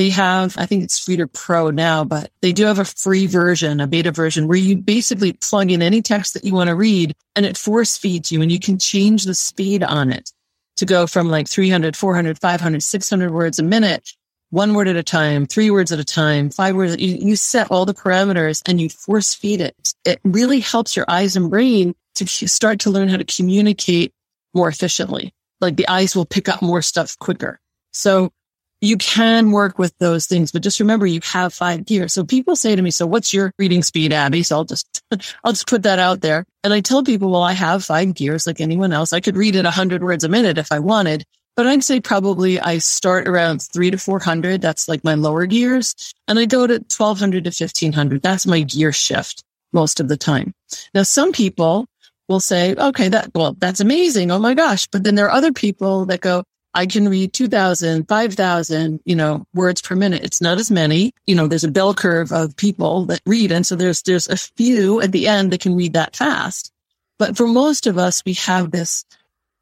they 0.00 0.08
have, 0.08 0.56
I 0.56 0.64
think 0.64 0.82
it's 0.82 1.06
Reader 1.06 1.26
Pro 1.26 1.70
now, 1.70 2.04
but 2.04 2.30
they 2.40 2.52
do 2.52 2.64
have 2.64 2.78
a 2.78 2.86
free 2.86 3.26
version, 3.26 3.80
a 3.80 3.86
beta 3.86 4.10
version 4.10 4.48
where 4.48 4.56
you 4.56 4.78
basically 4.78 5.34
plug 5.34 5.70
in 5.70 5.82
any 5.82 6.00
text 6.00 6.32
that 6.32 6.42
you 6.42 6.54
want 6.54 6.68
to 6.68 6.74
read 6.74 7.14
and 7.36 7.44
it 7.44 7.58
force 7.58 7.98
feeds 7.98 8.32
you 8.32 8.40
and 8.40 8.50
you 8.50 8.58
can 8.58 8.78
change 8.78 9.24
the 9.24 9.34
speed 9.34 9.82
on 9.82 10.10
it 10.10 10.32
to 10.78 10.86
go 10.86 11.06
from 11.06 11.28
like 11.28 11.48
300, 11.48 11.94
400, 11.94 12.38
500, 12.38 12.82
600 12.82 13.30
words 13.30 13.58
a 13.58 13.62
minute, 13.62 14.14
one 14.48 14.72
word 14.72 14.88
at 14.88 14.96
a 14.96 15.02
time, 15.02 15.44
three 15.44 15.70
words 15.70 15.92
at 15.92 15.98
a 15.98 16.04
time, 16.04 16.48
five 16.48 16.74
words. 16.74 16.96
You, 16.96 17.18
you 17.20 17.36
set 17.36 17.70
all 17.70 17.84
the 17.84 17.92
parameters 17.92 18.62
and 18.66 18.80
you 18.80 18.88
force 18.88 19.34
feed 19.34 19.60
it. 19.60 19.92
It 20.06 20.18
really 20.24 20.60
helps 20.60 20.96
your 20.96 21.04
eyes 21.08 21.36
and 21.36 21.50
brain 21.50 21.94
to 22.14 22.26
start 22.26 22.80
to 22.80 22.90
learn 22.90 23.10
how 23.10 23.18
to 23.18 23.24
communicate 23.24 24.14
more 24.54 24.70
efficiently. 24.70 25.34
Like 25.60 25.76
the 25.76 25.88
eyes 25.88 26.16
will 26.16 26.24
pick 26.24 26.48
up 26.48 26.62
more 26.62 26.80
stuff 26.80 27.18
quicker. 27.18 27.60
So 27.92 28.32
you 28.80 28.96
can 28.96 29.50
work 29.50 29.78
with 29.78 29.96
those 29.98 30.26
things, 30.26 30.52
but 30.52 30.62
just 30.62 30.80
remember 30.80 31.06
you 31.06 31.20
have 31.24 31.52
five 31.52 31.84
gears. 31.84 32.12
So 32.12 32.24
people 32.24 32.56
say 32.56 32.74
to 32.74 32.82
me, 32.82 32.90
so 32.90 33.06
what's 33.06 33.34
your 33.34 33.52
reading 33.58 33.82
speed, 33.82 34.12
Abby? 34.12 34.42
So 34.42 34.56
I'll 34.56 34.64
just, 34.64 35.02
I'll 35.44 35.52
just 35.52 35.68
put 35.68 35.82
that 35.82 35.98
out 35.98 36.20
there. 36.22 36.46
And 36.64 36.72
I 36.72 36.80
tell 36.80 37.02
people, 37.02 37.30
well, 37.30 37.42
I 37.42 37.52
have 37.52 37.84
five 37.84 38.14
gears 38.14 38.46
like 38.46 38.60
anyone 38.60 38.92
else. 38.92 39.12
I 39.12 39.20
could 39.20 39.36
read 39.36 39.56
at 39.56 39.66
a 39.66 39.70
hundred 39.70 40.02
words 40.02 40.24
a 40.24 40.28
minute 40.28 40.56
if 40.56 40.72
I 40.72 40.78
wanted, 40.78 41.24
but 41.56 41.66
I'd 41.66 41.84
say 41.84 42.00
probably 42.00 42.58
I 42.58 42.78
start 42.78 43.28
around 43.28 43.60
three 43.60 43.90
to 43.90 43.98
400. 43.98 44.62
That's 44.62 44.88
like 44.88 45.04
my 45.04 45.14
lower 45.14 45.46
gears. 45.46 46.14
And 46.26 46.38
I 46.38 46.46
go 46.46 46.66
to 46.66 46.74
1200 46.74 47.44
to 47.44 47.48
1500. 47.48 48.22
That's 48.22 48.46
my 48.46 48.62
gear 48.62 48.92
shift 48.92 49.44
most 49.72 50.00
of 50.00 50.08
the 50.08 50.16
time. 50.16 50.54
Now, 50.94 51.02
some 51.02 51.32
people 51.32 51.86
will 52.28 52.40
say, 52.40 52.74
okay, 52.76 53.08
that, 53.08 53.30
well, 53.34 53.56
that's 53.58 53.80
amazing. 53.80 54.30
Oh 54.30 54.38
my 54.38 54.54
gosh. 54.54 54.86
But 54.86 55.02
then 55.02 55.16
there 55.16 55.26
are 55.26 55.32
other 55.32 55.52
people 55.52 56.06
that 56.06 56.20
go, 56.20 56.44
I 56.74 56.86
can 56.86 57.08
read 57.08 57.32
2000, 57.32 58.06
5000, 58.06 59.00
you 59.04 59.16
know, 59.16 59.44
words 59.54 59.82
per 59.82 59.96
minute. 59.96 60.22
It's 60.24 60.40
not 60.40 60.58
as 60.58 60.70
many. 60.70 61.12
You 61.26 61.34
know, 61.34 61.48
there's 61.48 61.64
a 61.64 61.70
bell 61.70 61.94
curve 61.94 62.30
of 62.32 62.56
people 62.56 63.06
that 63.06 63.20
read. 63.26 63.50
And 63.50 63.66
so 63.66 63.74
there's, 63.74 64.02
there's 64.02 64.28
a 64.28 64.36
few 64.36 65.00
at 65.00 65.12
the 65.12 65.26
end 65.26 65.52
that 65.52 65.60
can 65.60 65.74
read 65.74 65.94
that 65.94 66.14
fast. 66.14 66.72
But 67.18 67.36
for 67.36 67.46
most 67.46 67.86
of 67.86 67.98
us, 67.98 68.22
we 68.24 68.34
have 68.34 68.70
this, 68.70 69.04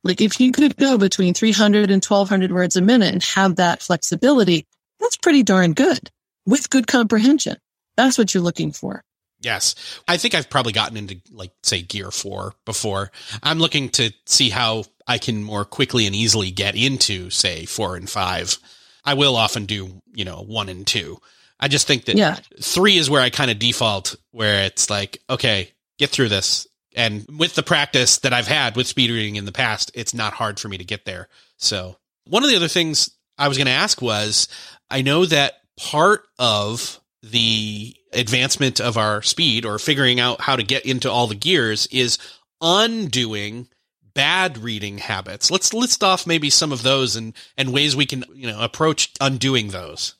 like 0.04 0.20
if 0.20 0.38
you 0.38 0.52
could 0.52 0.76
go 0.76 0.98
between 0.98 1.34
300 1.34 1.90
and 1.90 2.04
1200 2.04 2.52
words 2.52 2.76
a 2.76 2.82
minute 2.82 3.12
and 3.12 3.22
have 3.22 3.56
that 3.56 3.82
flexibility, 3.82 4.66
that's 5.00 5.16
pretty 5.16 5.42
darn 5.42 5.72
good 5.72 6.10
with 6.46 6.70
good 6.70 6.86
comprehension. 6.86 7.56
That's 7.96 8.18
what 8.18 8.32
you're 8.34 8.42
looking 8.42 8.72
for. 8.72 9.02
Yes. 9.40 9.74
I 10.08 10.16
think 10.16 10.34
I've 10.34 10.50
probably 10.50 10.72
gotten 10.72 10.96
into 10.96 11.20
like 11.30 11.52
say 11.62 11.82
gear 11.82 12.10
4 12.10 12.54
before. 12.64 13.10
I'm 13.42 13.58
looking 13.58 13.88
to 13.90 14.12
see 14.26 14.50
how 14.50 14.84
I 15.06 15.18
can 15.18 15.42
more 15.42 15.64
quickly 15.64 16.06
and 16.06 16.14
easily 16.14 16.50
get 16.50 16.74
into 16.74 17.30
say 17.30 17.64
4 17.64 17.96
and 17.96 18.10
5. 18.10 18.58
I 19.04 19.14
will 19.14 19.36
often 19.36 19.66
do, 19.66 20.02
you 20.12 20.24
know, 20.24 20.42
1 20.42 20.68
and 20.68 20.86
2. 20.86 21.18
I 21.60 21.68
just 21.68 21.86
think 21.86 22.04
that 22.06 22.16
yeah. 22.16 22.36
3 22.60 22.96
is 22.96 23.10
where 23.10 23.22
I 23.22 23.30
kind 23.30 23.50
of 23.50 23.58
default 23.58 24.16
where 24.32 24.64
it's 24.64 24.90
like, 24.90 25.22
okay, 25.30 25.72
get 25.98 26.10
through 26.10 26.28
this. 26.28 26.66
And 26.94 27.26
with 27.38 27.54
the 27.54 27.62
practice 27.62 28.18
that 28.18 28.32
I've 28.32 28.48
had 28.48 28.76
with 28.76 28.86
speed 28.86 29.10
reading 29.10 29.36
in 29.36 29.44
the 29.44 29.52
past, 29.52 29.90
it's 29.94 30.14
not 30.14 30.32
hard 30.32 30.58
for 30.58 30.68
me 30.68 30.78
to 30.78 30.84
get 30.84 31.04
there. 31.04 31.28
So, 31.58 31.96
one 32.24 32.42
of 32.42 32.50
the 32.50 32.56
other 32.56 32.68
things 32.68 33.10
I 33.38 33.48
was 33.48 33.56
going 33.56 33.66
to 33.66 33.72
ask 33.72 34.02
was 34.02 34.48
I 34.90 35.02
know 35.02 35.24
that 35.26 35.54
part 35.78 36.24
of 36.38 37.00
the 37.22 37.94
advancement 38.12 38.80
of 38.80 38.96
our 38.96 39.22
speed 39.22 39.64
or 39.64 39.78
figuring 39.78 40.20
out 40.20 40.40
how 40.40 40.56
to 40.56 40.62
get 40.62 40.84
into 40.86 41.10
all 41.10 41.26
the 41.26 41.34
gears 41.34 41.86
is 41.88 42.18
undoing 42.60 43.68
bad 44.14 44.58
reading 44.58 44.98
habits. 44.98 45.50
Let's 45.50 45.72
list 45.72 46.02
off 46.02 46.26
maybe 46.26 46.50
some 46.50 46.72
of 46.72 46.82
those 46.82 47.16
and 47.16 47.34
and 47.56 47.72
ways 47.72 47.94
we 47.94 48.06
can, 48.06 48.24
you 48.34 48.48
know, 48.48 48.60
approach 48.60 49.12
undoing 49.20 49.68
those. 49.68 50.14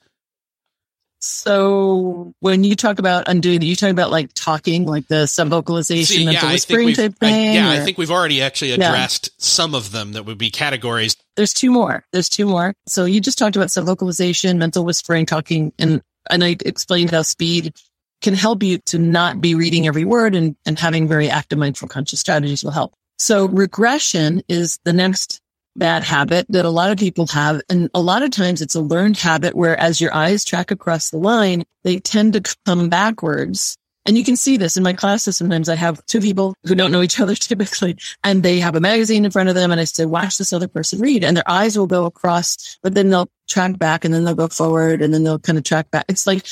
So 1.20 2.32
when 2.38 2.62
you 2.62 2.76
talk 2.76 3.00
about 3.00 3.26
undoing, 3.26 3.60
you 3.62 3.74
talking 3.74 3.90
about 3.90 4.12
like 4.12 4.30
talking, 4.34 4.86
like 4.86 5.08
the 5.08 5.24
subvocalization, 5.24 6.04
See, 6.04 6.24
mental 6.24 6.48
yeah, 6.48 6.52
whispering 6.52 6.94
type 6.94 7.18
thing? 7.18 7.34
I, 7.34 7.54
yeah, 7.54 7.76
or? 7.76 7.80
I 7.80 7.84
think 7.84 7.98
we've 7.98 8.10
already 8.10 8.40
actually 8.40 8.70
addressed 8.70 9.26
yeah. 9.26 9.34
some 9.38 9.74
of 9.74 9.90
them 9.90 10.12
that 10.12 10.26
would 10.26 10.38
be 10.38 10.50
categories. 10.50 11.16
There's 11.34 11.52
two 11.52 11.72
more. 11.72 12.04
There's 12.12 12.28
two 12.28 12.46
more. 12.46 12.74
So 12.86 13.04
you 13.04 13.20
just 13.20 13.36
talked 13.36 13.56
about 13.56 13.68
subvocalization, 13.68 14.58
mental 14.58 14.84
whispering, 14.84 15.26
talking, 15.26 15.72
and 15.78 16.02
and 16.30 16.44
I 16.44 16.56
explained 16.64 17.10
how 17.10 17.22
speed 17.22 17.74
can 18.20 18.34
help 18.34 18.62
you 18.62 18.78
to 18.86 18.98
not 18.98 19.40
be 19.40 19.54
reading 19.54 19.86
every 19.86 20.04
word 20.04 20.34
and, 20.34 20.56
and 20.66 20.78
having 20.78 21.06
very 21.06 21.30
active 21.30 21.58
mindful 21.58 21.88
conscious 21.88 22.20
strategies 22.20 22.64
will 22.64 22.72
help. 22.72 22.94
So 23.18 23.46
regression 23.46 24.42
is 24.48 24.78
the 24.84 24.92
next 24.92 25.40
bad 25.78 26.02
habit 26.02 26.46
that 26.48 26.64
a 26.64 26.70
lot 26.70 26.90
of 26.90 26.98
people 26.98 27.26
have. 27.28 27.62
And 27.68 27.88
a 27.94 28.00
lot 28.00 28.22
of 28.22 28.30
times 28.30 28.60
it's 28.60 28.74
a 28.74 28.80
learned 28.80 29.16
habit 29.16 29.54
where 29.54 29.78
as 29.78 30.00
your 30.00 30.12
eyes 30.12 30.44
track 30.44 30.70
across 30.70 31.10
the 31.10 31.18
line, 31.18 31.64
they 31.84 32.00
tend 32.00 32.32
to 32.34 32.56
come 32.66 32.88
backwards. 32.88 33.77
And 34.08 34.16
you 34.16 34.24
can 34.24 34.36
see 34.36 34.56
this 34.56 34.78
in 34.78 34.82
my 34.82 34.94
classes. 34.94 35.36
Sometimes 35.36 35.68
I 35.68 35.74
have 35.74 36.04
two 36.06 36.22
people 36.22 36.54
who 36.64 36.74
don't 36.74 36.90
know 36.90 37.02
each 37.02 37.20
other 37.20 37.34
typically, 37.36 37.98
and 38.24 38.42
they 38.42 38.58
have 38.58 38.74
a 38.74 38.80
magazine 38.80 39.26
in 39.26 39.30
front 39.30 39.50
of 39.50 39.54
them. 39.54 39.70
And 39.70 39.78
I 39.78 39.84
say, 39.84 40.06
watch 40.06 40.38
this 40.38 40.50
other 40.50 40.66
person 40.66 40.98
read 40.98 41.22
and 41.22 41.36
their 41.36 41.48
eyes 41.48 41.76
will 41.76 41.86
go 41.86 42.06
across, 42.06 42.78
but 42.82 42.94
then 42.94 43.10
they'll 43.10 43.28
track 43.48 43.78
back 43.78 44.06
and 44.06 44.14
then 44.14 44.24
they'll 44.24 44.34
go 44.34 44.48
forward 44.48 45.02
and 45.02 45.12
then 45.12 45.24
they'll 45.24 45.38
kind 45.38 45.58
of 45.58 45.64
track 45.64 45.90
back. 45.90 46.06
It's 46.08 46.26
like 46.26 46.46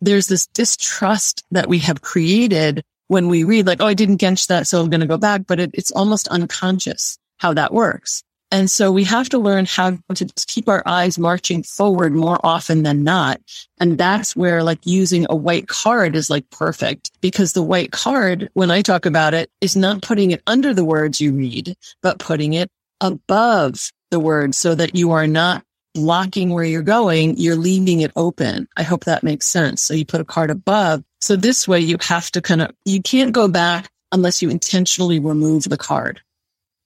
there's 0.00 0.28
this 0.28 0.46
distrust 0.46 1.44
that 1.50 1.68
we 1.68 1.80
have 1.80 2.00
created 2.00 2.84
when 3.08 3.26
we 3.26 3.42
read 3.42 3.66
like, 3.66 3.80
oh, 3.80 3.86
I 3.86 3.94
didn't 3.94 4.18
catch 4.18 4.46
that. 4.46 4.68
So 4.68 4.80
I'm 4.80 4.88
going 4.88 5.00
to 5.00 5.06
go 5.08 5.18
back, 5.18 5.42
but 5.48 5.58
it, 5.58 5.70
it's 5.74 5.90
almost 5.90 6.28
unconscious 6.28 7.18
how 7.38 7.54
that 7.54 7.74
works. 7.74 8.22
And 8.52 8.70
so 8.70 8.90
we 8.90 9.04
have 9.04 9.28
to 9.28 9.38
learn 9.38 9.64
how 9.64 9.98
to 10.14 10.26
keep 10.48 10.68
our 10.68 10.82
eyes 10.84 11.18
marching 11.18 11.62
forward 11.62 12.12
more 12.12 12.40
often 12.42 12.82
than 12.82 13.04
not. 13.04 13.40
And 13.78 13.96
that's 13.96 14.34
where 14.34 14.64
like 14.64 14.80
using 14.84 15.26
a 15.30 15.36
white 15.36 15.68
card 15.68 16.16
is 16.16 16.28
like 16.28 16.50
perfect 16.50 17.12
because 17.20 17.52
the 17.52 17.62
white 17.62 17.92
card, 17.92 18.50
when 18.54 18.70
I 18.70 18.82
talk 18.82 19.06
about 19.06 19.34
it, 19.34 19.50
is 19.60 19.76
not 19.76 20.02
putting 20.02 20.32
it 20.32 20.42
under 20.48 20.74
the 20.74 20.84
words 20.84 21.20
you 21.20 21.32
read, 21.32 21.76
but 22.02 22.18
putting 22.18 22.54
it 22.54 22.68
above 23.00 23.90
the 24.10 24.20
word 24.20 24.54
so 24.54 24.74
that 24.74 24.96
you 24.96 25.12
are 25.12 25.28
not 25.28 25.62
blocking 25.94 26.50
where 26.50 26.64
you're 26.64 26.82
going. 26.82 27.36
You're 27.36 27.56
leaving 27.56 28.00
it 28.00 28.10
open. 28.16 28.68
I 28.76 28.82
hope 28.82 29.04
that 29.04 29.22
makes 29.22 29.46
sense. 29.46 29.82
So 29.82 29.94
you 29.94 30.04
put 30.04 30.20
a 30.20 30.24
card 30.24 30.50
above. 30.50 31.04
So 31.20 31.36
this 31.36 31.68
way 31.68 31.80
you 31.80 31.98
have 32.02 32.30
to 32.32 32.42
kind 32.42 32.62
of, 32.62 32.72
you 32.84 33.00
can't 33.00 33.32
go 33.32 33.46
back 33.46 33.88
unless 34.10 34.42
you 34.42 34.50
intentionally 34.50 35.20
remove 35.20 35.64
the 35.64 35.76
card. 35.76 36.20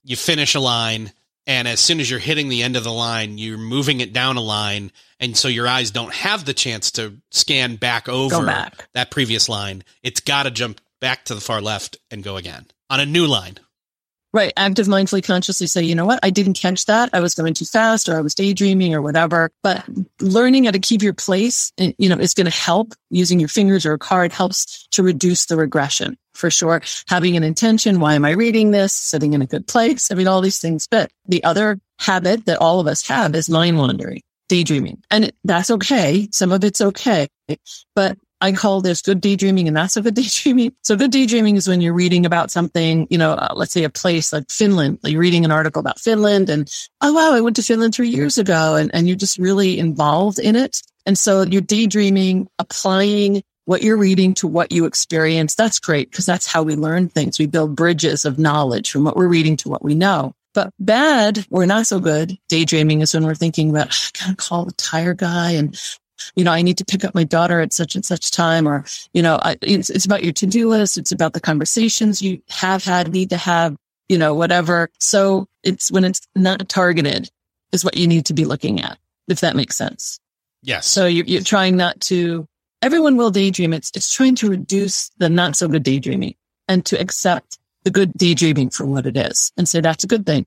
You 0.05 0.17
finish 0.17 0.55
a 0.55 0.61
line 0.61 1.13
and 1.47 1.69
as 1.69 1.81
soon 1.81 2.01
as 2.01 2.11
you're 2.11 2.21
hitting 2.21 2.49
the 2.49 2.63
end 2.63 2.77
of 2.77 2.85
the 2.85 2.93
line, 2.93 3.39
you're 3.39 3.59
moving 3.59 4.01
it 4.01 4.13
down 4.13 4.37
a 4.37 4.41
line. 4.41 4.93
And 5.21 5.37
so 5.37 5.49
your 5.49 5.69
eyes 5.69 5.91
don't 5.91 6.13
have 6.13 6.45
the 6.45 6.55
chance 6.55 6.91
to 6.93 7.19
scan 7.31 7.77
back 7.77 8.09
over 8.09 8.45
back. 8.45 8.89
that 8.95 9.11
previous 9.11 9.49
line. 9.49 9.85
It's 10.03 10.21
got 10.21 10.45
to 10.45 10.51
jump 10.51 10.81
back 11.01 11.25
to 11.27 11.35
the 11.35 11.41
far 11.41 11.61
left 11.61 11.99
and 12.11 12.25
go 12.25 12.37
again 12.37 12.67
on 12.89 13.01
a 13.01 13.07
new 13.07 13.27
line. 13.27 13.59
Right. 14.35 14.53
Active 14.57 14.89
mindfully 14.89 15.23
consciously 15.23 15.69
say, 15.69 15.85
you 15.85 15.95
know 15.95 16.07
what? 16.07 16.19
I 16.25 16.31
didn't 16.31 16.55
catch 16.55 16.87
that. 16.87 17.09
I 17.13 17.21
was 17.21 17.37
going 17.37 17.55
too 17.55 17.65
fast 17.65 18.09
or 18.09 18.19
I 18.19 18.21
was 18.21 18.35
daydreaming 18.35 18.93
or 18.93 19.01
whatever. 19.01 19.53
But 19.63 19.89
learning 20.21 20.65
how 20.65 20.73
to 20.73 20.81
keep 20.81 21.03
your 21.03 21.15
place, 21.15 21.71
eh, 21.79 21.93
you 21.99 22.09
know, 22.09 22.17
is 22.17 22.35
going 22.35 22.51
to 22.51 22.53
help 22.53 22.95
using 23.11 23.39
your 23.39 23.49
fingers 23.49 23.87
or 23.87 23.93
a 23.93 23.99
card 23.99 24.33
helps 24.33 24.89
to 24.89 25.05
reduce 25.05 25.47
the 25.47 25.57
regression 25.57 26.19
for 26.35 26.51
sure. 26.51 26.83
Having 27.07 27.37
an 27.37 27.45
intention. 27.45 28.01
Why 28.01 28.15
am 28.15 28.25
I 28.25 28.33
reading 28.33 28.73
this? 28.73 28.93
Sitting 28.93 29.35
in 29.35 29.43
a 29.43 29.47
good 29.47 29.69
place. 29.69 30.11
I 30.11 30.17
mean, 30.17 30.27
all 30.27 30.41
these 30.41 30.59
things 30.59 30.89
But 30.91 31.13
The 31.29 31.45
other 31.45 31.79
habit 32.01 32.47
that 32.47 32.59
all 32.59 32.81
of 32.81 32.89
us 32.89 33.07
have 33.07 33.37
is 33.37 33.49
mind 33.49 33.79
wandering, 33.79 34.23
daydreaming. 34.49 35.01
And 35.13 35.33
that's 35.45 35.71
okay. 35.71 36.27
Some 36.33 36.51
of 36.51 36.65
it's 36.65 36.81
okay, 36.81 37.29
but 37.95 38.19
I 38.45 38.53
call 38.53 38.83
this 38.83 39.01
good 39.01 39.23
daydreaming 39.23 39.69
and 39.69 39.77
that's 39.77 39.97
a 39.97 40.03
good 40.03 40.15
daydreaming. 40.23 40.73
So 40.83 40.97
good 40.97 41.11
daydreaming 41.11 41.57
is 41.57 41.67
when 41.67 41.81
you're 41.81 41.95
reading 41.95 42.27
about 42.27 42.51
something, 42.51 43.07
you 43.09 43.17
know, 43.17 43.33
uh, 43.33 43.55
let's 43.57 43.73
say 43.73 43.85
a 43.85 43.91
place 43.91 44.35
like 44.35 44.51
Finland, 44.51 44.99
like 45.03 45.13
you're 45.13 45.23
reading 45.23 45.47
an 45.47 45.51
article 45.51 45.81
about 45.81 45.99
Finland 45.99 46.51
and, 46.51 46.71
oh, 47.01 47.13
wow, 47.15 47.33
I 47.33 47.41
went 47.41 47.57
to 47.57 47.63
Finland 47.63 47.95
three 47.95 48.11
years 48.11 48.37
ago 48.37 48.77
and, 48.77 48.91
and 48.95 49.09
you're 49.09 49.17
just 49.17 49.39
really 49.39 49.79
involved 49.79 50.39
in 50.39 50.57
it. 50.57 50.83
And 51.07 51.17
so 51.17 51.43
you're 51.43 51.63
daydreaming, 51.63 52.49
applying 52.59 53.43
what 53.65 53.83
you're 53.83 53.97
reading 53.97 54.35
to 54.35 54.47
what 54.47 54.73
you 54.73 54.85
experience. 54.85 55.55
That's 55.55 55.79
great 55.79 56.11
because 56.11 56.27
that's 56.27 56.47
how 56.47 56.63
we 56.63 56.77
learn 56.77 57.09
things. 57.09 57.39
We 57.39 57.47
build 57.47 57.75
bridges 57.75 58.27
of 58.27 58.39
knowledge 58.39 58.91
from 58.91 59.05
what 59.05 59.17
we're 59.17 59.27
reading 59.27 59.57
to 59.59 59.71
what 59.71 59.83
we 59.83 59.95
know. 59.95 60.35
But 60.53 60.71
bad 60.79 61.47
or 61.51 61.65
not 61.65 61.87
so 61.87 61.99
good 61.99 62.37
daydreaming 62.49 63.01
is 63.01 63.15
when 63.15 63.25
we're 63.25 63.35
thinking 63.35 63.71
about, 63.71 63.89
I 63.89 64.27
gotta 64.27 64.37
call 64.37 64.67
the 64.67 64.73
tire 64.73 65.15
guy 65.15 65.53
and 65.53 65.75
you 66.37 66.45
know, 66.45 66.53
I 66.53 66.63
need 66.63 66.79
to 66.79 66.85
pick 66.85 67.05
up 67.05 67.15
my 67.15 67.25
daughter 67.25 67.61
at 67.61 67.73
such 67.73 67.95
and 67.95 68.05
such 68.05 68.31
time, 68.31 68.69
or, 68.69 68.85
you 69.13 69.23
know, 69.23 69.39
I, 69.43 69.57
it's, 69.63 69.91
it's 69.91 70.05
about 70.05 70.25
your 70.25 70.33
to 70.35 70.47
do 70.47 70.69
list. 70.69 70.99
It's 70.99 71.13
about 71.13 71.33
the 71.33 71.41
conversations 71.41 72.23
you 72.23 72.41
have 72.49 72.85
had, 72.85 73.13
need 73.13 73.31
to 73.31 73.37
have, 73.37 73.77
you 74.09 74.19
know, 74.19 74.35
whatever. 74.35 74.91
So 75.01 75.49
it's 75.63 75.91
when 75.91 76.05
it's 76.05 76.21
not 76.35 76.69
targeted 76.69 77.31
is 77.73 77.85
what 77.85 77.97
you 77.97 78.07
need 78.07 78.27
to 78.27 78.35
be 78.35 78.45
looking 78.45 78.81
at, 78.81 78.99
if 79.29 79.41
that 79.41 79.57
makes 79.57 79.77
sense. 79.77 80.21
Yes. 80.63 80.87
So 80.87 81.07
you're, 81.07 81.27
you're 81.27 81.43
trying 81.43 81.77
not 81.77 82.01
to, 82.03 82.47
everyone 82.81 83.17
will 83.17 83.31
daydream. 83.31 83.73
It's, 83.73 83.91
it's 83.95 84.13
trying 84.13 84.37
to 84.37 84.51
reduce 84.51 85.11
the 85.19 85.29
not 85.29 85.57
so 85.57 85.69
good 85.69 85.83
daydreaming 85.83 86.35
and 86.69 86.85
to 86.87 87.01
accept 87.01 87.59
the 87.83 87.91
good 87.91 88.13
daydreaming 88.15 88.71
for 88.71 88.87
what 88.87 89.07
it 89.07 89.17
is 89.17 89.53
and 89.57 89.69
say 89.69 89.81
that's 89.81 90.05
a 90.05 90.07
good 90.07 90.25
thing. 90.25 90.47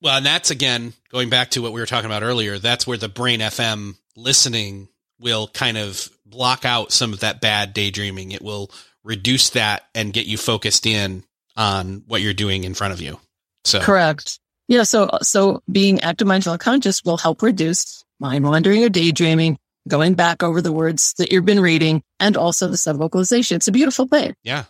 Well, 0.00 0.18
and 0.18 0.26
that's 0.26 0.50
again 0.50 0.92
going 1.10 1.28
back 1.28 1.50
to 1.50 1.62
what 1.62 1.72
we 1.72 1.80
were 1.80 1.86
talking 1.86 2.06
about 2.06 2.22
earlier. 2.22 2.58
That's 2.58 2.86
where 2.86 2.98
the 2.98 3.08
brain 3.08 3.40
FM 3.40 3.96
listening 4.18 4.88
will 5.20 5.48
kind 5.48 5.76
of 5.78 6.08
block 6.26 6.64
out 6.64 6.92
some 6.92 7.12
of 7.12 7.20
that 7.20 7.40
bad 7.40 7.72
daydreaming. 7.72 8.32
It 8.32 8.42
will 8.42 8.70
reduce 9.04 9.50
that 9.50 9.84
and 9.94 10.12
get 10.12 10.26
you 10.26 10.36
focused 10.36 10.86
in 10.86 11.24
on 11.56 12.04
what 12.06 12.20
you're 12.20 12.34
doing 12.34 12.64
in 12.64 12.74
front 12.74 12.92
of 12.92 13.00
you. 13.00 13.18
So 13.64 13.80
correct. 13.80 14.38
Yeah. 14.68 14.82
So, 14.82 15.08
so 15.22 15.62
being 15.70 16.00
active, 16.00 16.28
mindful, 16.28 16.52
and 16.52 16.60
conscious 16.60 17.02
will 17.04 17.16
help 17.16 17.42
reduce 17.42 18.04
mind 18.20 18.44
wandering 18.44 18.84
or 18.84 18.88
daydreaming, 18.88 19.58
going 19.86 20.14
back 20.14 20.42
over 20.42 20.60
the 20.60 20.72
words 20.72 21.14
that 21.14 21.32
you've 21.32 21.44
been 21.44 21.60
reading 21.60 22.02
and 22.20 22.36
also 22.36 22.68
the 22.68 22.76
subvocalization. 22.76 23.52
It's 23.56 23.68
a 23.68 23.72
beautiful 23.72 24.06
thing. 24.06 24.34
Yeah. 24.42 24.64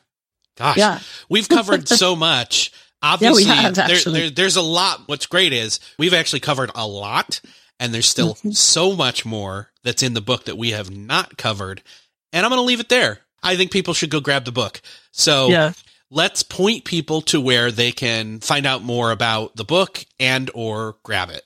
Gosh. 0.57 0.77
Yeah. 0.77 1.01
We've 1.29 1.49
covered 1.49 1.89
so 1.89 2.17
much. 2.17 2.73
Obviously, 3.01 3.45
yeah, 3.45 3.55
have, 3.55 3.75
there, 3.77 3.99
there, 4.05 4.31
there's 4.31 4.57
a 4.57 4.63
lot. 4.63 5.03
What's 5.07 5.27
great 5.27 5.53
is 5.53 5.79
we've 5.99 6.15
actually 6.15 6.41
covered 6.41 6.73
a 6.75 6.85
lot 6.85 7.41
and 7.81 7.95
there's 7.95 8.09
still 8.09 8.35
mm-hmm. 8.35 8.51
so 8.51 8.95
much 8.95 9.25
more 9.25 9.71
that's 9.85 10.03
in 10.03 10.15
the 10.15 10.21
book 10.21 10.45
that 10.47 10.59
we 10.59 10.71
have 10.71 10.91
not 10.91 11.37
covered. 11.37 11.83
And 12.33 12.45
I'm 12.45 12.51
going 12.51 12.61
to 12.61 12.67
leave 12.67 12.81
it 12.81 12.89
there. 12.89 13.21
I 13.43 13.57
think 13.57 13.71
people 13.71 13.95
should 13.95 14.11
go 14.11 14.21
grab 14.21 14.45
the 14.45 14.53
book. 14.53 14.81
So 15.13 15.49
yeah. 15.49 15.73
let's 16.11 16.43
point 16.43 16.85
people 16.85 17.23
to 17.23 17.41
where 17.41 17.71
they 17.71 17.93
can 17.93 18.41
find 18.41 18.67
out 18.67 18.83
more 18.83 19.11
about 19.13 19.57
the 19.57 19.65
book 19.65 20.05
and 20.19 20.51
or 20.55 20.97
grab 21.03 21.31
it. 21.31 21.43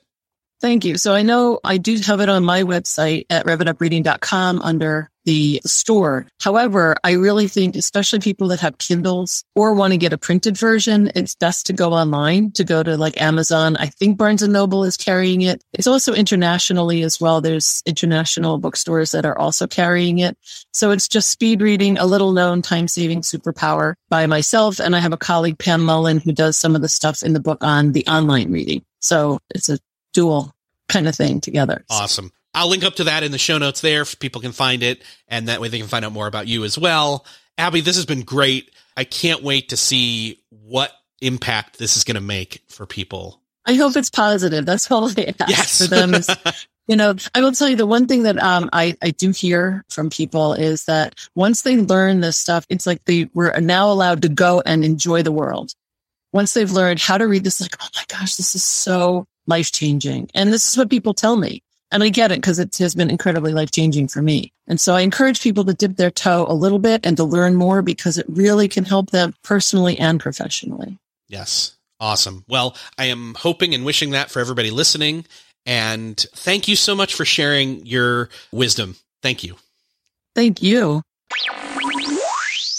Thank 0.61 0.85
you. 0.85 0.97
So 0.97 1.12
I 1.12 1.22
know 1.22 1.59
I 1.62 1.78
do 1.78 1.97
have 2.07 2.20
it 2.20 2.28
on 2.28 2.45
my 2.45 2.62
website 2.62 3.26
at 3.28 3.47
revitupreading.com 3.47 4.62
under 4.62 5.11
the 5.25 5.61
store. 5.64 6.27
However, 6.41 6.97
I 7.05 7.12
really 7.12 7.49
think, 7.49 7.77
especially 7.77 8.20
people 8.20 8.49
that 8.49 8.61
have 8.61 8.79
Kindles 8.79 9.45
or 9.55 9.75
want 9.75 9.93
to 9.93 9.99
get 9.99 10.12
a 10.12 10.18
printed 10.18 10.57
version, 10.57 11.11
it's 11.14 11.35
best 11.35 11.66
to 11.66 11.73
go 11.73 11.93
online, 11.93 12.51
to 12.53 12.64
go 12.64 12.83
to 12.83 12.97
like 12.97 13.20
Amazon. 13.20 13.77
I 13.77 13.87
think 13.87 14.18
Barnes 14.18 14.43
and 14.43 14.53
Noble 14.53 14.85
is 14.85 14.97
carrying 14.97 15.43
it. 15.43 15.62
It's 15.73 15.87
also 15.87 16.14
internationally 16.14 17.03
as 17.03 17.20
well. 17.20 17.41
There's 17.41 17.83
international 17.87 18.59
bookstores 18.59 19.12
that 19.12 19.25
are 19.25 19.39
also 19.39 19.66
carrying 19.66 20.18
it. 20.18 20.37
So 20.73 20.91
it's 20.91 21.09
just 21.09 21.31
speed 21.31 21.62
reading, 21.62 21.99
a 21.99 22.07
little 22.07 22.33
known 22.33 22.62
time 22.62 22.89
saving 22.89 23.20
superpower 23.23 23.95
by 24.09 24.27
myself. 24.27 24.81
And 24.81 24.97
I 24.97 25.01
have 25.01 25.12
a 25.12 25.18
colleague, 25.18 25.59
Pam 25.59 25.83
Mullen, 25.83 26.18
who 26.18 26.33
does 26.33 26.57
some 26.57 26.75
of 26.75 26.83
the 26.83 26.89
stuff 26.89 27.23
in 27.23 27.33
the 27.33 27.41
book 27.41 27.62
on 27.62 27.93
the 27.93 28.07
online 28.07 28.53
reading. 28.53 28.85
So 29.01 29.39
it's 29.51 29.68
a 29.68 29.79
dual 30.12 30.53
kind 30.89 31.09
of 31.09 31.14
thing 31.14 31.41
together. 31.41 31.85
Awesome. 31.91 32.33
I'll 32.55 32.68
link 32.68 32.84
up 32.84 32.96
to 32.96 33.05
that 33.05 33.22
in 33.22 33.32
the 33.32 33.38
show 33.38 33.59
notes 33.59 33.80
there 33.80 34.03
if 34.03 34.18
people 34.18 34.40
can 34.40 34.53
find 34.53 34.82
it. 34.82 35.03
And 35.28 35.48
that 35.48 35.61
way 35.61 35.68
they 35.68 35.78
can 35.78 35.88
find 35.88 36.05
out 36.05 36.12
more 36.12 36.26
about 36.26 36.46
you 36.46 36.64
as 36.64 36.78
well. 36.78 37.24
Abby, 37.59 37.80
this 37.80 37.96
has 37.96 38.07
been 38.07 38.22
great. 38.22 38.70
I 38.96 39.05
can't 39.05 39.42
wait 39.42 39.70
to 39.70 39.76
see 39.76 40.40
what 40.50 40.92
impact 41.20 41.78
this 41.78 41.96
is 41.96 42.05
going 42.05 42.16
to 42.16 42.20
make 42.20 42.62
for 42.68 42.86
people. 42.86 43.40
I 43.64 43.74
hope 43.74 43.96
it's 43.96 44.11
positive. 44.11 44.66
That's 44.66 44.90
all 44.90 45.09
I 45.09 45.34
ask 45.40 45.48
yes. 45.48 45.78
for 45.78 45.86
them. 45.86 46.14
Is, 46.14 46.28
you 46.88 46.96
know, 46.96 47.14
I 47.34 47.40
will 47.40 47.53
tell 47.53 47.68
you 47.68 47.76
the 47.76 47.86
one 47.86 48.07
thing 48.07 48.24
that 48.24 48.42
um, 48.42 48.68
I, 48.72 48.96
I 49.00 49.12
do 49.12 49.30
hear 49.30 49.84
from 49.88 50.11
people 50.11 50.55
is 50.55 50.84
that 50.86 51.14
once 51.34 51.62
they 51.62 51.76
learn 51.76 52.20
this 52.20 52.36
stuff, 52.36 52.66
it's 52.68 52.86
like 52.86 53.05
they 53.05 53.30
were 53.34 53.55
now 53.61 53.90
allowed 53.90 54.22
to 54.22 54.28
go 54.28 54.62
and 54.66 54.84
enjoy 54.84 55.22
the 55.22 55.32
world. 55.32 55.74
Once 56.32 56.55
they've 56.55 56.70
learned 56.72 57.00
how 57.00 57.18
to 57.18 57.28
read 57.28 57.44
this, 57.44 57.61
like, 57.61 57.76
oh 57.80 57.88
my 57.94 58.05
gosh, 58.09 58.36
this 58.36 58.55
is 58.55 58.64
so 58.64 59.26
life 59.46 59.70
changing. 59.70 60.28
And 60.34 60.53
this 60.53 60.68
is 60.68 60.76
what 60.76 60.90
people 60.90 61.14
tell 61.14 61.36
me. 61.36 61.62
And 61.93 62.03
I 62.03 62.09
get 62.09 62.32
it 62.32 62.40
because 62.40 62.59
it 62.59 62.76
has 62.78 62.95
been 62.95 63.11
incredibly 63.11 63.53
life 63.53 63.70
changing 63.70 64.09
for 64.09 64.22
me. 64.22 64.53
And 64.66 64.80
so 64.80 64.95
I 64.95 65.03
encourage 65.03 65.43
people 65.43 65.64
to 65.66 65.74
dip 65.74 65.97
their 65.97 66.11
toe 66.11 66.47
a 66.49 66.55
little 66.55 66.78
bit 66.78 67.05
and 67.05 67.16
to 67.18 67.24
learn 67.24 67.55
more 67.55 67.82
because 67.82 68.16
it 68.16 68.26
really 68.28 68.66
can 68.66 68.84
help 68.84 69.11
them 69.11 69.34
personally 69.45 69.99
and 69.99 70.18
professionally. 70.18 70.99
Yes. 71.28 71.76
Awesome. 72.01 72.45
Well, 72.49 72.76
I 72.99 73.07
am 73.07 73.34
hoping 73.34 73.74
and 73.74 73.84
wishing 73.84 74.11
that 74.11 74.30
for 74.30 74.40
everybody 74.40 74.70
listening. 74.70 75.26
And 75.66 76.18
thank 76.34 76.66
you 76.66 76.74
so 76.74 76.97
much 76.97 77.14
for 77.14 77.24
sharing 77.24 77.86
your 77.86 78.30
wisdom. 78.51 78.97
Thank 79.22 79.45
you. 79.45 79.57
Thank 80.34 80.62
you. 80.62 81.03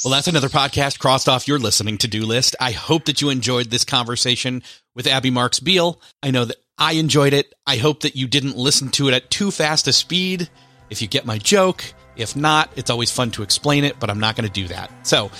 Well, 0.03 0.11
that's 0.11 0.27
another 0.27 0.49
podcast 0.49 0.99
crossed 0.99 1.29
off 1.29 1.47
your 1.47 1.59
listening 1.59 1.97
to 1.99 2.09
do 2.09 2.25
list. 2.25 2.57
I 2.59 2.71
hope 2.71 3.05
that 3.05 3.21
you 3.21 3.29
enjoyed 3.29 3.67
this 3.67 3.85
conversation 3.85 4.61
with 4.95 5.07
Abby 5.07 5.29
Marks 5.29 5.61
Beale. 5.61 6.01
I 6.21 6.31
know 6.31 6.43
that 6.43 6.57
I 6.77 6.93
enjoyed 6.93 7.33
it. 7.33 7.53
I 7.67 7.77
hope 7.77 8.01
that 8.01 8.15
you 8.15 8.27
didn't 8.27 8.57
listen 8.57 8.89
to 8.91 9.07
it 9.07 9.13
at 9.13 9.29
too 9.29 9.51
fast 9.51 9.87
a 9.87 9.93
speed. 9.93 10.49
If 10.89 11.01
you 11.01 11.07
get 11.07 11.25
my 11.25 11.37
joke, 11.37 11.83
if 12.15 12.35
not, 12.35 12.71
it's 12.75 12.89
always 12.89 13.11
fun 13.11 13.31
to 13.31 13.43
explain 13.43 13.83
it, 13.83 13.99
but 13.99 14.09
I'm 14.09 14.19
not 14.19 14.35
going 14.35 14.47
to 14.47 14.53
do 14.53 14.67
that. 14.67 14.91
So 15.05 15.31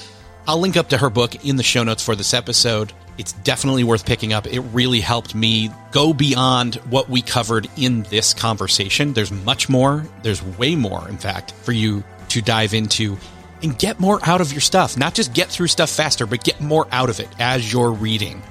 I'll 0.48 0.60
link 0.60 0.78
up 0.78 0.90
to 0.90 0.98
her 0.98 1.10
book 1.10 1.46
in 1.46 1.56
the 1.56 1.64
show 1.64 1.84
notes 1.84 2.04
for 2.04 2.16
this 2.16 2.34
episode. 2.34 2.94
It's 3.18 3.34
definitely 3.34 3.84
worth 3.84 4.06
picking 4.06 4.34
up. 4.34 4.48
It 4.48 4.62
really 4.62 5.00
helped 5.00 5.36
me 5.36 5.70
go 5.92 6.14
beyond 6.14 6.76
what 6.90 7.10
we 7.10 7.22
covered 7.22 7.70
in 7.78 8.04
this 8.04 8.34
conversation. 8.34 9.14
There's 9.14 9.32
much 9.32 9.70
more. 9.70 10.06
There's 10.24 10.44
way 10.44 10.76
more, 10.76 11.08
in 11.08 11.18
fact, 11.18 11.52
for 11.52 11.72
you 11.72 12.04
to 12.30 12.42
dive 12.42 12.74
into 12.74 13.18
and 13.62 13.78
get 13.78 14.00
more 14.00 14.20
out 14.24 14.42
of 14.42 14.52
your 14.52 14.62
stuff. 14.62 14.98
Not 14.98 15.14
just 15.14 15.34
get 15.34 15.50
through 15.50 15.68
stuff 15.68 15.90
faster, 15.90 16.26
but 16.26 16.44
get 16.44 16.60
more 16.60 16.88
out 16.92 17.10
of 17.10 17.20
it 17.20 17.30
as 17.40 17.72
you're 17.72 17.92
reading. 17.92 18.42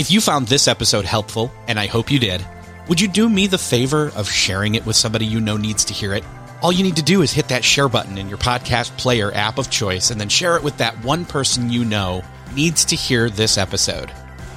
If 0.00 0.10
you 0.10 0.22
found 0.22 0.48
this 0.48 0.66
episode 0.66 1.04
helpful, 1.04 1.52
and 1.68 1.78
I 1.78 1.84
hope 1.86 2.10
you 2.10 2.18
did, 2.18 2.42
would 2.88 3.02
you 3.02 3.06
do 3.06 3.28
me 3.28 3.46
the 3.46 3.58
favor 3.58 4.10
of 4.16 4.30
sharing 4.30 4.74
it 4.74 4.86
with 4.86 4.96
somebody 4.96 5.26
you 5.26 5.42
know 5.42 5.58
needs 5.58 5.84
to 5.84 5.92
hear 5.92 6.14
it? 6.14 6.24
All 6.62 6.72
you 6.72 6.82
need 6.82 6.96
to 6.96 7.02
do 7.02 7.20
is 7.20 7.32
hit 7.32 7.48
that 7.48 7.62
share 7.62 7.86
button 7.86 8.16
in 8.16 8.26
your 8.26 8.38
podcast 8.38 8.96
player 8.96 9.30
app 9.34 9.58
of 9.58 9.68
choice 9.68 10.10
and 10.10 10.18
then 10.18 10.30
share 10.30 10.56
it 10.56 10.62
with 10.62 10.78
that 10.78 11.04
one 11.04 11.26
person 11.26 11.68
you 11.68 11.84
know 11.84 12.24
needs 12.54 12.86
to 12.86 12.96
hear 12.96 13.28
this 13.28 13.58
episode. 13.58 14.10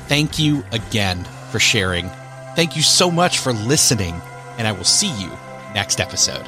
Thank 0.08 0.40
you 0.40 0.64
again 0.72 1.26
for 1.52 1.60
sharing. 1.60 2.08
Thank 2.56 2.78
you 2.78 2.82
so 2.82 3.12
much 3.12 3.40
for 3.40 3.52
listening, 3.52 4.16
and 4.58 4.66
I 4.66 4.72
will 4.72 4.86
see 4.86 5.12
you 5.22 5.30
next 5.74 6.00
episode. 6.00 6.48